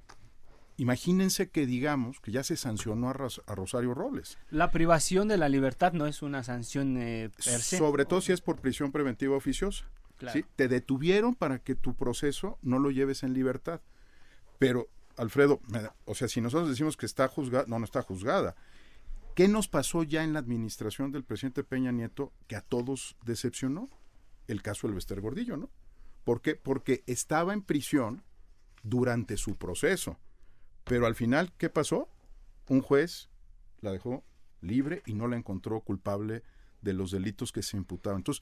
Imagínense 0.77 1.49
que 1.49 1.65
digamos 1.65 2.19
que 2.19 2.31
ya 2.31 2.43
se 2.43 2.57
sancionó 2.57 3.09
a, 3.09 3.13
Ros- 3.13 3.41
a 3.47 3.55
Rosario 3.55 3.93
Robles. 3.93 4.37
La 4.49 4.71
privación 4.71 5.29
de 5.29 5.37
la 5.37 5.47
libertad 5.47 5.93
no 5.93 6.05
es 6.05 6.21
una 6.21 6.43
sanción 6.43 6.97
eh, 6.97 7.29
per 7.45 7.61
se. 7.61 7.77
Sobre 7.77 8.03
todo 8.05 8.19
si 8.19 8.33
es 8.33 8.41
por 8.41 8.57
prisión 8.59 8.91
preventiva 8.91 9.37
oficiosa. 9.37 9.85
Claro. 10.17 10.37
¿sí? 10.37 10.45
Te 10.57 10.67
detuvieron 10.67 11.33
para 11.35 11.59
que 11.59 11.75
tu 11.75 11.93
proceso 11.95 12.57
no 12.61 12.79
lo 12.79 12.91
lleves 12.91 13.23
en 13.23 13.33
libertad. 13.33 13.79
Pero, 14.59 14.87
Alfredo, 15.17 15.61
me 15.67 15.81
da- 15.81 15.95
o 16.05 16.13
sea, 16.15 16.27
si 16.27 16.41
nosotros 16.41 16.69
decimos 16.69 16.97
que 16.97 17.05
está 17.05 17.27
juzgada, 17.29 17.65
no, 17.67 17.79
no 17.79 17.85
está 17.85 18.01
juzgada. 18.01 18.55
¿Qué 19.35 19.49
nos 19.49 19.67
pasó 19.67 20.03
ya 20.03 20.23
en 20.23 20.31
la 20.31 20.39
administración 20.39 21.11
del 21.11 21.25
presidente 21.25 21.65
Peña 21.65 21.91
Nieto 21.91 22.31
que 22.47 22.55
a 22.55 22.61
todos 22.61 23.17
decepcionó? 23.25 23.89
El 24.47 24.61
caso 24.61 24.87
del 24.87 24.95
Bester 24.95 25.19
Gordillo, 25.19 25.57
¿no? 25.57 25.69
¿Por 26.23 26.41
qué? 26.41 26.55
Porque 26.55 27.03
estaba 27.05 27.53
en 27.53 27.61
prisión 27.61 28.23
durante 28.81 29.35
su 29.35 29.57
proceso. 29.57 30.17
Pero 30.85 31.05
al 31.05 31.15
final, 31.15 31.51
¿qué 31.57 31.69
pasó? 31.69 32.07
Un 32.69 32.81
juez 32.81 33.29
la 33.81 33.91
dejó 33.91 34.23
libre 34.61 35.03
y 35.05 35.15
no 35.15 35.27
la 35.27 35.35
encontró 35.35 35.81
culpable 35.81 36.43
de 36.81 36.93
los 36.93 37.11
delitos 37.11 37.51
que 37.51 37.61
se 37.61 37.75
imputaban. 37.75 38.19
Entonces, 38.19 38.41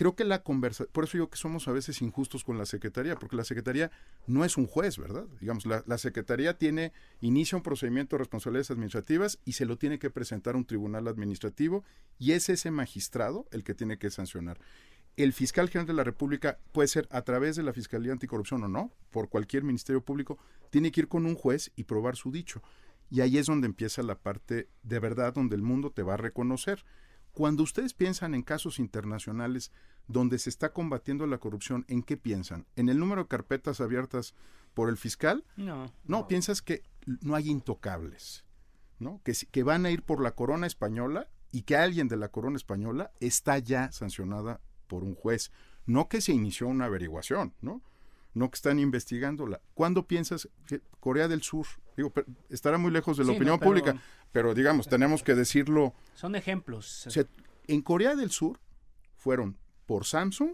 creo 0.00 0.16
que 0.16 0.24
la 0.24 0.42
conversa, 0.42 0.86
por 0.90 1.04
eso 1.04 1.18
digo 1.18 1.28
que 1.28 1.36
somos 1.36 1.68
a 1.68 1.72
veces 1.72 2.00
injustos 2.00 2.42
con 2.42 2.56
la 2.56 2.64
Secretaría, 2.64 3.16
porque 3.16 3.36
la 3.36 3.44
Secretaría 3.44 3.90
no 4.26 4.46
es 4.46 4.56
un 4.56 4.66
juez, 4.66 4.96
¿verdad? 4.96 5.26
Digamos, 5.42 5.66
la, 5.66 5.84
la 5.86 5.98
Secretaría 5.98 6.56
tiene, 6.56 6.94
inicia 7.20 7.56
un 7.58 7.62
procedimiento 7.62 8.16
de 8.16 8.20
responsabilidades 8.20 8.70
administrativas 8.70 9.38
y 9.44 9.52
se 9.52 9.66
lo 9.66 9.76
tiene 9.76 9.98
que 9.98 10.08
presentar 10.08 10.54
a 10.54 10.56
un 10.56 10.64
tribunal 10.64 11.06
administrativo 11.06 11.84
y 12.18 12.32
es 12.32 12.48
ese 12.48 12.70
magistrado 12.70 13.44
el 13.50 13.62
que 13.62 13.74
tiene 13.74 13.98
que 13.98 14.08
sancionar. 14.08 14.58
El 15.18 15.34
fiscal 15.34 15.68
general 15.68 15.88
de 15.88 15.92
la 15.92 16.04
República 16.04 16.58
puede 16.72 16.88
ser 16.88 17.06
a 17.10 17.20
través 17.20 17.56
de 17.56 17.62
la 17.62 17.74
Fiscalía 17.74 18.12
Anticorrupción 18.12 18.64
o 18.64 18.68
no, 18.68 18.90
por 19.10 19.28
cualquier 19.28 19.64
ministerio 19.64 20.02
público, 20.02 20.38
tiene 20.70 20.92
que 20.92 21.02
ir 21.02 21.08
con 21.08 21.26
un 21.26 21.34
juez 21.34 21.72
y 21.76 21.84
probar 21.84 22.16
su 22.16 22.32
dicho. 22.32 22.62
Y 23.10 23.20
ahí 23.20 23.36
es 23.36 23.44
donde 23.44 23.66
empieza 23.66 24.02
la 24.02 24.14
parte 24.14 24.70
de 24.82 24.98
verdad, 24.98 25.34
donde 25.34 25.56
el 25.56 25.62
mundo 25.62 25.90
te 25.90 26.02
va 26.02 26.14
a 26.14 26.16
reconocer. 26.16 26.86
Cuando 27.32 27.62
ustedes 27.62 27.94
piensan 27.94 28.34
en 28.34 28.42
casos 28.42 28.78
internacionales 28.78 29.72
donde 30.08 30.38
se 30.38 30.50
está 30.50 30.72
combatiendo 30.72 31.26
la 31.26 31.38
corrupción, 31.38 31.84
¿en 31.88 32.02
qué 32.02 32.16
piensan? 32.16 32.66
¿En 32.76 32.88
el 32.88 32.98
número 32.98 33.22
de 33.22 33.28
carpetas 33.28 33.80
abiertas 33.80 34.34
por 34.74 34.88
el 34.88 34.96
fiscal? 34.96 35.44
No. 35.56 35.92
No, 36.04 36.26
piensas 36.26 36.62
que 36.62 36.82
no 37.20 37.34
hay 37.34 37.48
intocables, 37.48 38.44
¿no? 38.98 39.20
Que, 39.24 39.32
que 39.50 39.62
van 39.62 39.86
a 39.86 39.90
ir 39.90 40.02
por 40.02 40.22
la 40.22 40.32
corona 40.32 40.66
española 40.66 41.28
y 41.52 41.62
que 41.62 41.76
alguien 41.76 42.08
de 42.08 42.16
la 42.16 42.28
corona 42.28 42.56
española 42.56 43.12
está 43.20 43.58
ya 43.58 43.92
sancionada 43.92 44.60
por 44.86 45.04
un 45.04 45.14
juez. 45.14 45.52
No 45.86 46.08
que 46.08 46.20
se 46.20 46.32
inició 46.32 46.68
una 46.68 46.86
averiguación, 46.86 47.54
¿no? 47.60 47.82
No 48.34 48.50
que 48.50 48.56
están 48.56 48.78
investigándola. 48.78 49.60
¿Cuándo 49.74 50.06
piensas 50.06 50.48
que 50.66 50.82
Corea 51.00 51.26
del 51.26 51.42
Sur, 51.42 51.66
digo, 52.02 52.12
estará 52.48 52.78
muy 52.78 52.90
lejos 52.90 53.16
de 53.16 53.24
la 53.24 53.28
Sí, 53.28 53.32
no, 53.32 53.36
opinión 53.38 53.58
pero- 53.58 53.70
pública, 53.70 54.02
pero 54.32 54.54
digamos, 54.54 54.88
tenemos 54.88 55.22
que 55.22 55.34
decirlo. 55.34 55.94
Son 56.14 56.34
ejemplos. 56.34 57.06
O 57.06 57.10
sea, 57.10 57.24
en 57.66 57.82
Corea 57.82 58.14
del 58.16 58.30
Sur 58.30 58.58
fueron 59.16 59.56
por 59.86 60.04
Samsung 60.04 60.52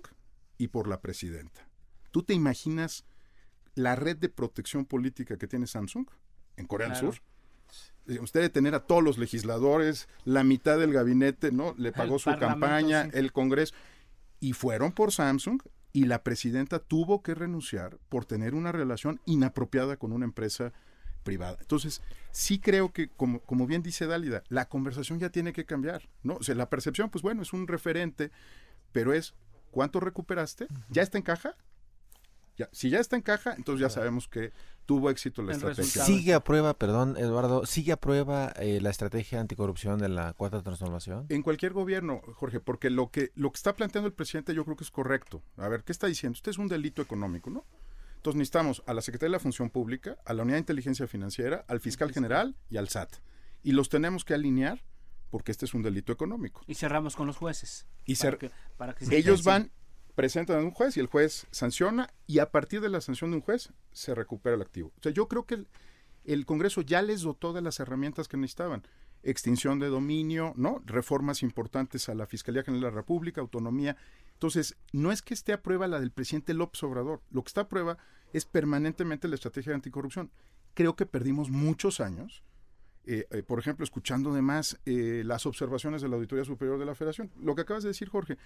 y 0.59 0.69
por 0.69 0.89
la 0.89 1.01
presidenta. 1.01 1.69
¿Tú 2.11 2.23
te 2.23 2.35
imaginas 2.35 3.05
la 3.75 3.95
red 3.97 4.17
de 4.17 4.29
protección 4.29 4.87
política 4.87 5.37
que 5.37 5.47
tiene 5.47 5.67
Samsung 5.67 6.07
en 6.57 6.67
Corea 6.67 6.89
Claro. 6.89 7.07
del 7.09 7.15
Sur? 7.15 7.23
Eh, 8.07 8.19
Usted 8.21 8.41
de 8.41 8.49
tener 8.51 8.75
a 8.75 8.87
todos 8.87 9.03
los 9.03 9.19
legisladores, 9.19 10.09
la 10.25 10.45
mitad 10.45 10.79
del 10.79 10.93
gabinete, 10.93 11.53
¿no? 11.53 11.75
Le 11.77 11.93
pagó 11.93 12.19
su 12.19 12.31
campaña, 12.39 13.05
sí. 13.05 13.11
el 13.15 13.33
Congreso. 13.33 13.75
Y 14.41 14.53
fueron 14.53 14.93
por 14.93 15.13
Samsung 15.13 15.61
y 15.93 16.05
la 16.05 16.23
presidenta 16.23 16.79
tuvo 16.79 17.23
que 17.23 17.35
renunciar 17.35 17.99
por 18.09 18.25
tener 18.25 18.55
una 18.55 18.71
relación 18.71 19.21
inapropiada 19.27 19.97
con 19.97 20.13
una 20.13 20.25
empresa 20.25 20.73
privada. 21.27 21.59
Entonces, 21.61 22.01
sí 22.31 22.59
creo 22.59 22.93
que, 22.93 23.09
como, 23.09 23.41
como 23.41 23.67
bien 23.67 23.83
dice 23.83 24.07
Dálida, 24.07 24.43
la 24.49 24.69
conversación 24.69 25.19
ya 25.19 25.29
tiene 25.29 25.53
que 25.53 25.67
cambiar, 25.67 26.09
¿no? 26.23 26.37
O 26.37 26.43
sea, 26.43 26.55
la 26.55 26.71
percepción, 26.71 27.11
pues 27.11 27.21
bueno, 27.21 27.43
es 27.43 27.53
un 27.53 27.67
referente, 27.67 28.31
pero 28.93 29.12
es, 29.12 29.35
¿cuánto 29.71 30.01
recuperaste? 30.01 30.69
¿Ya 30.89 31.03
está 31.03 31.19
en 31.19 31.25
caja? 31.25 31.55
Ya, 32.57 32.71
si 32.73 32.89
ya 32.89 33.01
está 33.01 33.17
en 33.17 33.23
caja, 33.23 33.53
entonces 33.55 33.83
ya 33.83 33.91
sabemos 33.91 34.29
que 34.29 34.51
tuvo 34.87 35.11
éxito 35.11 35.43
la 35.43 35.51
El 35.51 35.57
estrategia. 35.57 35.83
resultado. 35.85 36.07
¿Sigue 36.07 36.33
a 36.33 36.41
prueba, 36.41 36.73
perdón, 36.73 37.17
Eduardo, 37.19 37.67
sigue 37.67 37.93
a 37.93 37.99
prueba 37.99 38.51
eh, 38.57 38.81
la 38.81 38.89
estrategia 38.89 39.41
anticorrupción 39.41 39.99
de 39.99 40.09
la 40.09 40.33
cuarta 40.33 40.62
transformación? 40.62 41.27
En 41.29 41.43
cualquier 41.43 41.75
gobierno, 41.75 42.23
Jorge, 42.37 42.61
porque 42.61 42.89
lo 42.89 43.11
que, 43.11 43.31
lo 43.35 43.51
que 43.51 43.57
está 43.57 43.75
planteando 43.75 44.07
el 44.07 44.15
presidente 44.15 44.55
yo 44.55 44.65
creo 44.65 44.75
que 44.77 44.85
es 44.85 44.91
correcto. 44.91 45.43
A 45.59 45.69
ver, 45.69 45.85
¿qué 45.85 45.93
está 45.93 46.07
diciendo? 46.07 46.37
Usted 46.37 46.53
es 46.53 46.59
un 46.59 46.69
delito 46.69 47.03
económico, 47.03 47.51
¿no? 47.51 47.67
Entonces 48.27 48.39
necesitamos 48.39 48.83
a 48.87 48.93
la 48.93 49.03
Secretaría 49.03 49.29
de 49.31 49.37
la 49.37 49.39
Función 49.39 49.71
Pública, 49.71 50.19
a 50.25 50.35
la 50.35 50.43
Unidad 50.43 50.57
de 50.57 50.61
Inteligencia 50.62 51.07
Financiera, 51.07 51.65
al 51.69 51.79
Fiscal 51.79 52.11
General 52.12 52.57
y 52.69 52.77
al 52.77 52.89
SAT. 52.89 53.19
Y 53.62 53.71
los 53.71 53.89
tenemos 53.89 54.25
que 54.25 54.35
alinear 54.35 54.83
porque 55.31 55.53
este 55.53 55.65
es 55.65 55.75
un 55.75 55.83
delito 55.83 56.12
económico. 56.12 56.62
Y 56.67 56.75
cerramos 56.75 57.15
con 57.15 57.29
los 57.29 57.37
jueces. 57.37 57.87
Y 58.05 58.17
para 58.17 58.33
cer- 58.33 58.39
que- 58.39 58.51
para 58.77 58.95
que 58.97 59.07
se 59.07 59.17
Ellos 59.17 59.45
van, 59.45 59.71
presentan 60.17 60.57
a 60.59 60.65
un 60.65 60.73
juez 60.73 60.97
y 60.97 61.01
el 61.01 61.07
juez 61.07 61.47
sanciona 61.53 62.09
y 62.27 62.41
a 62.41 62.51
partir 62.51 62.81
de 62.81 62.89
la 62.89 63.01
sanción 63.01 63.31
de 63.31 63.37
un 63.37 63.43
juez 63.45 63.73
se 63.93 64.12
recupera 64.12 64.57
el 64.57 64.62
activo. 64.62 64.89
O 64.99 65.03
sea, 65.05 65.12
yo 65.12 65.29
creo 65.29 65.47
que 65.47 65.55
el, 65.55 65.69
el 66.25 66.47
Congreso 66.47 66.81
ya 66.81 67.03
les 67.03 67.21
dotó 67.21 67.53
de 67.53 67.62
las 67.62 67.79
herramientas 67.79 68.27
que 68.27 68.37
necesitaban. 68.37 68.83
Extinción 69.23 69.79
de 69.79 69.87
dominio, 69.87 70.53
¿no? 70.57 70.83
Reformas 70.85 71.45
importantes 71.45 72.09
a 72.09 72.15
la 72.17 72.27
Fiscalía 72.27 72.65
General 72.65 72.83
de 72.83 72.91
la 72.91 72.97
República, 72.97 73.41
autonomía. 73.41 73.97
Entonces, 74.33 74.77
no 74.93 75.12
es 75.12 75.23
que 75.23 75.33
esté 75.35 75.53
a 75.53 75.62
prueba 75.62 75.87
la 75.87 76.01
del 76.01 76.11
presidente 76.11 76.55
López 76.55 76.83
Obrador. 76.83 77.23
Lo 77.31 77.43
que 77.45 77.49
está 77.49 77.62
a 77.62 77.69
prueba 77.69 77.99
es 78.33 78.45
permanentemente 78.45 79.29
la 79.29 79.35
estrategia 79.37 79.71
de 79.71 79.77
anticorrupción. 79.77 80.31
Creo 80.75 80.97
que 80.97 81.07
perdimos 81.07 81.51
muchos 81.51 82.01
años 82.01 82.43
eh, 83.07 83.27
eh, 83.31 83.43
por 83.45 83.61
ejemplo, 83.61 83.85
escuchando 83.85 84.33
además 84.33 84.81
eh, 84.85 85.23
las 85.25 85.47
observaciones 85.47 86.03
de 86.03 86.09
la 86.09 86.17
Auditoría 86.17 86.45
Superior 86.45 86.79
de 86.79 86.87
la 86.87 86.97
Federación. 86.97 87.31
Lo 87.41 87.55
que 87.55 87.62
acabas 87.62 87.85
de 87.85 87.91
decir, 87.91 88.09
Jorge, 88.09 88.37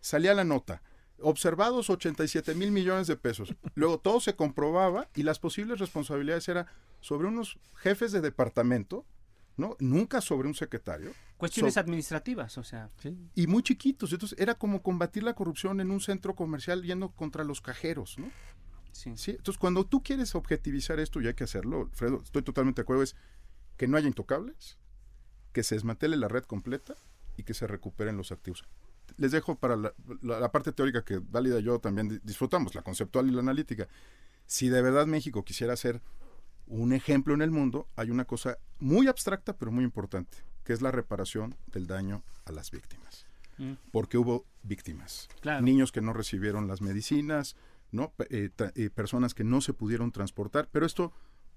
salía 0.00 0.34
la 0.34 0.44
nota. 0.44 0.82
Observados 1.22 1.88
87 1.88 2.54
mil 2.54 2.70
millones 2.70 3.06
de 3.06 3.16
pesos. 3.16 3.54
Luego 3.74 3.98
todo 3.98 4.20
se 4.20 4.36
comprobaba 4.36 5.08
y 5.14 5.22
las 5.22 5.38
posibles 5.38 5.78
responsabilidades 5.78 6.48
eran 6.48 6.66
sobre 7.00 7.28
unos 7.28 7.58
jefes 7.76 8.12
de 8.12 8.20
departamento, 8.20 9.06
¿no? 9.56 9.76
Nunca 9.80 10.20
sobre 10.20 10.48
un 10.48 10.54
secretario. 10.54 11.12
Cuestiones 11.38 11.74
So- 11.74 11.80
administrativas, 11.80 12.58
o 12.58 12.64
sea. 12.64 12.90
y 13.34 13.46
muy 13.46 13.62
chiquitos. 13.62 14.12
Entonces 14.12 14.38
era 14.38 14.54
como 14.54 14.82
combatir 14.82 15.22
la 15.22 15.32
corrupción 15.32 15.80
en 15.80 15.90
un 15.90 16.00
centro 16.00 16.34
comercial 16.34 16.82
yendo 16.82 17.08
contra 17.10 17.42
los 17.42 17.62
cajeros, 17.62 18.18
¿no? 18.18 18.30
Sí. 18.92 19.12
Sí, 19.16 19.30
entonces 19.32 19.58
cuando 19.58 19.84
tú 19.86 20.02
quieres 20.02 20.34
objetivizar 20.34 20.98
esto 21.00 21.20
y 21.20 21.26
hay 21.28 21.34
que 21.34 21.44
hacerlo, 21.44 21.82
Alfredo, 21.90 22.20
estoy 22.22 22.42
totalmente 22.42 22.80
de 22.80 22.84
acuerdo, 22.84 23.02
es 23.02 23.16
que 23.76 23.86
no 23.88 23.96
haya 23.96 24.08
intocables, 24.08 24.78
que 25.52 25.62
se 25.62 25.74
desmantele 25.74 26.16
la 26.16 26.28
red 26.28 26.44
completa 26.44 26.94
y 27.36 27.42
que 27.44 27.54
se 27.54 27.66
recuperen 27.66 28.16
los 28.16 28.32
activos. 28.32 28.64
Les 29.16 29.32
dejo 29.32 29.56
para 29.56 29.76
la, 29.76 29.92
la- 30.22 30.38
la 30.40 30.52
parte 30.52 30.72
teórica 30.72 31.04
que 31.04 31.20
Dálida 31.30 31.58
y 31.58 31.62
yo 31.64 31.78
también 31.80 32.08
di- 32.08 32.20
disfrutamos, 32.22 32.74
la 32.74 32.82
conceptual 32.82 33.28
y 33.28 33.32
la 33.32 33.40
analítica. 33.40 33.88
Si 34.46 34.68
de 34.68 34.82
verdad 34.82 35.06
México 35.06 35.44
quisiera 35.44 35.74
ser 35.76 36.00
un 36.66 36.92
ejemplo 36.92 37.34
en 37.34 37.42
el 37.42 37.50
mundo, 37.50 37.88
hay 37.96 38.10
una 38.10 38.24
cosa 38.24 38.58
muy 38.78 39.08
abstracta 39.08 39.56
pero 39.56 39.72
muy 39.72 39.82
importante, 39.84 40.38
que 40.64 40.72
es 40.72 40.82
la 40.82 40.92
reparación 40.92 41.56
del 41.66 41.86
daño 41.88 42.22
a 42.44 42.52
las 42.52 42.70
víctimas. 42.70 43.26
Mm. 43.58 43.72
Porque 43.90 44.16
hubo 44.18 44.46
víctimas. 44.62 45.28
Claro. 45.40 45.62
Niños 45.62 45.90
que 45.92 46.00
no 46.00 46.12
recibieron 46.12 46.68
las 46.68 46.80
medicinas, 46.80 47.56
¿no? 47.92 48.12
Eh, 48.30 48.50
eh, 48.74 48.90
personas 48.90 49.34
que 49.34 49.44
no 49.44 49.60
se 49.60 49.72
pudieron 49.72 50.12
transportar, 50.12 50.68
pero 50.70 50.86
esto 50.86 51.12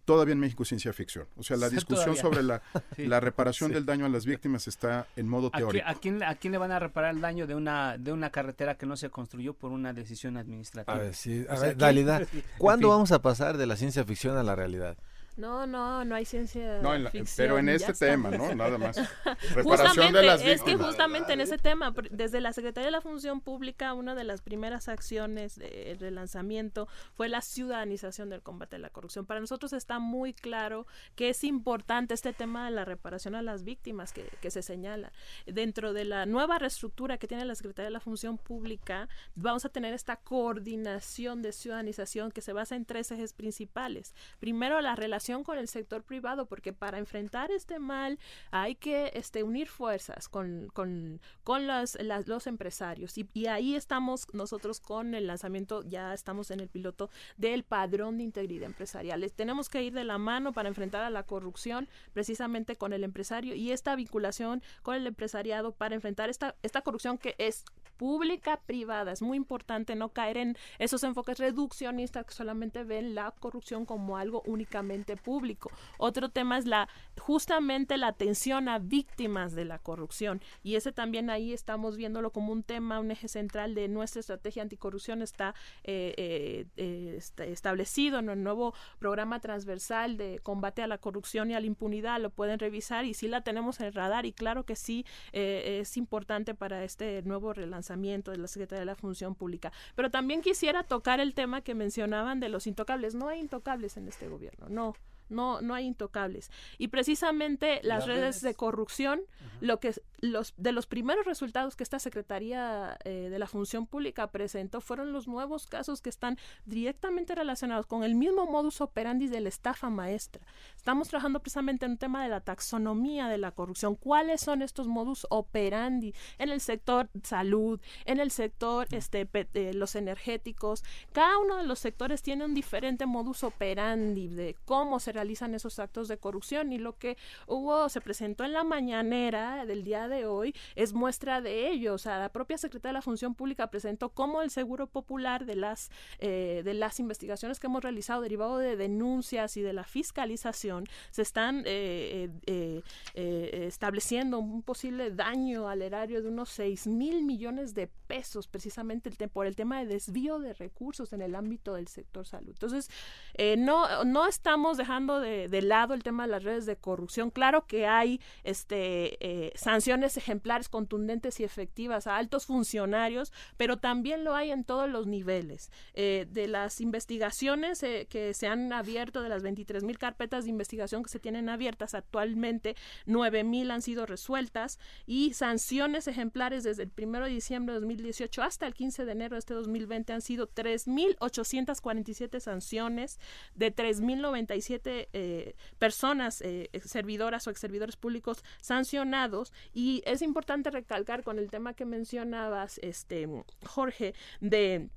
todavía 0.05 0.33
en 0.33 0.39
México 0.39 0.63
es 0.63 0.69
ciencia 0.69 0.91
ficción. 0.91 1.27
O 1.37 1.43
sea, 1.43 1.55
la 1.55 1.69
discusión 1.69 2.15
Todavía. 2.15 2.21
sobre 2.21 2.43
la, 2.43 2.61
Sí. 2.97 3.05
la 3.07 3.19
reparación 3.21 3.71
del 3.71 3.85
daño 3.85 4.05
a 4.05 4.09
las 4.09 4.25
víctimas 4.25 4.67
está 4.67 5.07
en 5.15 5.29
modo 5.29 5.47
¿A, 5.47 5.51
qui- 5.51 5.57
teórico. 5.59 5.87
a 5.87 5.93
quién, 5.95 6.23
¿A 6.23 6.35
quién 6.35 6.51
le 6.51 6.57
van 6.57 6.71
a 6.71 6.79
reparar 6.79 7.13
el 7.15 7.21
daño 7.21 7.47
de 7.47 7.55
una, 7.55 7.97
de 7.97 8.11
una 8.11 8.29
carretera 8.29 8.75
que 8.77 8.85
no 8.85 8.97
se 8.97 9.09
construyó 9.09 9.53
por 9.53 9.71
una 9.71 9.93
decisión 9.93 10.35
administrativa? 10.37 10.93
A 10.97 11.01
ver, 11.01 11.13
sí, 11.13 11.45
a 11.49 11.53
O 11.53 11.55
sea, 11.55 11.67
ver, 11.67 11.77
¿quién- 11.77 11.77
Dalida, 11.77 12.17
En 12.33 12.43
¿cuándo 12.57 12.87
fin. 12.87 12.95
vamos 12.95 13.11
a 13.13 13.21
pasar 13.21 13.57
de 13.57 13.65
la 13.65 13.75
ciencia 13.77 14.03
ficción 14.03 14.35
a 14.35 14.43
la 14.43 14.55
realidad? 14.55 14.97
No, 15.35 15.65
no, 15.65 16.05
no 16.05 16.15
hay 16.15 16.25
ciencia 16.25 16.79
No, 16.81 16.93
en 16.93 17.03
la- 17.05 17.09
ficción, 17.11 17.35
pero 17.47 17.57
en 17.57 17.69
este 17.69 17.93
tema. 17.93 18.29
¿no? 18.31 18.53
Nada 18.53 18.77
más. 18.77 18.95
Reparación 19.55 19.63
Justamente, 19.65 20.17
de 20.19 20.23
las 20.25 20.41
es 20.41 20.45
que 20.61 20.71
víctimas. 20.71 20.87
justamente 20.87 21.33
en 21.33 21.41
ese 21.41 21.57
tema, 21.57 21.93
desde 22.11 22.39
la 22.41 22.53
Secretaría 22.53 22.85
de 22.85 22.91
la 22.91 23.01
Función 23.01 23.41
Pública, 23.41 23.93
una 23.93 24.13
de 24.15 24.23
las 24.23 24.41
primeras 24.41 24.87
acciones 24.89 25.55
de 25.55 25.97
relanzamiento 25.99 26.87
fue 27.15 27.29
la 27.29 27.41
ciudadanización 27.41 28.29
del 28.29 28.41
combate 28.43 28.75
a 28.75 28.79
la 28.79 28.89
corrupción. 28.91 29.25
Para 29.25 29.39
nosotros 29.39 29.73
está 29.73 29.97
muy 29.99 30.33
claro 30.33 30.85
que 31.15 31.29
es 31.29 31.43
importante 31.43 32.13
este 32.13 32.33
tema 32.33 32.65
de 32.65 32.71
la 32.71 32.85
reparación 32.85 33.33
a 33.35 33.41
las 33.41 33.63
víctimas 33.63 34.13
que, 34.13 34.29
que 34.41 34.51
se 34.51 34.61
señala. 34.61 35.11
Dentro 35.47 35.93
de 35.93 36.05
la 36.05 36.25
nueva 36.27 36.59
reestructura 36.59 37.17
que 37.17 37.27
tiene 37.27 37.45
la 37.45 37.55
Secretaría 37.55 37.85
de 37.85 37.91
la 37.93 37.99
Función 37.99 38.37
Pública, 38.37 39.09
vamos 39.35 39.65
a 39.65 39.69
tener 39.69 39.93
esta 39.93 40.17
coordinación 40.17 41.41
de 41.41 41.51
ciudadanización 41.51 42.31
que 42.31 42.41
se 42.41 42.53
basa 42.53 42.75
en 42.75 42.85
tres 42.85 43.11
ejes 43.11 43.33
principales. 43.33 44.13
Primero, 44.39 44.79
la 44.81 44.95
relación 44.95 45.22
con 45.43 45.57
el 45.57 45.67
sector 45.67 46.03
privado, 46.03 46.45
porque 46.45 46.73
para 46.73 46.97
enfrentar 46.97 47.49
este 47.49 47.79
mal 47.79 48.19
hay 48.51 48.75
que 48.75 49.11
este, 49.13 49.43
unir 49.43 49.69
fuerzas 49.69 50.27
con, 50.27 50.67
con, 50.73 51.21
con 51.43 51.65
las, 51.65 51.97
los 52.25 52.47
empresarios. 52.47 53.17
Y, 53.17 53.47
ahí 53.47 53.75
estamos 53.75 54.27
nosotros 54.33 54.79
con 54.79 55.15
el 55.15 55.27
lanzamiento, 55.27 55.83
ya 55.83 56.13
estamos 56.13 56.51
en 56.51 56.59
el 56.59 56.67
piloto 56.67 57.09
del 57.37 57.63
padrón 57.63 58.17
de 58.17 58.23
integridad 58.23 58.65
empresarial. 58.65 59.31
Tenemos 59.31 59.69
que 59.69 59.83
ir 59.83 59.93
de 59.93 60.03
la 60.03 60.17
mano 60.17 60.51
para 60.51 60.69
enfrentar 60.69 61.03
a 61.03 61.09
la 61.09 61.23
corrupción 61.23 61.87
precisamente 62.13 62.75
con 62.75 62.93
el 62.93 63.03
empresario 63.03 63.55
y 63.55 63.71
esta 63.71 63.95
vinculación 63.95 64.61
con 64.81 64.95
el 64.95 65.07
empresariado 65.07 65.71
para 65.71 65.95
enfrentar 65.95 66.29
esta, 66.29 66.55
esta 66.63 66.81
corrupción 66.81 67.17
que 67.17 67.35
es 67.37 67.63
pública 68.03 68.59
privada. 68.65 69.13
Es 69.13 69.21
muy 69.21 69.37
importante 69.37 69.95
no 69.95 70.09
caer 70.09 70.35
en 70.35 70.57
esos 70.77 71.05
enfoques 71.05 71.37
reduccionistas 71.37 72.25
que 72.25 72.33
solamente 72.33 72.83
ven 72.83 73.15
la 73.15 73.31
corrupción 73.31 73.85
como 73.85 74.17
algo 74.17 74.43
únicamente 74.45 75.15
público. 75.15 75.71
Otro 75.97 76.27
tema 76.27 76.57
es 76.57 76.65
la 76.65 76.89
justamente 77.17 77.95
la 77.97 78.07
atención 78.07 78.67
a 78.67 78.77
víctimas 78.79 79.55
de 79.55 79.63
la 79.63 79.79
corrupción 79.79 80.41
y 80.63 80.75
ese 80.75 80.91
también 80.91 81.29
ahí 81.29 81.53
estamos 81.53 81.95
viéndolo 81.95 82.33
como 82.33 82.51
un 82.51 82.63
tema, 82.63 82.99
un 82.99 83.09
eje 83.09 83.29
central 83.29 83.73
de 83.73 83.87
nuestra 83.87 84.19
estrategia 84.19 84.63
anticorrupción 84.63 85.21
está 85.21 85.55
eh, 85.85 86.13
eh, 86.17 86.65
eh, 86.75 87.19
establecido 87.47 88.19
en 88.19 88.27
el 88.27 88.43
nuevo 88.43 88.73
programa 88.99 89.39
transversal 89.39 90.17
de 90.17 90.39
combate 90.43 90.81
a 90.81 90.87
la 90.87 90.97
corrupción 90.97 91.51
y 91.51 91.53
a 91.53 91.61
la 91.61 91.67
impunidad. 91.67 92.19
Lo 92.19 92.31
pueden 92.31 92.59
revisar 92.59 93.05
y 93.05 93.13
sí 93.13 93.29
la 93.29 93.45
tenemos 93.45 93.79
en 93.79 93.93
radar 93.93 94.25
y 94.25 94.33
claro 94.33 94.65
que 94.65 94.75
sí 94.75 95.05
es 95.31 95.95
importante 95.95 96.53
para 96.53 96.83
este 96.83 97.21
nuevo 97.21 97.53
relanzamiento 97.53 97.92
de 98.31 98.37
la 98.37 98.47
Secretaría 98.47 98.81
de 98.81 98.85
la 98.85 98.95
Función 98.95 99.35
Pública. 99.35 99.71
Pero 99.95 100.09
también 100.11 100.41
quisiera 100.41 100.83
tocar 100.83 101.19
el 101.19 101.33
tema 101.33 101.61
que 101.61 101.75
mencionaban 101.75 102.39
de 102.39 102.49
los 102.49 102.67
intocables. 102.67 103.15
No 103.15 103.27
hay 103.27 103.39
intocables 103.39 103.97
en 103.97 104.07
este 104.07 104.27
gobierno, 104.27 104.67
no. 104.69 104.95
No, 105.33 105.61
no 105.61 105.73
hay 105.73 105.85
intocables. 105.85 106.49
Y 106.77 106.87
precisamente 106.89 107.81
las, 107.83 107.99
Las 107.99 108.05
redes, 108.07 108.21
redes. 108.21 108.41
de 108.41 108.53
corrupción, 108.55 109.21
lo 109.61 109.79
que 109.79 109.93
los 110.21 110.53
de 110.57 110.71
los 110.71 110.85
primeros 110.87 111.25
resultados 111.25 111.75
que 111.75 111.83
esta 111.83 111.99
Secretaría 111.99 112.97
eh, 113.03 113.27
de 113.29 113.39
la 113.39 113.45
Función 113.47 113.87
Pública 113.87 114.27
presentó 114.27 114.79
fueron 114.79 115.11
los 115.11 115.27
nuevos 115.27 115.67
casos 115.67 116.01
que 116.01 116.09
están 116.09 116.37
directamente 116.65 117.35
relacionados 117.35 117.85
con 117.85 118.03
el 118.03 118.15
mismo 118.15 118.45
modus 118.45 118.79
operandi 118.81 119.27
de 119.27 119.41
la 119.41 119.49
estafa 119.49 119.89
maestra. 119.89 120.41
Estamos 120.75 121.09
trabajando 121.09 121.39
precisamente 121.41 121.85
en 121.85 121.91
un 121.93 121.97
tema 121.97 122.23
de 122.23 122.29
la 122.29 122.39
taxonomía 122.41 123.27
de 123.27 123.37
la 123.37 123.51
corrupción. 123.51 123.95
¿Cuáles 123.95 124.41
son 124.41 124.61
estos 124.61 124.87
modus 124.87 125.27
operandi 125.29 126.13
en 126.37 126.49
el 126.49 126.61
sector 126.61 127.09
salud, 127.23 127.79
en 128.05 128.19
el 128.19 128.31
sector 128.31 128.87
este, 128.91 129.25
pe- 129.25 129.47
eh, 129.53 129.73
los 129.73 129.95
energéticos? 129.95 130.83
Cada 131.11 131.37
uno 131.39 131.57
de 131.57 131.63
los 131.65 131.79
sectores 131.79 132.21
tiene 132.21 132.45
un 132.45 132.53
diferente 132.53 133.05
modus 133.05 133.43
operandi 133.43 134.27
de 134.29 134.55
cómo 134.65 134.99
se 134.99 135.11
realizan 135.23 135.55
esos 135.55 135.79
actos 135.79 136.07
de 136.09 136.17
corrupción 136.17 136.73
y 136.73 136.77
lo 136.77 136.97
que 136.97 137.17
hubo, 137.47 137.87
se 137.87 138.01
presentó 138.01 138.43
en 138.43 138.51
la 138.51 138.63
mañanera 138.63 139.65
del 139.65 139.83
día 139.83 140.07
de 140.09 140.25
hoy 140.25 140.53
es 140.75 140.93
muestra 140.93 141.41
de 141.41 141.69
ello. 141.69 141.93
O 141.93 141.97
sea, 141.97 142.19
la 142.19 142.29
propia 142.29 142.57
Secretaría 142.57 142.89
de 142.89 142.99
la 142.99 143.01
Función 143.01 143.33
Pública 143.33 143.67
presentó 143.67 144.09
cómo 144.09 144.41
el 144.41 144.49
Seguro 144.49 144.87
Popular 144.87 145.45
de 145.45 145.55
las, 145.55 145.91
eh, 146.19 146.61
de 146.65 146.73
las 146.73 146.99
investigaciones 146.99 147.59
que 147.59 147.67
hemos 147.67 147.81
realizado 147.81 148.21
derivado 148.21 148.57
de 148.57 148.75
denuncias 148.75 149.55
y 149.55 149.61
de 149.61 149.73
la 149.73 149.85
fiscalización 149.85 150.85
se 151.11 151.21
están 151.21 151.63
eh, 151.65 152.29
eh, 152.45 152.81
eh, 153.15 153.49
eh, 153.53 153.65
estableciendo 153.67 154.39
un 154.39 154.61
posible 154.61 155.11
daño 155.11 155.69
al 155.69 155.81
erario 155.81 156.21
de 156.21 156.27
unos 156.27 156.49
6 156.49 156.87
mil 156.87 157.23
millones 157.23 157.73
de 157.73 157.87
pesos 157.87 158.47
precisamente 158.47 159.09
el 159.09 159.29
por 159.29 159.47
el 159.47 159.55
tema 159.55 159.79
de 159.79 159.85
desvío 159.85 160.39
de 160.39 160.53
recursos 160.53 161.13
en 161.13 161.21
el 161.21 161.35
ámbito 161.35 161.75
del 161.75 161.87
sector 161.87 162.25
salud. 162.27 162.49
Entonces, 162.49 162.89
eh, 163.35 163.55
no, 163.57 164.03
no 164.03 164.27
estamos 164.27 164.77
dejando 164.77 165.12
de, 165.19 165.61
lado 165.61 165.93
el 165.93 166.03
tema 166.03 166.23
de 166.23 166.31
las 166.31 166.43
redes 166.43 166.65
de 166.65 166.75
corrupción. 166.75 167.29
Claro 167.29 167.65
que 167.65 167.87
hay 167.87 168.19
este, 168.43 169.17
eh, 169.19 169.51
sanciones 169.55 170.17
ejemplares, 170.17 170.69
contundentes 170.69 171.39
y 171.39 171.43
efectivas 171.43 172.07
a 172.07 172.17
altos 172.17 172.45
funcionarios, 172.45 173.31
pero 173.57 173.77
también 173.77 174.23
lo 174.23 174.35
hay 174.35 174.51
en 174.51 174.63
todos 174.63 174.89
los 174.89 175.07
niveles. 175.07 175.71
Eh, 175.93 176.27
de 176.29 176.47
las 176.47 176.81
investigaciones 176.81 177.81
eh, 177.83 178.07
que 178.09 178.33
se 178.33 178.47
han 178.47 178.73
abierto, 178.73 179.21
de 179.21 179.29
las 179.29 179.43
23 179.43 179.83
mil 179.83 179.97
carpetas 179.97 180.43
de 180.43 180.49
investigación 180.49 181.03
que 181.03 181.09
se 181.09 181.19
tienen 181.19 181.49
abiertas 181.49 181.93
actualmente, 181.93 182.75
9 183.05 183.43
mil 183.43 183.71
han 183.71 183.81
sido 183.81 184.05
resueltas 184.05 184.79
y 185.05 185.33
sanciones 185.33 186.07
ejemplares 186.07 186.63
desde 186.63 186.83
el 186.83 186.91
1 186.95 187.25
de 187.25 187.29
diciembre 187.29 187.73
de 187.73 187.79
2018 187.79 188.41
hasta 188.41 188.67
el 188.67 188.73
15 188.73 189.05
de 189.05 189.11
enero 189.11 189.35
de 189.35 189.39
este 189.39 189.53
2020 189.53 190.13
han 190.13 190.21
sido 190.21 190.49
3.847 190.49 192.39
sanciones 192.39 193.19
de 193.55 193.75
3.097 193.75 194.92
eh, 195.13 195.55
personas, 195.79 196.41
eh, 196.41 196.69
servidoras 196.83 197.47
o 197.47 197.49
exservidores 197.49 197.95
públicos 197.95 198.43
sancionados. 198.61 199.51
Y 199.73 200.01
es 200.05 200.21
importante 200.21 200.71
recalcar 200.71 201.23
con 201.23 201.39
el 201.39 201.49
tema 201.49 201.73
que 201.73 201.85
mencionabas, 201.85 202.79
este 202.79 203.27
Jorge, 203.65 204.13
de 204.39 204.89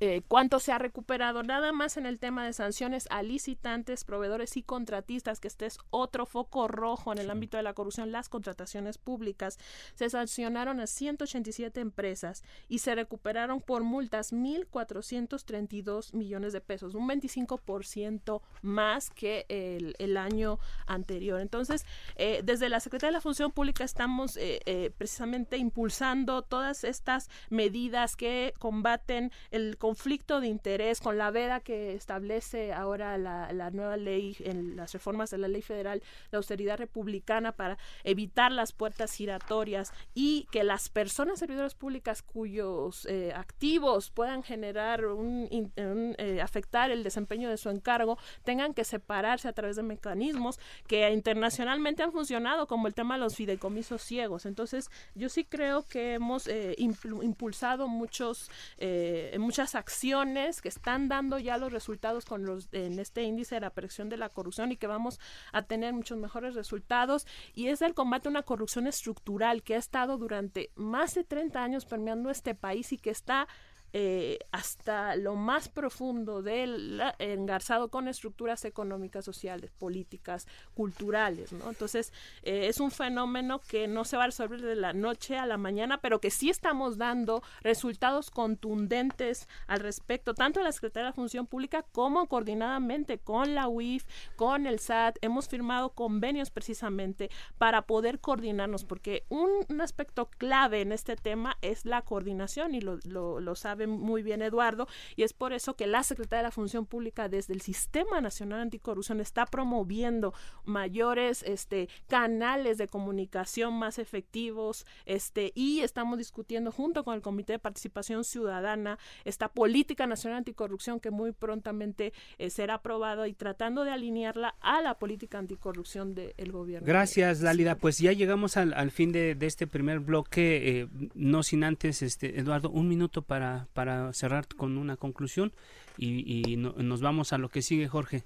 eh, 0.00 0.22
cuánto 0.26 0.60
se 0.60 0.72
ha 0.72 0.78
recuperado 0.78 1.42
nada 1.42 1.72
más 1.72 1.96
en 1.96 2.06
el 2.06 2.18
tema 2.18 2.44
de 2.44 2.52
sanciones 2.52 3.06
a 3.10 3.22
licitantes, 3.22 4.04
proveedores 4.04 4.56
y 4.56 4.62
contratistas, 4.62 5.40
que 5.40 5.48
este 5.48 5.66
es 5.66 5.78
otro 5.90 6.26
foco 6.26 6.68
rojo 6.68 7.12
en 7.12 7.18
el 7.18 7.30
ámbito 7.30 7.56
de 7.56 7.62
la 7.62 7.74
corrupción, 7.74 8.12
las 8.12 8.28
contrataciones 8.28 8.98
públicas. 8.98 9.58
Se 9.94 10.10
sancionaron 10.10 10.80
a 10.80 10.86
187 10.86 11.80
empresas 11.80 12.44
y 12.68 12.78
se 12.78 12.94
recuperaron 12.94 13.60
por 13.60 13.82
multas 13.82 14.32
1.432 14.32 16.14
millones 16.14 16.52
de 16.52 16.60
pesos, 16.60 16.94
un 16.94 17.08
25% 17.08 18.42
más 18.62 19.10
que 19.10 19.46
el, 19.48 19.94
el 19.98 20.16
año 20.16 20.58
anterior. 20.86 21.40
Entonces, 21.40 21.84
eh, 22.16 22.40
desde 22.44 22.68
la 22.68 22.80
Secretaría 22.80 23.10
de 23.10 23.18
la 23.18 23.20
Función 23.20 23.52
Pública 23.52 23.84
estamos 23.84 24.36
eh, 24.36 24.60
eh, 24.66 24.90
precisamente 24.96 25.56
impulsando 25.56 26.42
todas 26.42 26.84
estas 26.84 27.28
medidas 27.50 28.16
que 28.16 28.54
combaten 28.58 29.32
el 29.50 29.76
conflicto 29.86 30.40
de 30.40 30.48
interés 30.48 31.00
con 31.00 31.16
la 31.16 31.30
veda 31.30 31.60
que 31.60 31.94
establece 31.94 32.72
ahora 32.72 33.16
la, 33.18 33.70
nueva 33.70 33.96
ley 33.96 34.36
en 34.40 34.74
las 34.74 34.92
reformas 34.92 35.30
de 35.30 35.38
la 35.38 35.46
ley 35.46 35.62
federal 35.62 36.02
de 36.32 36.36
austeridad 36.36 36.76
republicana 36.76 37.52
para 37.52 37.78
evitar 38.02 38.50
las 38.50 38.72
puertas 38.72 39.12
giratorias 39.12 39.92
y 40.12 40.48
que 40.50 40.64
las 40.64 40.88
personas 40.88 41.38
servidoras 41.38 41.76
públicas 41.76 42.22
cuyos 42.22 43.06
eh, 43.06 43.32
activos 43.32 44.10
puedan 44.10 44.42
generar 44.42 45.06
un, 45.06 45.48
eh, 45.76 46.40
afectar 46.42 46.90
el 46.90 47.04
desempeño 47.04 47.48
de 47.48 47.56
su 47.56 47.70
encargo 47.70 48.18
tengan 48.42 48.74
que 48.74 48.82
separarse 48.82 49.46
a 49.46 49.52
través 49.52 49.76
de 49.76 49.84
mecanismos 49.84 50.58
que 50.88 51.08
internacionalmente 51.12 52.02
han 52.02 52.10
funcionado 52.10 52.66
como 52.66 52.88
el 52.88 52.94
tema 52.94 53.14
de 53.14 53.20
los 53.20 53.36
fideicomisos 53.36 54.02
ciegos. 54.02 54.46
Entonces 54.46 54.90
yo 55.14 55.28
sí 55.28 55.44
creo 55.44 55.86
que 55.86 56.14
hemos 56.14 56.48
eh, 56.48 56.74
impulsado 56.76 57.86
muchos 57.86 58.50
eh, 58.78 59.36
acciones 59.74 60.60
que 60.62 60.68
están 60.68 61.08
dando 61.08 61.38
ya 61.38 61.58
los 61.58 61.72
resultados 61.72 62.24
con 62.24 62.44
los 62.44 62.68
en 62.72 62.98
este 62.98 63.22
índice 63.22 63.56
de 63.56 63.60
la 63.62 63.70
percepción 63.70 64.08
de 64.08 64.16
la 64.16 64.28
corrupción 64.28 64.72
y 64.72 64.76
que 64.76 64.86
vamos 64.86 65.18
a 65.52 65.62
tener 65.62 65.92
muchos 65.92 66.18
mejores 66.18 66.54
resultados. 66.54 67.26
Y 67.54 67.68
es 67.68 67.82
el 67.82 67.94
combate 67.94 68.28
a 68.28 68.30
una 68.30 68.42
corrupción 68.42 68.86
estructural 68.86 69.62
que 69.62 69.74
ha 69.74 69.78
estado 69.78 70.18
durante 70.18 70.70
más 70.74 71.14
de 71.14 71.24
30 71.24 71.62
años 71.62 71.84
permeando 71.84 72.30
este 72.30 72.54
país 72.54 72.92
y 72.92 72.98
que 72.98 73.10
está 73.10 73.48
eh, 73.92 74.38
hasta 74.52 75.16
lo 75.16 75.34
más 75.34 75.68
profundo 75.68 76.42
del 76.42 77.02
engarzado 77.18 77.88
con 77.88 78.08
estructuras 78.08 78.64
económicas, 78.64 79.24
sociales, 79.24 79.70
políticas, 79.78 80.46
culturales. 80.74 81.52
Entonces, 81.52 82.12
eh, 82.42 82.66
es 82.68 82.80
un 82.80 82.90
fenómeno 82.90 83.60
que 83.60 83.88
no 83.88 84.04
se 84.04 84.16
va 84.16 84.24
a 84.24 84.26
resolver 84.26 84.60
de 84.60 84.76
la 84.76 84.92
noche 84.92 85.38
a 85.38 85.46
la 85.46 85.56
mañana, 85.56 85.98
pero 86.00 86.20
que 86.20 86.30
sí 86.30 86.50
estamos 86.50 86.98
dando 86.98 87.42
resultados 87.62 88.30
contundentes 88.30 89.48
al 89.66 89.80
respecto, 89.80 90.34
tanto 90.34 90.60
en 90.60 90.64
la 90.64 90.72
Secretaría 90.72 91.04
de 91.04 91.10
la 91.10 91.14
Función 91.14 91.46
Pública 91.46 91.84
como 91.92 92.26
coordinadamente 92.26 93.18
con 93.18 93.54
la 93.54 93.68
UIF, 93.68 94.04
con 94.36 94.66
el 94.66 94.78
SAT. 94.78 95.18
Hemos 95.22 95.48
firmado 95.48 95.90
convenios 95.90 96.50
precisamente 96.50 97.30
para 97.58 97.82
poder 97.82 98.20
coordinarnos, 98.20 98.84
porque 98.84 99.24
un, 99.28 99.66
aspecto 99.80 100.30
clave 100.38 100.80
en 100.80 100.90
este 100.90 101.16
tema 101.16 101.58
es 101.60 101.84
la 101.84 102.02
coordinación 102.02 102.74
y 102.74 102.80
lo, 102.80 102.98
lo, 103.04 103.54
sabe 103.54 103.75
muy 103.86 104.22
bien 104.22 104.42
Eduardo, 104.42 104.88
y 105.16 105.22
es 105.22 105.32
por 105.32 105.52
eso 105.52 105.74
que 105.74 105.86
la 105.86 106.02
Secretaría 106.02 106.38
de 106.38 106.48
la 106.48 106.50
Función 106.50 106.86
Pública 106.86 107.28
desde 107.28 107.54
el 107.54 107.60
Sistema 107.60 108.20
Nacional 108.20 108.60
Anticorrupción 108.60 109.20
está 109.20 109.46
promoviendo 109.46 110.32
mayores 110.64 111.42
este, 111.42 111.88
canales 112.06 112.78
de 112.78 112.88
comunicación 112.88 113.74
más 113.74 113.98
efectivos 113.98 114.86
este, 115.04 115.52
y 115.54 115.80
estamos 115.80 116.18
discutiendo 116.18 116.72
junto 116.72 117.04
con 117.04 117.14
el 117.14 117.22
Comité 117.22 117.54
de 117.54 117.58
Participación 117.58 118.24
Ciudadana 118.24 118.98
esta 119.24 119.48
política 119.48 120.06
nacional 120.06 120.38
anticorrupción 120.38 121.00
que 121.00 121.10
muy 121.10 121.32
prontamente 121.32 122.12
eh, 122.38 122.50
será 122.50 122.74
aprobada 122.74 123.28
y 123.28 123.34
tratando 123.34 123.84
de 123.84 123.90
alinearla 123.90 124.54
a 124.60 124.80
la 124.80 124.98
política 124.98 125.38
anticorrupción 125.38 126.14
del 126.14 126.52
gobierno. 126.52 126.86
Gracias, 126.86 127.40
Lálida. 127.40 127.76
Pues 127.76 127.98
ya 127.98 128.12
llegamos 128.12 128.56
al, 128.56 128.90
fin 128.90 129.12
de, 129.12 129.36
este 129.40 129.66
primer 129.66 130.00
bloque, 130.00 130.80
eh, 130.80 130.88
no 131.14 131.42
sin 131.42 131.64
antes, 131.64 132.02
este, 132.02 132.38
Eduardo, 132.38 132.70
un 132.70 132.88
minuto 132.88 133.22
para, 133.22 133.65
para 133.66 134.12
cerrar 134.12 134.46
con 134.48 134.78
una 134.78 134.96
conclusión 134.96 135.52
y, 135.98 136.56
nos 136.56 137.00
vamos 137.00 137.32
a 137.32 137.38
lo 137.38 137.48
que 137.48 137.62
sigue, 137.62 137.88
Jorge. 137.88 138.24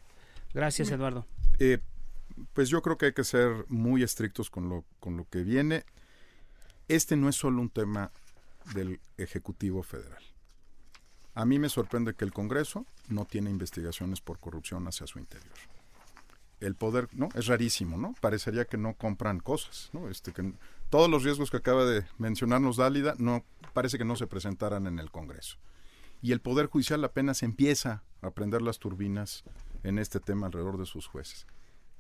Gracias, 0.53 0.91
Eduardo. 0.91 1.27
Eh, 1.59 1.79
pues 2.53 2.69
yo 2.69 2.83
creo 2.83 2.99
que 2.99 3.07
hay 3.07 3.13
que 3.13 3.25
ser 3.25 3.65
muy 3.69 4.03
estrictos 4.03 4.51
con 4.51 4.69
lo, 4.69 4.85
con 4.99 5.17
lo 5.17 5.29
que 5.29 5.43
viene. 5.43 5.85
Este 6.89 7.17
no 7.17 7.29
es 7.29 7.37
solo 7.37 7.61
un 7.61 7.71
tema 7.71 8.11
del 8.75 9.01
Ejecutivo 9.17 9.83
Federal. 9.83 10.23
A 11.35 11.45
mí 11.45 11.59
me 11.59 11.69
sorprende 11.69 12.15
que 12.15 12.25
el 12.25 12.33
Congreso 12.33 12.87
no 13.09 13.25
tiene 13.25 13.51
investigaciones 13.51 14.21
por 14.21 14.39
corrupción 14.39 14.87
hacia 14.89 15.07
su 15.07 15.19
interior. 15.19 15.55
El 16.59 16.75
poder, 16.75 17.09
¿no? 17.13 17.29
Es 17.35 17.47
rarísimo, 17.47 17.97
¿no? 17.97 18.15
Parecería 18.21 18.65
que 18.65 18.77
no 18.77 18.95
compran 18.95 19.41
cosas, 19.41 19.91
¿no? 19.93 20.09
Este, 20.11 20.33
que 20.33 20.53
todos 20.91 21.09
los 21.09 21.23
riesgos 21.23 21.51
que 21.51 21.57
acaba 21.57 21.85
de 21.85 22.05
mencionarnos 22.19 22.77
Dálida 22.77 23.15
no 23.19 23.45
parece 23.73 23.97
que 23.97 24.05
no 24.05 24.17
se 24.17 24.27
presentaran 24.27 24.87
en 24.87 24.99
el 24.99 25.11
Congreso. 25.11 25.57
Y 26.21 26.33
el 26.33 26.41
Poder 26.41 26.67
Judicial 26.67 27.03
apenas 27.05 27.43
empieza 27.43 28.03
a 28.21 28.33
prender 28.33 28.61
las 28.61 28.79
turbinas 28.79 29.45
en 29.85 29.99
este 29.99 30.21
tema 30.21 30.47
alrededor 30.47 30.79
de 30.79 30.87
sus 30.87 31.07
jueces. 31.07 31.47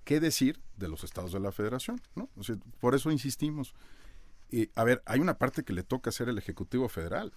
¿Qué 0.04 0.20
decir 0.20 0.60
de 0.76 0.88
los 0.88 1.04
estados 1.04 1.32
de 1.32 1.40
la 1.40 1.52
federación? 1.52 2.00
¿no? 2.14 2.28
por 2.80 2.94
eso 2.94 3.10
insistimos. 3.10 3.74
a 4.74 4.84
ver, 4.84 5.02
hay 5.06 5.20
una 5.20 5.38
parte 5.38 5.62
que 5.62 5.72
le 5.72 5.84
toca 5.84 6.10
hacer 6.10 6.28
el 6.28 6.36
Ejecutivo 6.36 6.88
Federal, 6.88 7.32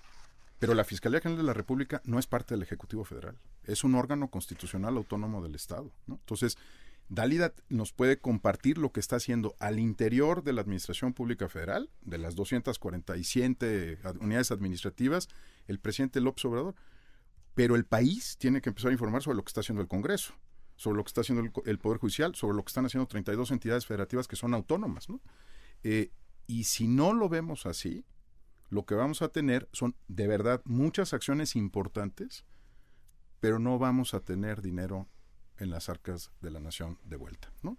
pero 0.60 0.74
la 0.74 0.84
Fiscalía 0.84 1.22
General 1.22 1.44
de 1.44 1.48
la 1.48 1.54
República 1.54 2.02
no 2.04 2.20
es 2.20 2.26
parte 2.26 2.56
del 2.56 2.64
Ejecutivo 2.64 3.06
Federal, 3.06 3.38
es 3.66 3.84
un 3.84 3.96
órgano 3.96 4.30
constitucional 4.30 4.98
autónomo 4.98 5.44
del 5.44 5.56
Estado. 5.56 5.92
Entonces, 6.08 6.58
Dalida 7.10 7.54
nos 7.70 7.94
puede 7.94 8.20
compartir 8.20 8.78
lo 8.78 8.92
que 8.92 9.00
está 9.00 9.18
haciendo 9.18 9.56
al 9.60 9.80
interior 9.80 10.44
de 10.44 10.54
la 10.54 10.62
Administración 10.62 11.14
Pública 11.14 11.50
Federal, 11.50 11.90
de 12.02 12.18
las 12.18 12.36
247 12.36 14.00
unidades 14.20 14.52
administrativas, 14.52 15.30
el 15.68 15.80
presidente 15.80 16.22
López 16.22 16.46
Obrador, 16.46 16.76
pero 17.54 17.76
el 17.76 17.86
país 17.86 18.38
tiene 18.38 18.62
que 18.62 18.70
empezar 18.70 18.90
a 18.90 18.94
informar 18.94 19.22
sobre 19.22 19.38
lo 19.38 19.44
que 19.44 19.50
está 19.50 19.60
haciendo 19.60 19.82
el 19.82 19.88
Congreso, 19.88 20.34
sobre 20.76 20.98
lo 20.98 21.04
que 21.04 21.10
está 21.10 21.22
haciendo 21.22 21.44
el, 21.66 21.80
Poder 21.80 22.00
Judicial, 22.00 22.36
sobre 22.36 22.56
lo 22.56 22.64
que 22.64 22.70
están 22.70 22.86
haciendo 22.86 23.08
32 23.08 23.52
entidades 23.52 23.86
federativas 23.86 24.28
que 24.28 24.36
son 24.36 24.54
autónomas. 24.54 25.10
¿no? 25.10 25.22
Eh, 25.84 26.12
y 26.48 26.64
si 26.64 26.88
no 26.88 27.14
lo 27.14 27.30
vemos 27.30 27.66
así, 27.66 28.06
lo 28.70 28.86
que 28.86 28.96
vamos 28.96 29.22
a 29.22 29.30
tener 29.30 29.70
son 29.72 29.96
de 30.08 30.28
verdad 30.28 30.62
muchas 30.66 31.14
acciones 31.14 31.56
importantes, 31.56 32.46
pero 33.40 33.60
no 33.60 33.78
vamos 33.78 34.14
a 34.14 34.22
tener 34.22 34.62
dinero 34.62 35.08
en 35.60 35.70
las 35.70 35.90
arcas 35.90 36.32
de 36.42 36.52
la 36.52 36.60
nación 36.60 36.98
de 37.04 37.16
vuelta, 37.16 37.52
¿no? 37.62 37.78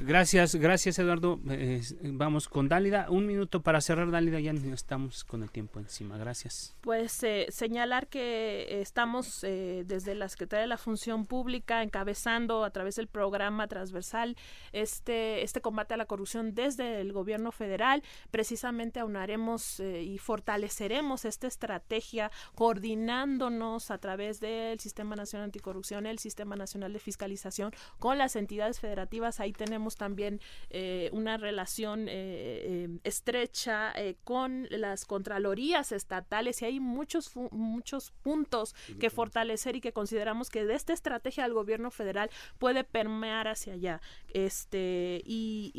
Gracias, 0.00 0.54
gracias 0.54 0.98
Eduardo. 1.00 1.40
Eh, 1.50 1.82
vamos 2.02 2.48
con 2.48 2.68
Dálida. 2.68 3.10
Un 3.10 3.26
minuto 3.26 3.62
para 3.62 3.80
cerrar, 3.80 4.12
Dálida, 4.12 4.38
ya 4.38 4.52
estamos 4.52 5.24
con 5.24 5.42
el 5.42 5.50
tiempo 5.50 5.80
encima. 5.80 6.16
Gracias. 6.16 6.76
Pues 6.82 7.20
eh, 7.24 7.46
señalar 7.50 8.06
que 8.06 8.80
estamos 8.80 9.42
eh, 9.42 9.82
desde 9.86 10.14
la 10.14 10.28
Secretaría 10.28 10.62
de 10.62 10.68
la 10.68 10.78
Función 10.78 11.26
Pública 11.26 11.82
encabezando 11.82 12.64
a 12.64 12.70
través 12.70 12.94
del 12.94 13.08
programa 13.08 13.66
transversal 13.66 14.36
este, 14.72 15.42
este 15.42 15.60
combate 15.60 15.94
a 15.94 15.96
la 15.96 16.06
corrupción 16.06 16.54
desde 16.54 17.00
el 17.00 17.12
gobierno 17.12 17.50
federal. 17.50 18.04
Precisamente 18.30 19.00
aunaremos 19.00 19.80
y 19.80 20.18
fortaleceremos 20.18 21.24
esta 21.24 21.48
estrategia 21.48 22.30
coordinándonos 22.54 23.90
a 23.90 23.98
través 23.98 24.38
del 24.38 24.78
Sistema 24.78 25.16
Nacional 25.16 25.46
Anticorrupción, 25.46 26.06
el 26.06 26.20
Sistema 26.20 26.54
Nacional 26.54 26.92
de 26.92 27.00
Fiscalización 27.00 27.72
con 27.98 28.16
las 28.16 28.36
entidades 28.36 28.78
federativas. 28.78 29.40
Ahí 29.40 29.52
tenemos 29.52 29.87
también 29.96 30.40
eh, 30.70 31.10
una 31.12 31.36
relación 31.36 32.08
eh, 32.08 32.12
eh, 32.14 32.88
estrecha 33.04 33.92
con 34.24 34.66
las 34.70 35.04
contralorías 35.04 35.92
estatales 35.92 36.62
y 36.62 36.66
hay 36.66 36.80
muchos, 36.80 37.34
muchos 37.50 38.12
puntos 38.22 38.74
que 39.00 39.10
fortalecer 39.10 39.76
y 39.76 39.80
que 39.80 39.92
consideramos 39.92 40.50
que 40.50 40.64
de 40.64 40.74
esta 40.74 40.92
estrategia 40.92 41.44
del 41.44 41.52
gobierno 41.52 41.90
federal 41.90 42.30
puede 42.58 42.84
permear 42.84 43.48
hacia 43.48 43.74
allá. 43.74 44.00
Este, 44.28 45.22
y, 45.24 45.72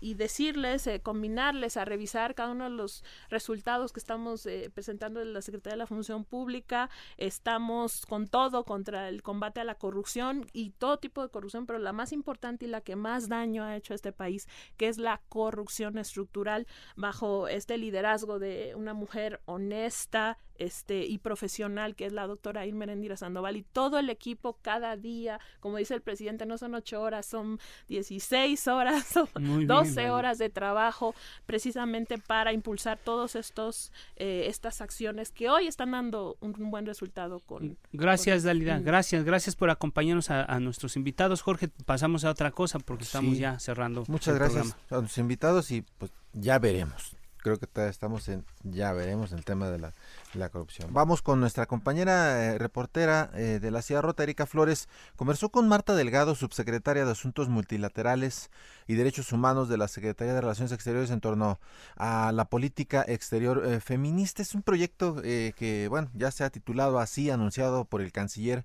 y, 0.00 0.14
decirles, 0.14 0.88
combinarles 1.02 1.76
a 1.76 1.84
revisar 1.84 2.34
cada 2.34 2.52
uno 2.52 2.64
de 2.64 2.70
los 2.70 3.04
resultados 3.30 3.92
que 3.92 4.00
estamos 4.00 4.48
presentando 4.74 5.20
en 5.20 5.32
la 5.32 5.42
Secretaría 5.42 5.74
de 5.74 5.78
la 5.78 5.86
Función 5.86 6.24
Pública. 6.24 6.90
Estamos 7.16 8.06
con 8.06 8.28
todo 8.28 8.64
contra 8.64 9.08
el 9.08 9.22
combate 9.22 9.60
a 9.60 9.64
la 9.64 9.76
corrupción 9.76 10.46
y 10.52 10.70
todo 10.70 10.98
tipo 10.98 11.22
de 11.22 11.28
corrupción, 11.28 11.66
pero 11.66 11.78
la 11.78 11.92
más 11.92 12.12
importante 12.12 12.66
y 12.66 12.68
la 12.68 12.80
que 12.80 12.96
más 12.96 13.28
ha 13.60 13.76
hecho 13.76 13.94
este 13.94 14.12
país, 14.12 14.48
que 14.76 14.88
es 14.88 14.98
la 14.98 15.20
corrupción 15.28 15.98
estructural 15.98 16.66
bajo 16.96 17.48
este 17.48 17.78
liderazgo 17.78 18.38
de 18.38 18.74
una 18.76 18.94
mujer 18.94 19.40
honesta, 19.44 20.38
este, 20.58 21.04
y 21.06 21.18
profesional 21.18 21.94
que 21.94 22.06
es 22.06 22.12
la 22.12 22.26
doctora 22.26 22.66
Irma 22.66 22.84
Erendira 22.84 23.16
Sandoval 23.16 23.56
y 23.56 23.62
todo 23.62 23.98
el 23.98 24.10
equipo 24.10 24.58
cada 24.62 24.96
día, 24.96 25.40
como 25.60 25.76
dice 25.76 25.94
el 25.94 26.00
presidente, 26.00 26.46
no 26.46 26.58
son 26.58 26.74
ocho 26.74 27.00
horas, 27.00 27.26
son 27.26 27.58
16 27.88 28.68
horas, 28.68 29.04
son 29.34 29.66
12 29.66 30.10
horas 30.10 30.38
de 30.38 30.50
trabajo 30.50 31.14
precisamente 31.46 32.18
para 32.18 32.52
impulsar 32.52 32.98
todos 32.98 33.36
estos 33.36 33.92
eh, 34.16 34.46
estas 34.46 34.80
acciones 34.80 35.30
que 35.30 35.48
hoy 35.48 35.66
están 35.66 35.92
dando 35.92 36.36
un, 36.40 36.52
buen 36.70 36.86
resultado 36.86 37.40
con 37.40 37.76
gracias 37.92 38.42
Dalida, 38.42 38.78
gracias, 38.78 39.24
gracias 39.24 39.56
por 39.56 39.70
acompañarnos 39.70 40.30
a, 40.30 40.60
nuestros 40.60 40.96
invitados, 40.96 41.42
Jorge, 41.42 41.68
pasamos 41.68 42.24
a 42.24 42.30
otra 42.30 42.50
cosa 42.50 42.78
porque 42.78 43.04
estamos 43.04 43.38
ya 43.38 43.58
cerrando. 43.58 44.04
Muchas 44.08 44.34
gracias 44.34 44.76
a 44.90 44.96
los 44.96 45.18
invitados 45.18 45.70
y 45.70 45.82
pues 45.82 46.12
ya 46.32 46.58
veremos 46.58 47.16
creo 47.42 47.58
que 47.58 47.68
estamos 47.88 48.28
en, 48.28 48.44
ya 48.62 48.92
veremos 48.92 49.32
el 49.32 49.44
tema 49.44 49.68
de 49.68 49.78
la, 49.78 50.48
corrupción. 50.48 50.88
Vamos 50.92 51.22
con 51.22 51.40
nuestra 51.40 51.66
compañera 51.66 52.44
eh, 52.44 52.58
reportera 52.58 53.30
eh, 53.34 53.58
de 53.60 53.70
la 53.70 53.82
Sierra 53.82 54.02
Rota, 54.02 54.22
Erika 54.22 54.46
Flores. 54.46 54.88
Conversó 55.16 55.50
con 55.50 55.68
Marta 55.68 55.94
Delgado, 55.94 56.34
subsecretaria 56.34 57.04
de 57.04 57.10
Asuntos 57.10 57.48
Multilaterales 57.48 58.50
y 58.86 58.94
Derechos 58.94 59.32
Humanos 59.32 59.68
de 59.68 59.76
la 59.76 59.88
Secretaría 59.88 60.34
de 60.34 60.40
Relaciones 60.40 60.72
Exteriores 60.72 61.10
en 61.10 61.20
torno 61.20 61.58
a 61.96 62.32
la 62.32 62.44
política 62.46 63.04
exterior 63.06 63.62
eh, 63.66 63.80
feminista. 63.80 64.40
Es 64.40 64.54
un 64.54 64.62
proyecto 64.62 65.16
que, 65.22 65.86
bueno, 65.90 66.10
ya 66.14 66.30
se 66.30 66.44
ha 66.44 66.50
titulado 66.50 66.98
así, 66.98 67.30
anunciado 67.30 67.84
por 67.84 68.00
el 68.00 68.12
canciller 68.12 68.64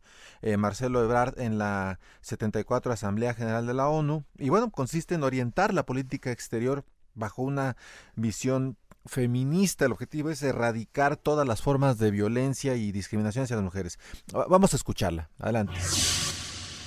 Marcelo 0.58 1.04
Ebrard 1.04 1.40
en 1.40 1.58
la 1.58 2.00
74 2.22 2.94
Asamblea 2.94 3.34
General 3.34 3.66
de 3.66 3.74
la 3.74 3.88
ONU. 3.88 4.24
Y 4.38 4.50
bueno, 4.50 4.70
consiste 4.72 5.16
en 5.16 5.24
orientar 5.24 5.74
la 5.74 5.86
política 5.86 6.32
exterior 6.32 6.86
bajo 7.18 7.42
una 7.42 7.76
visión 8.16 8.78
feminista. 9.06 9.86
El 9.86 9.92
objetivo 9.92 10.30
es 10.30 10.44
erradicar 10.44 11.18
todas 11.18 11.48
las 11.48 11.62
formas 11.62 11.98
de 11.98 12.12
violencia 12.12 12.76
y 12.76 12.92
discriminación 12.92 13.44
hacia 13.44 13.56
las 13.56 13.66
mujeres. 13.66 14.00
Vamos 14.32 14.74
a 14.74 14.78
escucharla. 14.78 15.30
Adelante. 15.40 15.74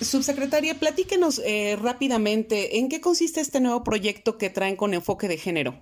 Subsecretaria, 0.00 0.74
platíquenos 0.76 1.40
eh, 1.40 1.76
rápidamente 1.80 2.78
en 2.78 2.88
qué 2.88 3.00
consiste 3.00 3.40
este 3.40 3.60
nuevo 3.60 3.84
proyecto 3.84 4.38
que 4.38 4.48
traen 4.48 4.76
con 4.76 4.94
enfoque 4.94 5.28
de 5.28 5.36
género. 5.36 5.74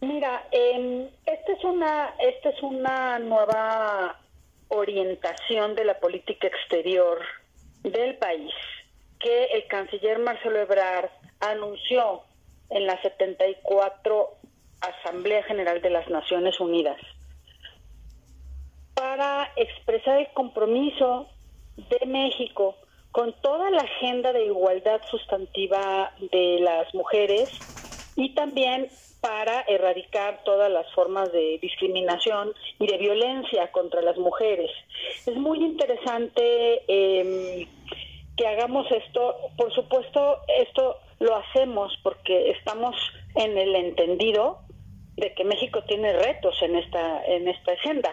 Mira, 0.00 0.48
eh, 0.50 1.10
esta 1.26 1.52
es 1.52 1.64
una 1.64 2.14
esta 2.18 2.48
es 2.48 2.62
una 2.62 3.18
nueva 3.18 4.18
orientación 4.68 5.74
de 5.74 5.84
la 5.84 6.00
política 6.00 6.48
exterior 6.48 7.18
del 7.82 8.16
país 8.16 8.52
que 9.20 9.44
el 9.52 9.66
canciller 9.68 10.18
Marcelo 10.18 10.58
Ebrard 10.58 11.10
anunció 11.40 12.22
en 12.70 12.86
la 12.86 13.00
74 13.02 14.36
Asamblea 14.80 15.42
General 15.42 15.82
de 15.82 15.90
las 15.90 16.08
Naciones 16.08 16.58
Unidas 16.60 16.98
para 18.94 19.50
expresar 19.56 20.18
el 20.18 20.28
compromiso 20.34 21.26
de 21.76 22.06
México 22.06 22.76
con 23.12 23.32
toda 23.40 23.70
la 23.70 23.80
agenda 23.80 24.32
de 24.32 24.44
igualdad 24.44 25.00
sustantiva 25.10 26.12
de 26.30 26.58
las 26.60 26.94
mujeres 26.94 27.48
y 28.14 28.34
también 28.34 28.88
para 29.20 29.62
erradicar 29.62 30.42
todas 30.44 30.70
las 30.70 30.90
formas 30.92 31.32
de 31.32 31.58
discriminación 31.60 32.52
y 32.78 32.86
de 32.86 32.98
violencia 32.98 33.70
contra 33.72 34.02
las 34.02 34.16
mujeres. 34.16 34.70
Es 35.26 35.36
muy 35.36 35.58
interesante 35.64 36.82
eh, 36.86 37.66
que 38.36 38.46
hagamos 38.46 38.86
esto. 38.92 39.36
Por 39.56 39.72
supuesto, 39.74 40.38
esto 40.46 40.98
lo 41.20 41.36
hacemos 41.36 41.96
porque 42.02 42.50
estamos 42.50 42.96
en 43.36 43.56
el 43.56 43.76
entendido 43.76 44.60
de 45.16 45.34
que 45.34 45.44
México 45.44 45.84
tiene 45.84 46.12
retos 46.14 46.60
en 46.62 46.76
esta 46.76 47.24
en 47.26 47.46
esta 47.46 47.72
agenda. 47.72 48.10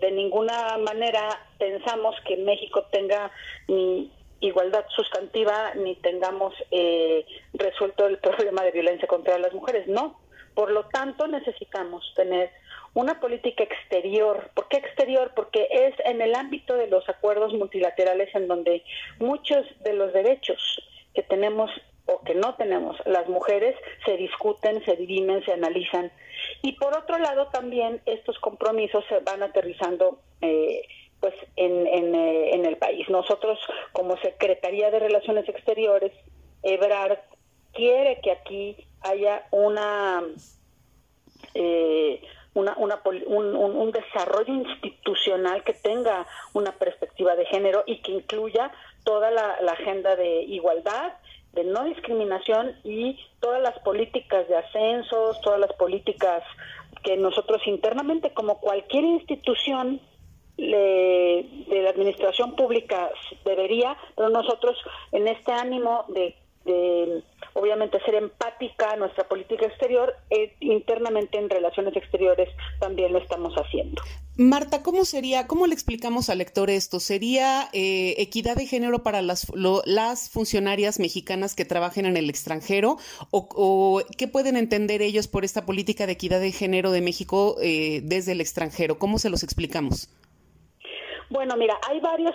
De 0.00 0.10
ninguna 0.10 0.78
manera 0.78 1.28
pensamos 1.58 2.16
que 2.26 2.36
México 2.36 2.84
tenga 2.90 3.30
ni 3.68 4.10
igualdad 4.40 4.84
sustantiva 4.94 5.74
ni 5.74 5.96
tengamos 5.96 6.54
eh, 6.70 7.26
resuelto 7.52 8.06
el 8.06 8.18
problema 8.26 8.62
de 8.62 8.70
violencia 8.70 9.06
contra 9.06 9.38
las 9.38 9.52
mujeres. 9.52 9.86
No. 9.86 10.18
Por 10.54 10.70
lo 10.70 10.86
tanto, 10.86 11.28
necesitamos 11.28 12.12
tener 12.16 12.50
una 12.94 13.20
política 13.20 13.62
exterior. 13.62 14.50
¿Por 14.54 14.66
qué 14.68 14.78
exterior? 14.78 15.32
Porque 15.36 15.68
es 15.70 15.94
en 16.04 16.20
el 16.20 16.34
ámbito 16.34 16.74
de 16.74 16.88
los 16.88 17.08
acuerdos 17.08 17.52
multilaterales 17.52 18.34
en 18.34 18.48
donde 18.48 18.82
muchos 19.20 19.66
de 19.84 19.92
los 19.92 20.12
derechos 20.12 20.80
que 21.14 21.22
tenemos 21.22 21.70
o 22.08 22.20
que 22.22 22.34
no 22.34 22.54
tenemos 22.54 22.96
las 23.06 23.28
mujeres 23.28 23.76
se 24.04 24.16
discuten, 24.16 24.84
se 24.84 24.96
dirimen, 24.96 25.44
se 25.44 25.52
analizan. 25.52 26.10
Y 26.62 26.72
por 26.72 26.96
otro 26.96 27.18
lado 27.18 27.48
también 27.48 28.00
estos 28.06 28.38
compromisos 28.38 29.04
se 29.08 29.20
van 29.20 29.42
aterrizando 29.42 30.18
eh, 30.40 30.82
pues 31.20 31.34
en, 31.56 31.86
eh, 31.86 32.54
en, 32.54 32.64
el 32.64 32.76
país. 32.76 33.08
Nosotros 33.08 33.58
como 33.92 34.16
Secretaría 34.18 34.90
de 34.90 35.00
Relaciones 35.00 35.48
Exteriores, 35.48 36.12
Ebrard 36.62 37.18
quiere 37.72 38.20
que 38.22 38.32
aquí 38.32 38.76
haya 39.02 39.46
una, 39.50 40.22
eh, 41.54 42.22
una, 42.54 42.76
un, 42.76 43.92
desarrollo 43.92 44.52
institucional 44.52 45.62
que 45.64 45.74
tenga 45.74 46.26
una 46.54 46.72
perspectiva 46.72 47.36
de 47.36 47.46
género 47.46 47.84
y 47.86 48.00
que 48.00 48.12
incluya 48.12 48.72
toda 49.04 49.30
la, 49.30 49.54
agenda 49.72 50.16
de 50.16 50.42
igualdad, 50.42 51.12
de 51.52 51.64
no 51.64 51.84
discriminación 51.84 52.76
y 52.84 53.18
todas 53.40 53.62
las 53.62 53.78
políticas 53.80 54.48
de 54.48 54.56
ascensos, 54.56 55.40
todas 55.40 55.60
las 55.60 55.72
políticas 55.74 56.42
que 57.02 57.16
nosotros 57.16 57.60
internamente, 57.66 58.32
como 58.32 58.58
cualquier 58.60 59.04
institución 59.04 60.00
de 60.56 61.80
la 61.82 61.90
administración 61.90 62.56
pública 62.56 63.10
debería, 63.44 63.96
pero 64.16 64.28
nosotros 64.28 64.76
en 65.12 65.28
este 65.28 65.52
ánimo 65.52 66.04
de, 66.08 66.34
obviamente 67.54 67.98
ser 68.04 68.14
empática 68.14 68.92
a 68.92 68.96
nuestra 68.96 69.26
política 69.26 69.66
exterior, 69.66 70.14
eh, 70.30 70.54
internamente 70.60 71.38
en 71.38 71.50
relaciones 71.50 71.96
exteriores 71.96 72.48
también 72.80 73.12
lo 73.12 73.18
estamos 73.18 73.54
haciendo. 73.54 74.02
Marta, 74.36 74.84
¿cómo 74.84 75.04
sería, 75.04 75.48
cómo 75.48 75.66
le 75.66 75.74
explicamos 75.74 76.30
al 76.30 76.38
lector 76.38 76.70
esto? 76.70 77.00
¿Sería 77.00 77.68
eh, 77.72 78.14
equidad 78.18 78.54
de 78.54 78.66
género 78.66 79.02
para 79.02 79.20
las, 79.20 79.48
las 79.84 80.30
funcionarias 80.30 81.00
mexicanas 81.00 81.56
que 81.56 81.64
trabajen 81.64 82.06
en 82.06 82.16
el 82.16 82.30
extranjero? 82.30 82.98
¿O, 83.32 84.00
qué 84.16 84.28
pueden 84.28 84.56
entender 84.56 85.02
ellos 85.02 85.26
por 85.26 85.44
esta 85.44 85.66
política 85.66 86.06
de 86.06 86.12
equidad 86.12 86.38
de 86.38 86.52
género 86.52 86.92
de 86.92 87.00
México 87.00 87.56
eh, 87.60 88.00
desde 88.04 88.32
el 88.32 88.40
extranjero? 88.40 89.00
¿Cómo 89.00 89.18
se 89.18 89.28
los 89.28 89.42
explicamos? 89.42 90.08
Bueno, 91.30 91.56
mira, 91.56 91.78
hay 91.86 92.00
varios, 92.00 92.34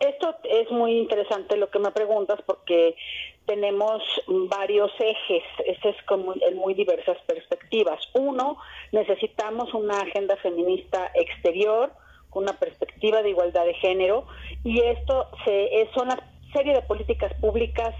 esto 0.00 0.34
es 0.44 0.70
muy 0.70 0.98
interesante 0.98 1.58
lo 1.58 1.68
que 1.68 1.78
me 1.78 1.90
preguntas 1.90 2.40
porque 2.46 2.96
tenemos 3.44 4.02
varios 4.26 4.90
ejes, 4.98 5.42
este 5.66 5.90
es 5.90 5.96
como 6.04 6.32
en 6.34 6.56
muy 6.56 6.72
diversas 6.72 7.18
perspectivas. 7.26 8.00
Uno, 8.14 8.56
necesitamos 8.92 9.74
una 9.74 10.00
agenda 10.00 10.36
feminista 10.36 11.10
exterior 11.14 11.92
con 12.30 12.44
una 12.44 12.58
perspectiva 12.58 13.22
de 13.22 13.30
igualdad 13.30 13.66
de 13.66 13.74
género 13.74 14.26
y 14.64 14.80
esto 14.80 15.28
se, 15.44 15.82
es 15.82 15.94
una 15.96 16.16
serie 16.54 16.72
de 16.72 16.82
políticas 16.82 17.34
públicas 17.40 17.94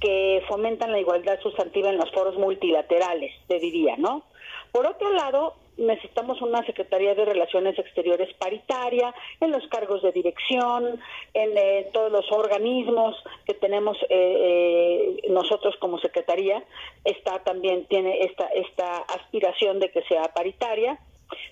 que 0.00 0.42
fomentan 0.46 0.92
la 0.92 1.00
igualdad 1.00 1.40
sustantiva 1.40 1.88
en 1.88 1.96
los 1.96 2.10
foros 2.12 2.36
multilaterales, 2.36 3.32
te 3.48 3.58
diría, 3.58 3.96
¿no? 3.96 4.24
Por 4.72 4.86
otro 4.86 5.10
lado, 5.12 5.54
necesitamos 5.76 6.40
una 6.40 6.64
Secretaría 6.64 7.14
de 7.14 7.24
Relaciones 7.24 7.78
Exteriores 7.78 8.32
paritaria 8.34 9.14
en 9.40 9.50
los 9.50 9.66
cargos 9.68 10.02
de 10.02 10.12
dirección, 10.12 11.00
en 11.34 11.56
eh, 11.56 11.90
todos 11.92 12.10
los 12.10 12.30
organismos 12.32 13.16
que 13.44 13.54
tenemos 13.54 13.96
eh, 14.08 14.08
eh, 14.10 15.28
nosotros 15.30 15.76
como 15.80 15.98
Secretaría. 15.98 16.62
Está 17.04 17.42
también 17.44 17.86
tiene 17.86 18.20
esta 18.22 18.46
esta 18.46 18.98
aspiración 18.98 19.78
de 19.78 19.90
que 19.90 20.02
sea 20.02 20.24
paritaria. 20.34 20.98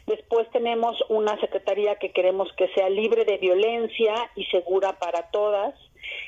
Después 0.07 0.49
tenemos 0.51 0.97
una 1.09 1.39
secretaría 1.41 1.97
que 1.97 2.13
queremos 2.13 2.53
que 2.57 2.69
sea 2.69 2.89
libre 2.89 3.25
de 3.25 3.39
violencia 3.39 4.15
y 4.37 4.45
segura 4.47 4.99
para 4.99 5.31
todas. 5.31 5.75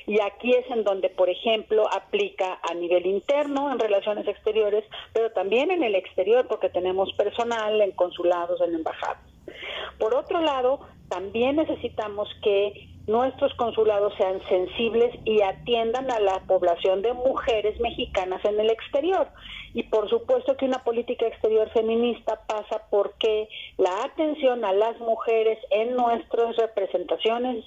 Y 0.07 0.21
aquí 0.21 0.53
es 0.55 0.71
en 0.71 0.85
donde, 0.85 1.09
por 1.11 1.29
ejemplo, 1.29 1.85
aplica 1.93 2.61
a 2.63 2.75
nivel 2.75 3.07
interno 3.07 3.73
en 3.73 3.79
relaciones 3.79 4.27
exteriores, 4.29 4.85
pero 5.13 5.33
también 5.33 5.71
en 5.71 5.83
el 5.83 5.97
exterior, 5.97 6.47
porque 6.47 6.69
tenemos 6.69 7.13
personal 7.15 7.81
en 7.81 7.91
consulados, 7.93 8.61
en 8.61 8.75
embajadas. 8.75 9.19
Por 9.99 10.15
otro 10.15 10.41
lado, 10.41 10.81
también 11.09 11.57
necesitamos 11.57 12.29
que 12.43 12.89
nuestros 13.07 13.55
consulados 13.55 14.13
sean 14.17 14.41
sensibles 14.49 15.15
y 15.25 15.41
atiendan 15.41 16.11
a 16.11 16.19
la 16.19 16.41
población 16.41 17.03
de 17.03 17.13
mujeres 17.13 17.79
mexicanas 17.81 18.45
en 18.45 18.59
el 18.59 18.71
exterior. 18.71 19.29
Y 19.75 19.85
por 19.85 20.09
supuesto 20.09 20.57
que 20.57 20.65
una 20.65 20.83
política 20.83 21.27
exterior 21.27 21.71
feminista 21.71 22.41
pasa 22.47 22.83
porque 22.91 23.49
la 23.77 24.05
atención 24.05 24.65
a 24.65 24.73
las 24.73 24.99
mujeres 25.01 25.59
en 25.71 25.95
nuestras 25.95 26.57
representaciones 26.57 27.65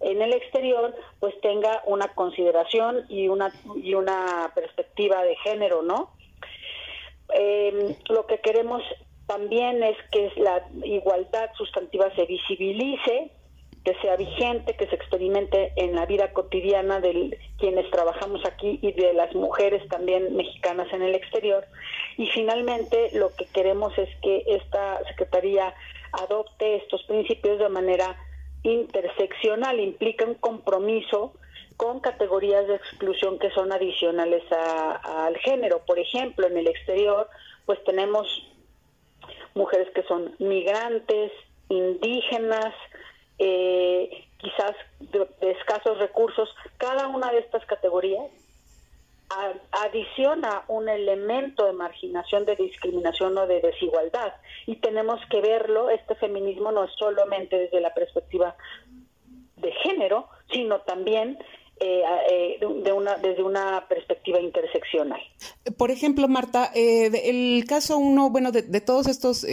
en 0.00 0.22
el 0.22 0.32
exterior 0.32 0.94
pues 1.18 1.38
tenga 1.40 1.82
una 1.86 2.08
consideración 2.14 3.04
y 3.08 3.28
una 3.28 3.52
y 3.76 3.94
una 3.94 4.50
perspectiva 4.54 5.22
de 5.22 5.36
género 5.36 5.82
no 5.82 6.10
em, 7.34 7.94
lo 8.08 8.26
que 8.26 8.38
queremos 8.38 8.82
también 9.26 9.82
es 9.82 9.96
que 10.10 10.32
la 10.36 10.66
igualdad 10.82 11.50
sustantiva 11.56 12.12
se 12.16 12.26
visibilice 12.26 13.30
que 13.84 13.94
sea 14.02 14.16
vigente, 14.16 14.74
que 14.74 14.86
se 14.88 14.94
experimente 14.94 15.72
en 15.76 15.94
la 15.94 16.04
vida 16.04 16.32
cotidiana 16.32 17.00
de 17.00 17.38
quienes 17.58 17.90
trabajamos 17.90 18.44
aquí 18.44 18.78
y 18.82 18.92
de 18.92 19.14
las 19.14 19.34
mujeres 19.34 19.86
también 19.88 20.36
mexicanas 20.36 20.92
en 20.92 21.02
el 21.02 21.14
exterior. 21.14 21.66
Y 22.18 22.26
finalmente 22.26 23.10
lo 23.14 23.34
que 23.34 23.46
queremos 23.46 23.96
es 23.96 24.08
que 24.20 24.44
esta 24.46 25.02
Secretaría 25.08 25.74
adopte 26.12 26.76
estos 26.76 27.02
principios 27.04 27.58
de 27.58 27.68
manera 27.68 28.16
interseccional, 28.62 29.80
implica 29.80 30.24
un 30.24 30.34
compromiso 30.34 31.32
con 31.76 32.00
categorías 32.00 32.66
de 32.66 32.74
exclusión 32.74 33.38
que 33.38 33.50
son 33.50 33.72
adicionales 33.72 34.42
al 34.52 35.36
género. 35.38 35.80
Por 35.86 35.98
ejemplo, 35.98 36.46
en 36.46 36.58
el 36.58 36.68
exterior, 36.68 37.28
pues 37.64 37.82
tenemos 37.84 38.26
mujeres 39.54 39.88
que 39.94 40.02
son 40.02 40.34
migrantes, 40.38 41.32
indígenas, 41.70 42.74
eh, 43.38 44.26
quizás 44.36 44.74
de, 45.00 45.26
escasos 45.52 45.98
recursos. 45.98 46.54
Cada 46.76 47.06
una 47.08 47.32
de 47.32 47.38
estas 47.38 47.64
categorías 47.64 48.26
adiciona 49.70 50.64
un 50.68 50.88
elemento 50.88 51.66
de 51.66 51.72
marginación, 51.72 52.44
de 52.44 52.56
discriminación 52.56 53.36
o 53.38 53.46
de 53.46 53.60
desigualdad. 53.60 54.34
Y 54.66 54.76
tenemos 54.76 55.20
que 55.30 55.40
verlo, 55.40 55.90
este 55.90 56.14
feminismo 56.16 56.72
no 56.72 56.84
es 56.84 56.90
solamente 56.98 57.56
desde 57.56 57.80
la 57.80 57.94
perspectiva 57.94 58.56
de 59.56 59.72
género, 59.72 60.28
sino 60.50 60.80
también 60.80 61.38
eh, 61.82 62.02
eh, 62.30 62.58
de 62.60 62.92
una, 62.92 63.16
desde 63.16 63.42
una 63.42 63.86
perspectiva 63.88 64.38
interseccional. 64.38 65.20
Por 65.78 65.90
ejemplo, 65.90 66.28
Marta, 66.28 66.70
eh, 66.74 67.10
el 67.24 67.64
caso 67.66 67.96
uno, 67.96 68.28
bueno, 68.28 68.52
de, 68.52 68.80
todos 68.82 69.06
estos 69.06 69.46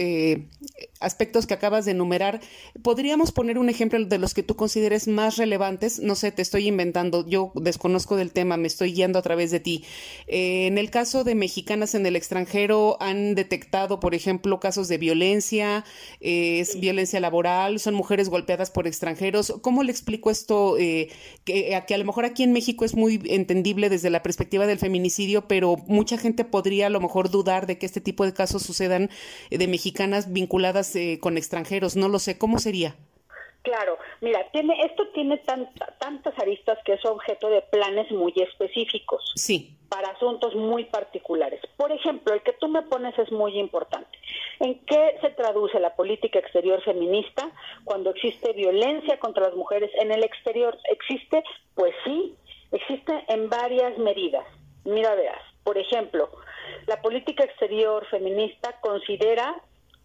aspectos 1.00 1.46
que 1.46 1.54
acabas 1.54 1.84
de 1.84 1.92
enumerar, 1.92 2.40
¿podríamos 2.82 3.32
poner 3.32 3.58
un 3.58 3.68
ejemplo 3.68 4.04
de 4.04 4.18
los 4.18 4.34
que 4.34 4.42
tú 4.42 4.56
consideres 4.56 5.08
más 5.08 5.36
relevantes? 5.36 6.00
No 6.00 6.14
sé, 6.14 6.32
te 6.32 6.42
estoy 6.42 6.66
inventando, 6.66 7.26
yo 7.26 7.52
desconozco 7.54 8.16
del 8.16 8.32
tema, 8.32 8.56
me 8.56 8.66
estoy 8.66 8.92
guiando 8.92 9.18
a 9.18 9.22
través 9.22 9.50
de 9.50 9.60
ti. 9.60 9.84
en 10.26 10.78
el 10.78 10.90
caso 10.90 11.24
de 11.24 11.34
mexicanas 11.34 11.94
en 11.94 12.06
el 12.06 12.16
extranjero, 12.16 12.96
¿han 13.00 13.34
detectado, 13.34 14.00
por 14.00 14.14
ejemplo, 14.14 14.60
casos 14.60 14.88
de 14.88 14.98
violencia, 14.98 15.84
es 16.20 16.78
violencia 16.80 17.20
laboral, 17.20 17.80
son 17.80 17.94
mujeres 17.94 18.28
golpeadas 18.28 18.70
por 18.70 18.86
extranjeros? 18.86 19.54
¿Cómo 19.62 19.82
le 19.82 19.92
explico 19.92 20.30
esto 20.30 20.76
que, 21.44 21.74
a 21.74 21.86
que 21.86 21.94
a 21.94 21.98
lo 21.98 22.04
mejor 22.04 22.24
aquí 22.24 22.42
en 22.42 22.52
México 22.52 22.84
es 22.84 22.94
muy 22.94 23.20
entendible 23.26 23.88
desde 23.88 24.10
la 24.10 24.22
perspectiva 24.22 24.66
del 24.66 24.78
feminicidio, 24.78 25.46
pero 25.48 25.76
mucha 25.86 26.18
gente 26.18 26.44
podría 26.44 26.86
a 26.86 26.90
lo 26.90 27.00
mejor 27.00 27.30
dudar 27.30 27.66
de 27.66 27.78
que 27.78 27.86
este 27.86 28.00
tipo 28.00 28.24
de 28.24 28.32
casos 28.32 28.62
sucedan 28.62 29.10
eh, 29.50 29.58
de 29.58 29.68
mexicanas 29.68 30.32
vinculadas 30.32 30.87
eh, 30.96 31.18
con 31.20 31.36
extranjeros. 31.36 31.96
No 31.96 32.08
lo 32.08 32.18
sé, 32.18 32.38
¿cómo 32.38 32.58
sería? 32.58 32.96
Claro, 33.62 33.98
mira, 34.20 34.46
tiene 34.52 34.74
esto 34.86 35.08
tiene 35.08 35.36
tantas 35.98 36.38
aristas 36.38 36.78
que 36.84 36.94
es 36.94 37.04
objeto 37.04 37.50
de 37.50 37.60
planes 37.62 38.10
muy 38.10 38.32
específicos. 38.36 39.32
Sí. 39.34 39.76
Para 39.90 40.08
asuntos 40.10 40.54
muy 40.54 40.84
particulares. 40.84 41.60
Por 41.76 41.92
ejemplo, 41.92 42.34
el 42.34 42.42
que 42.42 42.52
tú 42.54 42.68
me 42.68 42.82
pones 42.82 43.18
es 43.18 43.30
muy 43.32 43.58
importante. 43.58 44.16
¿En 44.60 44.78
qué 44.86 45.18
se 45.20 45.30
traduce 45.30 45.80
la 45.80 45.94
política 45.96 46.38
exterior 46.38 46.82
feminista 46.82 47.50
cuando 47.84 48.10
existe 48.10 48.52
violencia 48.52 49.18
contra 49.18 49.48
las 49.48 49.54
mujeres 49.54 49.90
en 50.00 50.12
el 50.12 50.24
exterior? 50.24 50.78
¿Existe? 50.90 51.42
Pues 51.74 51.94
sí, 52.04 52.36
existe 52.72 53.12
en 53.28 53.50
varias 53.50 53.98
medidas. 53.98 54.46
Mira, 54.84 55.14
veas. 55.14 55.42
Por 55.62 55.76
ejemplo, 55.76 56.30
la 56.86 57.02
política 57.02 57.44
exterior 57.44 58.06
feminista 58.06 58.80
considera, 58.80 59.60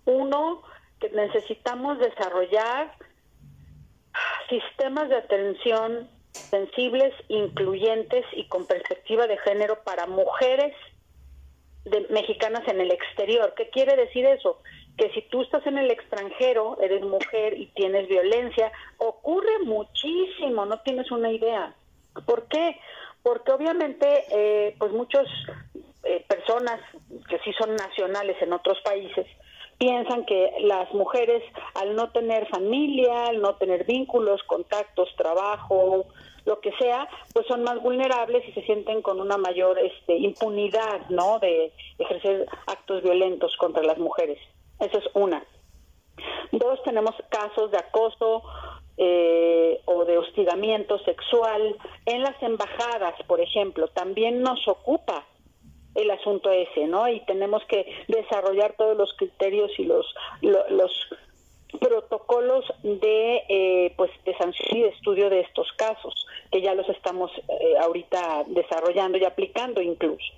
uno, 0.06 0.62
necesitamos 1.10 2.00
desarrollar 2.00 2.94
sistemas 4.50 5.10
de 5.10 5.16
atención 5.16 6.10
sensibles, 6.34 7.14
incluyentes 7.28 8.26
y 8.34 8.48
con 8.48 8.66
perspectiva 8.66 9.28
de 9.28 9.38
género 9.38 9.80
para 9.84 10.08
mujeres 10.08 10.74
de, 11.86 12.08
mexicanas 12.10 12.68
en 12.68 12.82
el 12.82 12.92
exterior. 12.92 13.54
¿Qué 13.56 13.70
quiere 13.70 13.96
decir 13.96 14.26
eso? 14.26 14.60
Que 14.98 15.10
si 15.12 15.22
tú 15.24 15.42
estás 15.42 15.66
en 15.68 15.78
el 15.78 15.92
extranjero, 15.92 16.78
eres 16.82 17.04
mujer 17.04 17.58
y 17.58 17.68
tienes 17.68 18.08
violencia, 18.08 18.72
ocurre 18.98 19.60
muchísimo, 19.66 20.66
no 20.66 20.80
tienes 20.82 21.12
una 21.12 21.32
idea. 21.32 21.76
¿Por 22.26 22.48
qué? 22.48 22.80
Porque 23.22 23.52
obviamente, 23.52 24.26
eh, 24.30 24.76
pues 24.78 24.92
muchas 24.92 25.26
eh, 26.04 26.24
personas 26.28 26.80
que 27.30 27.40
sí 27.40 27.54
son 27.58 27.76
nacionales 27.76 28.38
en 28.42 28.54
otros 28.54 28.80
países, 28.82 29.26
piensan 29.78 30.26
que 30.26 30.52
las 30.62 30.94
mujeres 30.94 31.44
al 31.76 31.96
no 31.96 32.12
tener 32.12 32.48
familia, 32.48 33.28
al 33.28 33.42
no 33.42 33.56
tener 33.56 33.86
vínculos, 33.86 34.42
contactos, 34.44 35.10
trabajo, 35.16 36.06
lo 36.46 36.60
que 36.60 36.72
sea, 36.74 37.08
pues 37.34 37.48
son 37.48 37.64
más 37.64 37.82
vulnerables 37.82 38.48
y 38.48 38.52
se 38.52 38.64
sienten 38.64 39.02
con 39.02 39.22
una 39.22 39.38
mayor 39.38 39.80
este, 39.80 40.18
impunidad, 40.18 41.08
¿no? 41.10 41.40
De 41.40 41.72
ejercer 41.98 42.46
actos 42.68 43.02
violentos 43.02 43.56
contra 43.58 43.84
las 43.84 43.98
mujeres. 43.98 44.40
Eso 44.80 44.98
es 44.98 45.06
una. 45.14 45.44
Dos, 46.52 46.84
tenemos 46.84 47.16
casos 47.30 47.72
de 47.72 47.78
acoso 47.78 48.44
eh, 48.98 49.82
o 49.86 50.06
de 50.06 50.18
hostigamiento 50.18 51.00
sexual 51.00 51.76
en 52.06 52.22
las 52.22 52.42
embajadas, 52.44 53.16
por 53.28 53.40
ejemplo. 53.40 53.88
También 53.88 54.42
nos 54.42 54.68
ocupa 54.68 55.26
el 55.96 56.12
asunto 56.12 56.50
ese, 56.52 56.88
¿no? 56.88 57.08
Y 57.08 57.20
tenemos 57.26 57.64
que 57.68 57.86
desarrollar 58.08 58.76
todos 58.78 58.98
los 58.98 59.14
criterios 59.18 59.72
y 59.78 59.86
los 59.86 60.06
los 60.70 60.92
protocolos 61.80 62.66
de 62.84 63.42
eh, 63.50 63.94
pues 63.98 64.12
de 64.26 64.36
sanción 64.38 64.78
y 64.78 64.82
de 64.84 64.90
estudio 64.90 65.30
de 65.30 65.42
estos 65.42 65.68
casos 65.78 66.26
que 66.52 66.62
ya 66.62 66.74
los 66.76 66.88
estamos 66.90 67.32
eh, 67.48 67.78
ahorita 67.82 68.44
desarrollando 68.48 69.18
y 69.18 69.26
aplicando 69.26 69.82
incluso. 69.82 70.34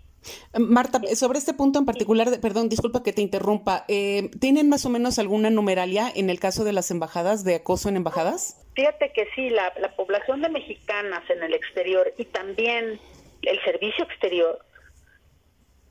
Marta, 0.58 1.00
sobre 1.16 1.38
este 1.38 1.54
punto 1.54 1.78
en 1.78 1.86
particular, 1.86 2.30
perdón, 2.42 2.68
disculpa 2.68 3.04
que 3.04 3.14
te 3.14 3.22
interrumpa, 3.22 3.86
eh, 3.88 4.32
¿tienen 4.40 4.70
más 4.70 4.84
o 4.86 4.90
menos 4.90 5.20
alguna 5.20 5.52
numeralia 5.52 6.12
en 6.16 6.32
el 6.32 6.40
caso 6.40 6.64
de 6.64 6.74
las 6.74 6.90
embajadas, 6.90 7.44
de 7.44 7.56
acoso 7.56 7.90
en 7.90 7.98
embajadas? 7.98 8.66
Fíjate 8.74 9.12
que 9.14 9.28
sí, 9.36 9.50
la, 9.50 9.72
la 9.80 9.96
población 9.96 10.42
de 10.42 10.50
mexicanas 10.50 11.30
en 11.30 11.44
el 11.44 11.54
exterior 11.54 12.12
y 12.18 12.26
también 12.26 13.00
el 13.44 13.64
servicio 13.64 14.06
exterior 14.06 14.58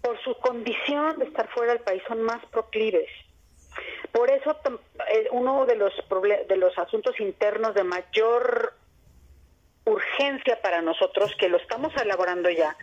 por 0.05 0.23
su 0.23 0.35
condición 0.35 1.19
de 1.19 1.25
estar 1.25 1.49
fuera 1.49 1.73
del 1.73 1.83
país 1.83 2.03
son 2.07 2.21
más 2.21 2.45
proclives. 2.53 3.09
Por 4.13 4.31
eso 4.31 4.55
eh, 5.11 5.29
uno 5.33 5.65
de 5.65 5.77
los 5.77 5.95
de 6.47 6.57
los 6.59 6.79
asuntos 6.79 7.19
internos 7.19 7.75
de 7.75 7.85
mayor 7.85 8.75
urgencia 9.87 10.61
para 10.61 10.83
nosotros 10.83 11.35
que 11.39 11.49
lo 11.49 11.57
estamos 11.57 11.91
elaborando 11.97 12.51
ya 12.51 12.77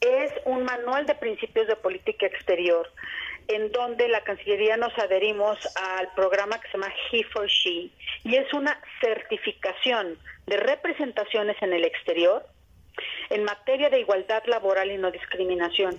es 0.00 0.32
un 0.44 0.64
manual 0.64 1.06
de 1.06 1.14
principios 1.14 1.68
de 1.68 1.76
política 1.76 2.26
exterior 2.26 2.90
en 3.48 3.70
donde 3.70 4.08
la 4.08 4.22
Cancillería 4.22 4.76
nos 4.76 4.96
adherimos 4.98 5.58
al 5.76 6.12
programa 6.14 6.60
que 6.60 6.68
se 6.68 6.78
llama 6.78 6.92
He 7.12 7.22
for 7.24 7.46
She 7.46 7.90
y 8.24 8.36
es 8.36 8.52
una 8.52 8.80
certificación 9.00 10.18
de 10.46 10.56
representaciones 10.56 11.56
en 11.62 11.72
el 11.72 11.84
exterior 11.84 12.44
en 13.30 13.44
materia 13.44 13.88
de 13.88 14.00
igualdad 14.00 14.42
laboral 14.46 14.90
y 14.90 14.98
no 14.98 15.10
discriminación. 15.10 15.96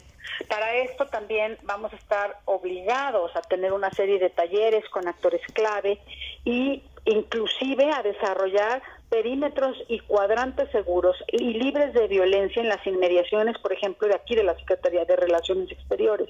Para 0.50 0.76
esto 0.76 1.06
también 1.08 1.58
vamos 1.64 1.94
a 1.94 1.98
estar 1.98 2.40
obligados 2.46 3.36
a 3.36 3.42
tener 3.42 3.74
una 3.74 3.92
serie 3.92 4.20
de 4.20 4.30
talleres 4.30 4.88
con 4.90 5.08
actores 5.08 5.42
clave 5.54 6.00
y 6.46 6.84
inclusive 7.06 7.92
a 7.92 8.04
desarrollar 8.04 8.82
perímetros 9.10 9.78
y 9.88 10.00
cuadrantes 10.00 10.70
seguros 10.72 11.16
y 11.32 11.54
libres 11.54 11.94
de 11.94 12.08
violencia 12.08 12.62
en 12.62 12.68
las 12.68 12.86
inmediaciones, 12.86 13.58
por 13.60 13.72
ejemplo, 13.72 14.08
de 14.08 14.16
aquí 14.16 14.36
de 14.36 14.44
la 14.44 14.58
Secretaría 14.58 15.06
de 15.06 15.16
Relaciones 15.16 15.72
Exteriores. 15.72 16.30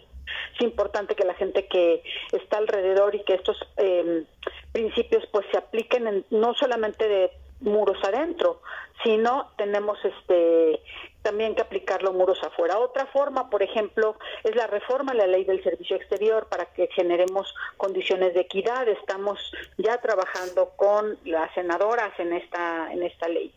Es 0.55 0.61
importante 0.61 1.15
que 1.15 1.25
la 1.25 1.33
gente 1.33 1.67
que 1.67 2.03
está 2.31 2.57
alrededor 2.57 3.15
y 3.15 3.23
que 3.23 3.33
estos 3.33 3.57
eh, 3.77 4.23
principios 4.71 5.23
pues 5.31 5.45
se 5.51 5.57
apliquen 5.57 6.07
en, 6.07 6.25
no 6.29 6.53
solamente 6.53 7.07
de 7.07 7.31
muros 7.59 7.97
adentro, 8.03 8.61
sino 9.03 9.51
tenemos 9.57 9.97
este 10.03 10.81
también 11.21 11.55
que 11.55 11.61
aplicarlo 11.61 12.13
muros 12.13 12.41
afuera. 12.41 12.79
Otra 12.79 13.05
forma, 13.07 13.49
por 13.49 13.61
ejemplo, 13.61 14.15
es 14.43 14.55
la 14.55 14.65
reforma 14.67 15.11
a 15.11 15.15
la 15.15 15.27
ley 15.27 15.43
del 15.43 15.61
servicio 15.61 15.97
exterior 15.97 16.47
para 16.47 16.67
que 16.67 16.87
generemos 16.95 17.53
condiciones 17.75 18.33
de 18.33 18.41
equidad. 18.41 18.87
Estamos 18.87 19.37
ya 19.77 19.97
trabajando 19.97 20.71
con 20.77 21.17
las 21.25 21.53
senadoras 21.53 22.17
en 22.19 22.33
esta 22.33 22.91
en 22.93 23.03
esta 23.03 23.27
ley. 23.27 23.53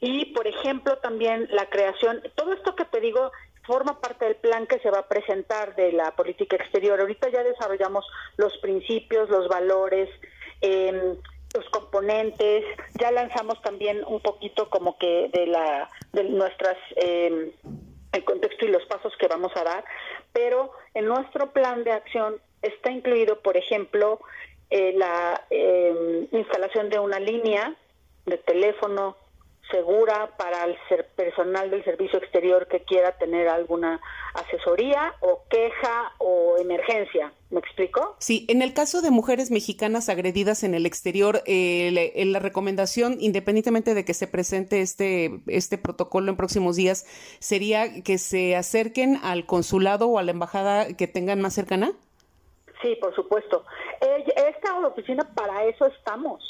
Y, 0.00 0.26
por 0.26 0.46
ejemplo, 0.46 0.98
también 0.98 1.48
la 1.50 1.66
creación, 1.66 2.22
todo 2.36 2.52
esto 2.52 2.74
que 2.74 2.84
te 2.84 3.00
digo 3.00 3.32
forma 3.64 4.00
parte 4.00 4.24
del 4.24 4.36
plan 4.36 4.66
que 4.66 4.78
se 4.78 4.90
va 4.90 5.00
a 5.00 5.08
presentar 5.08 5.76
de 5.76 5.92
la 5.92 6.12
política 6.12 6.56
exterior. 6.56 7.00
Ahorita 7.00 7.28
ya 7.28 7.42
desarrollamos 7.42 8.06
los 8.36 8.56
principios, 8.58 9.28
los 9.28 9.46
valores, 9.48 10.08
eh, 10.62 11.16
los 11.58 11.68
componentes, 11.70 12.64
ya 13.00 13.10
lanzamos 13.10 13.60
también 13.62 14.04
un 14.06 14.20
poquito 14.20 14.70
como 14.70 14.96
que 14.96 15.28
de 15.32 15.46
la 15.46 15.90
de 16.12 16.24
nuestras 16.24 16.76
eh, 16.96 17.52
el 18.12 18.24
contexto 18.24 18.64
y 18.64 18.68
los 18.68 18.84
pasos 18.86 19.12
que 19.18 19.26
vamos 19.28 19.52
a 19.56 19.64
dar, 19.64 19.84
pero 20.32 20.72
en 20.94 21.06
nuestro 21.06 21.52
plan 21.52 21.84
de 21.84 21.92
acción 21.92 22.36
está 22.62 22.90
incluido, 22.90 23.40
por 23.40 23.56
ejemplo, 23.56 24.20
eh, 24.70 24.92
la 24.96 25.44
eh, 25.50 26.28
instalación 26.32 26.88
de 26.90 26.98
una 26.98 27.18
línea 27.18 27.74
de 28.24 28.38
teléfono 28.38 29.16
segura 29.70 30.30
para 30.36 30.64
el 30.64 30.76
personal 31.16 31.70
del 31.70 31.84
servicio 31.84 32.18
exterior 32.18 32.66
que 32.68 32.80
quiera 32.80 33.12
tener 33.18 33.48
alguna 33.48 34.00
asesoría 34.34 35.14
o 35.20 35.42
queja 35.50 36.12
o 36.18 36.56
emergencia. 36.58 37.32
¿Me 37.50 37.60
explico? 37.60 38.16
Sí, 38.18 38.44
en 38.48 38.60
el 38.60 38.74
caso 38.74 39.00
de 39.00 39.10
mujeres 39.10 39.50
mexicanas 39.50 40.08
agredidas 40.08 40.62
en 40.64 40.74
el 40.74 40.86
exterior, 40.86 41.42
eh, 41.46 42.12
la, 42.14 42.38
recomendación, 42.38 43.16
independientemente 43.20 43.94
de 43.94 44.04
que 44.04 44.14
se 44.14 44.26
presente 44.26 44.80
este, 44.80 45.40
este 45.46 45.78
protocolo 45.78 46.30
en 46.30 46.36
próximos 46.36 46.76
días, 46.76 47.06
sería 47.38 48.02
que 48.02 48.18
se 48.18 48.54
acerquen 48.54 49.18
al 49.22 49.46
consulado 49.46 50.08
o 50.08 50.18
a 50.18 50.22
la 50.22 50.30
embajada 50.30 50.94
que 50.96 51.06
tengan 51.06 51.40
más 51.40 51.54
cercana. 51.54 51.92
Sí, 52.82 52.96
por 53.00 53.14
supuesto. 53.14 53.64
Esta 54.00 54.78
oficina 54.86 55.28
para 55.34 55.64
eso 55.64 55.86
estamos 55.86 56.47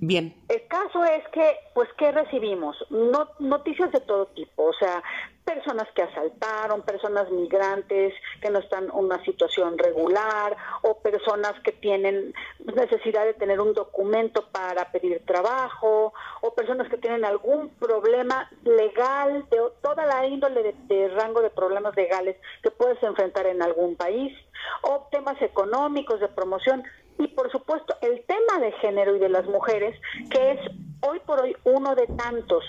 Bien. 0.00 0.34
El 0.48 0.66
caso 0.66 1.04
es 1.04 1.26
que, 1.28 1.56
pues, 1.74 1.88
¿qué 1.96 2.12
recibimos? 2.12 2.76
No, 2.90 3.28
noticias 3.38 3.90
de 3.92 4.00
todo 4.00 4.26
tipo, 4.26 4.64
o 4.64 4.72
sea, 4.74 5.02
personas 5.44 5.86
que 5.94 6.02
asaltaron, 6.02 6.82
personas 6.82 7.30
migrantes 7.30 8.14
que 8.40 8.50
no 8.50 8.58
están 8.58 8.84
en 8.84 8.90
una 8.92 9.22
situación 9.24 9.78
regular 9.78 10.56
o 10.82 10.98
personas 10.98 11.54
que 11.62 11.72
tienen 11.72 12.34
necesidad 12.74 13.24
de 13.24 13.34
tener 13.34 13.60
un 13.60 13.74
documento 13.74 14.46
para 14.50 14.90
pedir 14.90 15.22
trabajo 15.26 16.12
o 16.40 16.54
personas 16.54 16.88
que 16.88 16.98
tienen 16.98 17.24
algún 17.24 17.68
problema 17.70 18.50
legal, 18.64 19.46
de 19.50 19.58
toda 19.82 20.06
la 20.06 20.26
índole 20.26 20.74
de 20.86 21.08
rango 21.08 21.42
de 21.42 21.50
problemas 21.50 21.94
legales 21.94 22.36
que 22.62 22.70
puedes 22.70 23.02
enfrentar 23.02 23.46
en 23.46 23.62
algún 23.62 23.96
país 23.96 24.36
o 24.82 25.06
temas 25.10 25.40
económicos 25.42 26.20
de 26.20 26.28
promoción 26.28 26.82
y 27.18 27.28
por 27.28 27.50
supuesto 27.50 27.96
el 28.00 28.24
tema 28.24 28.58
de 28.60 28.72
género 28.72 29.16
y 29.16 29.18
de 29.18 29.28
las 29.28 29.46
mujeres, 29.46 29.98
que 30.30 30.52
es 30.52 30.60
hoy 31.00 31.20
por 31.20 31.40
hoy 31.40 31.56
uno 31.64 31.94
de 31.94 32.06
tantos 32.06 32.64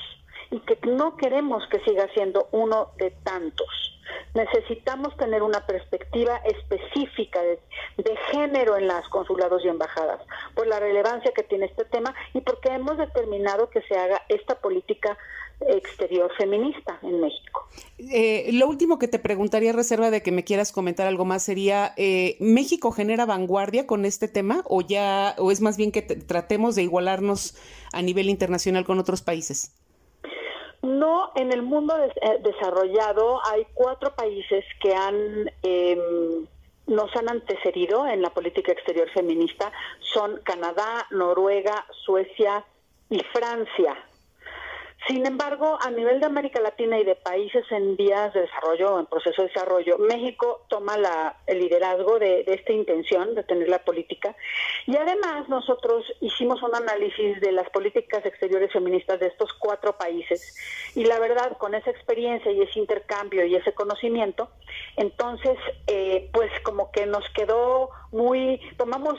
y 0.52 0.60
que 0.60 0.78
no 0.88 1.18
queremos 1.18 1.64
que 1.70 1.80
siga 1.82 2.08
siendo 2.14 2.48
uno 2.52 2.92
de 2.98 3.12
tantos. 3.24 3.68
Necesitamos 4.34 5.16
tener 5.18 5.42
una 5.42 5.66
perspectiva 5.66 6.38
específica 6.46 7.42
de, 7.42 7.60
género 8.32 8.78
en 8.78 8.88
las 8.88 9.08
consulados 9.10 9.64
y 9.64 9.68
embajadas, 9.68 10.20
por 10.54 10.68
la 10.68 10.80
relevancia 10.80 11.32
que 11.34 11.44
tiene 11.44 11.66
este 11.66 11.86
tema 11.86 12.14
y 12.34 12.42
porque 12.42 12.70
hemos 12.70 12.98
determinado 12.98 13.70
que 13.70 13.82
se 13.84 13.98
haga 13.98 14.22
esta 14.30 14.56
política 14.56 15.18
exterior 15.62 16.32
feminista 16.38 17.00
en 17.02 17.22
México. 17.22 17.68
Eh, 17.98 18.50
lo 18.54 18.68
último 18.68 19.00
que 19.00 19.08
te 19.08 19.20
preguntaría, 19.20 19.74
reserva 19.74 20.12
de 20.12 20.22
que 20.22 20.32
me 20.32 20.44
quieras 20.44 20.72
comentar 20.72 21.08
algo 21.08 21.26
más, 21.26 21.44
sería, 21.44 21.94
eh, 21.98 22.38
¿México 22.40 22.92
genera 22.92 23.26
vanguardia 23.26 23.88
con 23.88 24.06
este 24.06 24.28
tema 24.28 24.64
o 24.66 24.82
ya, 24.82 25.36
o 25.38 25.52
es 25.52 25.62
más 25.62 25.78
bien 25.78 25.92
que 25.92 26.02
tratemos 26.02 26.76
de 26.76 26.84
igualarnos 26.84 27.56
a 27.94 28.02
nivel 28.02 28.30
internacional 28.30 28.86
con 28.86 29.00
otros 29.00 29.22
países? 29.22 29.74
No, 30.82 31.32
en 31.36 31.52
el 31.52 31.64
mundo 31.64 31.96
eh, 31.98 32.12
desarrollado 32.44 33.40
hay 33.46 33.66
cuatro 33.74 34.14
países 34.16 34.64
que 34.82 34.94
han 34.94 35.50
em, 35.64 36.46
nos 36.88 37.16
han 37.16 37.30
antecedido 37.30 38.06
en 38.08 38.22
la 38.22 38.30
política 38.30 38.72
exterior 38.72 39.10
feminista. 39.12 39.72
Son 40.14 40.40
Canadá, 40.44 41.08
Noruega, 41.12 41.86
Suecia 42.06 42.64
y 43.10 43.20
Francia. 43.34 43.96
Sin 45.08 45.24
embargo, 45.24 45.78
a 45.82 45.92
nivel 45.92 46.20
de 46.20 46.26
América 46.26 46.60
Latina 46.60 46.98
y 46.98 47.04
de 47.04 47.16
países 47.16 47.64
en 47.70 47.96
vías 47.96 48.34
de 48.34 48.42
desarrollo, 48.42 49.00
en 49.00 49.06
proceso 49.06 49.44
de 49.44 49.50
desarrollo, 49.50 50.00
México 50.00 50.66
toma 50.68 50.98
la, 50.98 51.38
el 51.46 51.60
liderazgo 51.60 52.18
de, 52.18 52.44
esta 52.48 52.74
intención 52.74 53.36
de 53.36 53.44
tener 53.44 53.70
la 53.70 53.84
política. 53.84 54.36
Y 54.88 54.98
además 54.98 55.48
nosotros 55.48 56.06
hicimos 56.22 56.64
un 56.64 56.74
análisis 56.74 57.40
de 57.40 57.52
las 57.52 57.70
políticas 57.70 58.26
exteriores 58.26 58.74
feministas 58.74 59.20
de 59.20 59.28
estos 59.28 59.54
cuatro 59.60 59.96
países. 59.96 60.58
Y 60.96 61.06
la 61.06 61.20
verdad, 61.20 61.56
con 61.60 61.76
esa 61.76 61.92
experiencia 61.92 62.52
y 62.52 62.62
ese 62.62 62.80
intercambio 62.80 63.46
y 63.46 63.56
ese 63.56 63.74
conocimiento, 63.74 64.50
entonces, 64.98 65.58
eh, 65.86 66.32
pues 66.34 66.50
como 66.64 66.92
que 66.92 67.06
nos 67.06 67.30
quedó 67.36 67.92
muy, 68.16 68.62
tomamos 68.78 69.16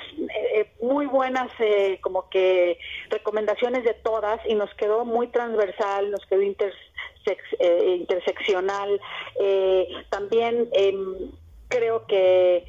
eh, 0.55 0.73
muy 0.81 1.05
buenas 1.05 1.51
eh, 1.59 1.99
como 2.01 2.31
que 2.31 2.79
recomendaciones 3.11 3.85
de 3.85 3.93
todas 3.93 4.41
y 4.47 4.55
nos 4.55 4.73
quedó 4.75 5.05
muy 5.05 5.29
transversal, 5.29 5.76
nos 6.11 6.25
quedó 6.27 6.43
eh, 6.43 7.97
interseccional. 7.99 9.01
Eh, 9.41 9.89
también 10.11 10.69
em, 10.73 11.33
creo 11.69 12.07
que, 12.07 12.65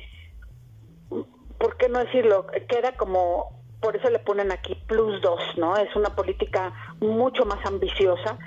¿por 1.10 1.78
qué 1.78 1.90
no 1.90 2.04
decirlo? 2.04 2.48
Queda 2.68 2.94
como 2.94 3.58
por 3.80 3.96
eso 3.96 4.10
le 4.10 4.20
ponen 4.20 4.52
aquí 4.52 4.76
plus 4.88 5.22
dos, 5.22 5.40
¿no? 5.58 5.78
Es 5.78 5.96
una 5.96 6.16
política 6.16 6.74
mucho 7.00 7.46
más 7.46 7.64
ambiciosa 7.66 8.38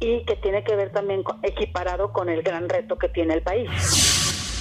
y 0.00 0.24
que 0.24 0.36
tiene 0.36 0.64
que 0.64 0.74
ver 0.74 0.90
también 0.90 1.22
equiparado 1.42 2.12
con 2.12 2.28
el 2.30 2.42
gran 2.42 2.68
reto 2.68 2.96
que 2.96 3.08
tiene 3.08 3.34
el 3.34 3.42
país. 3.42 3.68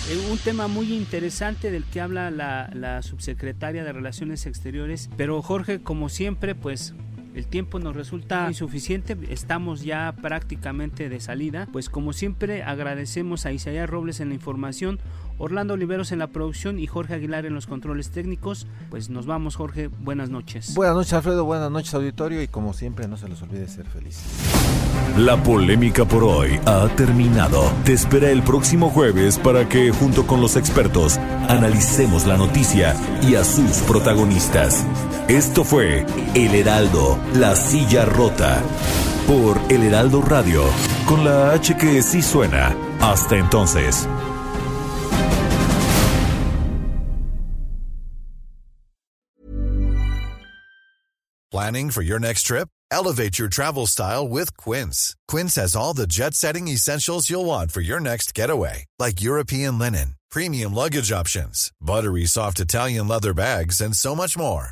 Eh, 0.09 0.17
un 0.31 0.37
tema 0.39 0.67
muy 0.67 0.93
interesante 0.93 1.71
del 1.71 1.85
que 1.85 2.01
habla 2.01 2.31
la, 2.31 2.69
la 2.73 3.01
subsecretaria 3.01 3.83
de 3.83 3.93
Relaciones 3.93 4.45
Exteriores, 4.45 5.09
pero 5.15 5.41
Jorge, 5.41 5.81
como 5.81 6.09
siempre, 6.09 6.55
pues 6.55 6.93
el 7.35 7.47
tiempo 7.47 7.79
nos 7.79 7.95
resulta 7.95 8.47
insuficiente, 8.47 9.17
estamos 9.29 9.83
ya 9.83 10.15
prácticamente 10.21 11.09
de 11.09 11.19
salida, 11.19 11.67
pues 11.71 11.89
como 11.89 12.13
siempre 12.13 12.63
agradecemos 12.63 13.45
a 13.45 13.51
Isaías 13.51 13.89
Robles 13.89 14.19
en 14.19 14.29
la 14.29 14.35
información, 14.35 14.99
Orlando 15.37 15.75
Oliveros 15.75 16.11
en 16.11 16.19
la 16.19 16.27
producción 16.27 16.79
y 16.79 16.87
Jorge 16.87 17.13
Aguilar 17.15 17.45
en 17.45 17.53
los 17.53 17.65
controles 17.65 18.09
técnicos. 18.11 18.67
Pues 18.89 19.09
nos 19.09 19.25
vamos 19.25 19.55
Jorge, 19.55 19.87
buenas 19.87 20.29
noches. 20.29 20.75
Buenas 20.75 20.95
noches 20.95 21.13
Alfredo, 21.13 21.45
buenas 21.45 21.71
noches 21.71 21.93
auditorio 21.93 22.41
y 22.41 22.47
como 22.47 22.73
siempre 22.73 23.07
no 23.07 23.15
se 23.15 23.29
les 23.29 23.41
olvide 23.41 23.67
ser 23.67 23.85
felices. 23.85 24.23
La 25.17 25.41
polémica 25.41 26.05
por 26.05 26.23
hoy 26.23 26.59
ha 26.65 26.87
terminado. 26.95 27.71
Te 27.85 27.93
espera 27.93 28.29
el 28.29 28.43
próximo 28.43 28.89
jueves 28.89 29.37
para 29.37 29.67
que 29.67 29.91
junto 29.91 30.27
con 30.27 30.41
los 30.41 30.55
expertos 30.55 31.17
analicemos 31.47 32.27
la 32.27 32.37
noticia 32.37 32.95
y 33.21 33.35
a 33.35 33.43
sus 33.43 33.77
protagonistas. 33.87 34.85
Esto 35.29 35.63
fue 35.63 36.07
El 36.33 36.55
Heraldo, 36.55 37.19
la 37.35 37.55
silla 37.55 38.03
rota. 38.03 38.63
Por 39.27 39.59
El 39.71 39.83
Heraldo 39.83 40.23
Radio, 40.23 40.63
con 41.05 41.23
la 41.23 41.51
H 41.51 41.77
que 41.77 42.01
sí 42.01 42.23
suena. 42.23 42.75
Hasta 42.99 43.37
entonces. 43.37 44.07
Planning 51.51 51.91
for 51.91 52.01
your 52.01 52.19
next 52.19 52.47
trip? 52.47 52.67
Elevate 52.89 53.37
your 53.37 53.49
travel 53.49 53.85
style 53.85 54.27
with 54.27 54.57
Quince. 54.57 55.15
Quince 55.27 55.53
has 55.57 55.75
all 55.75 55.93
the 55.93 56.07
jet 56.07 56.33
setting 56.33 56.67
essentials 56.67 57.29
you'll 57.29 57.45
want 57.45 57.71
for 57.71 57.81
your 57.81 57.99
next 57.99 58.33
getaway, 58.33 58.85
like 58.97 59.21
European 59.21 59.77
linen, 59.77 60.15
premium 60.31 60.73
luggage 60.73 61.11
options, 61.11 61.71
buttery 61.79 62.25
soft 62.25 62.59
Italian 62.59 63.07
leather 63.07 63.35
bags, 63.35 63.79
and 63.79 63.95
so 63.95 64.15
much 64.15 64.35
more. 64.35 64.71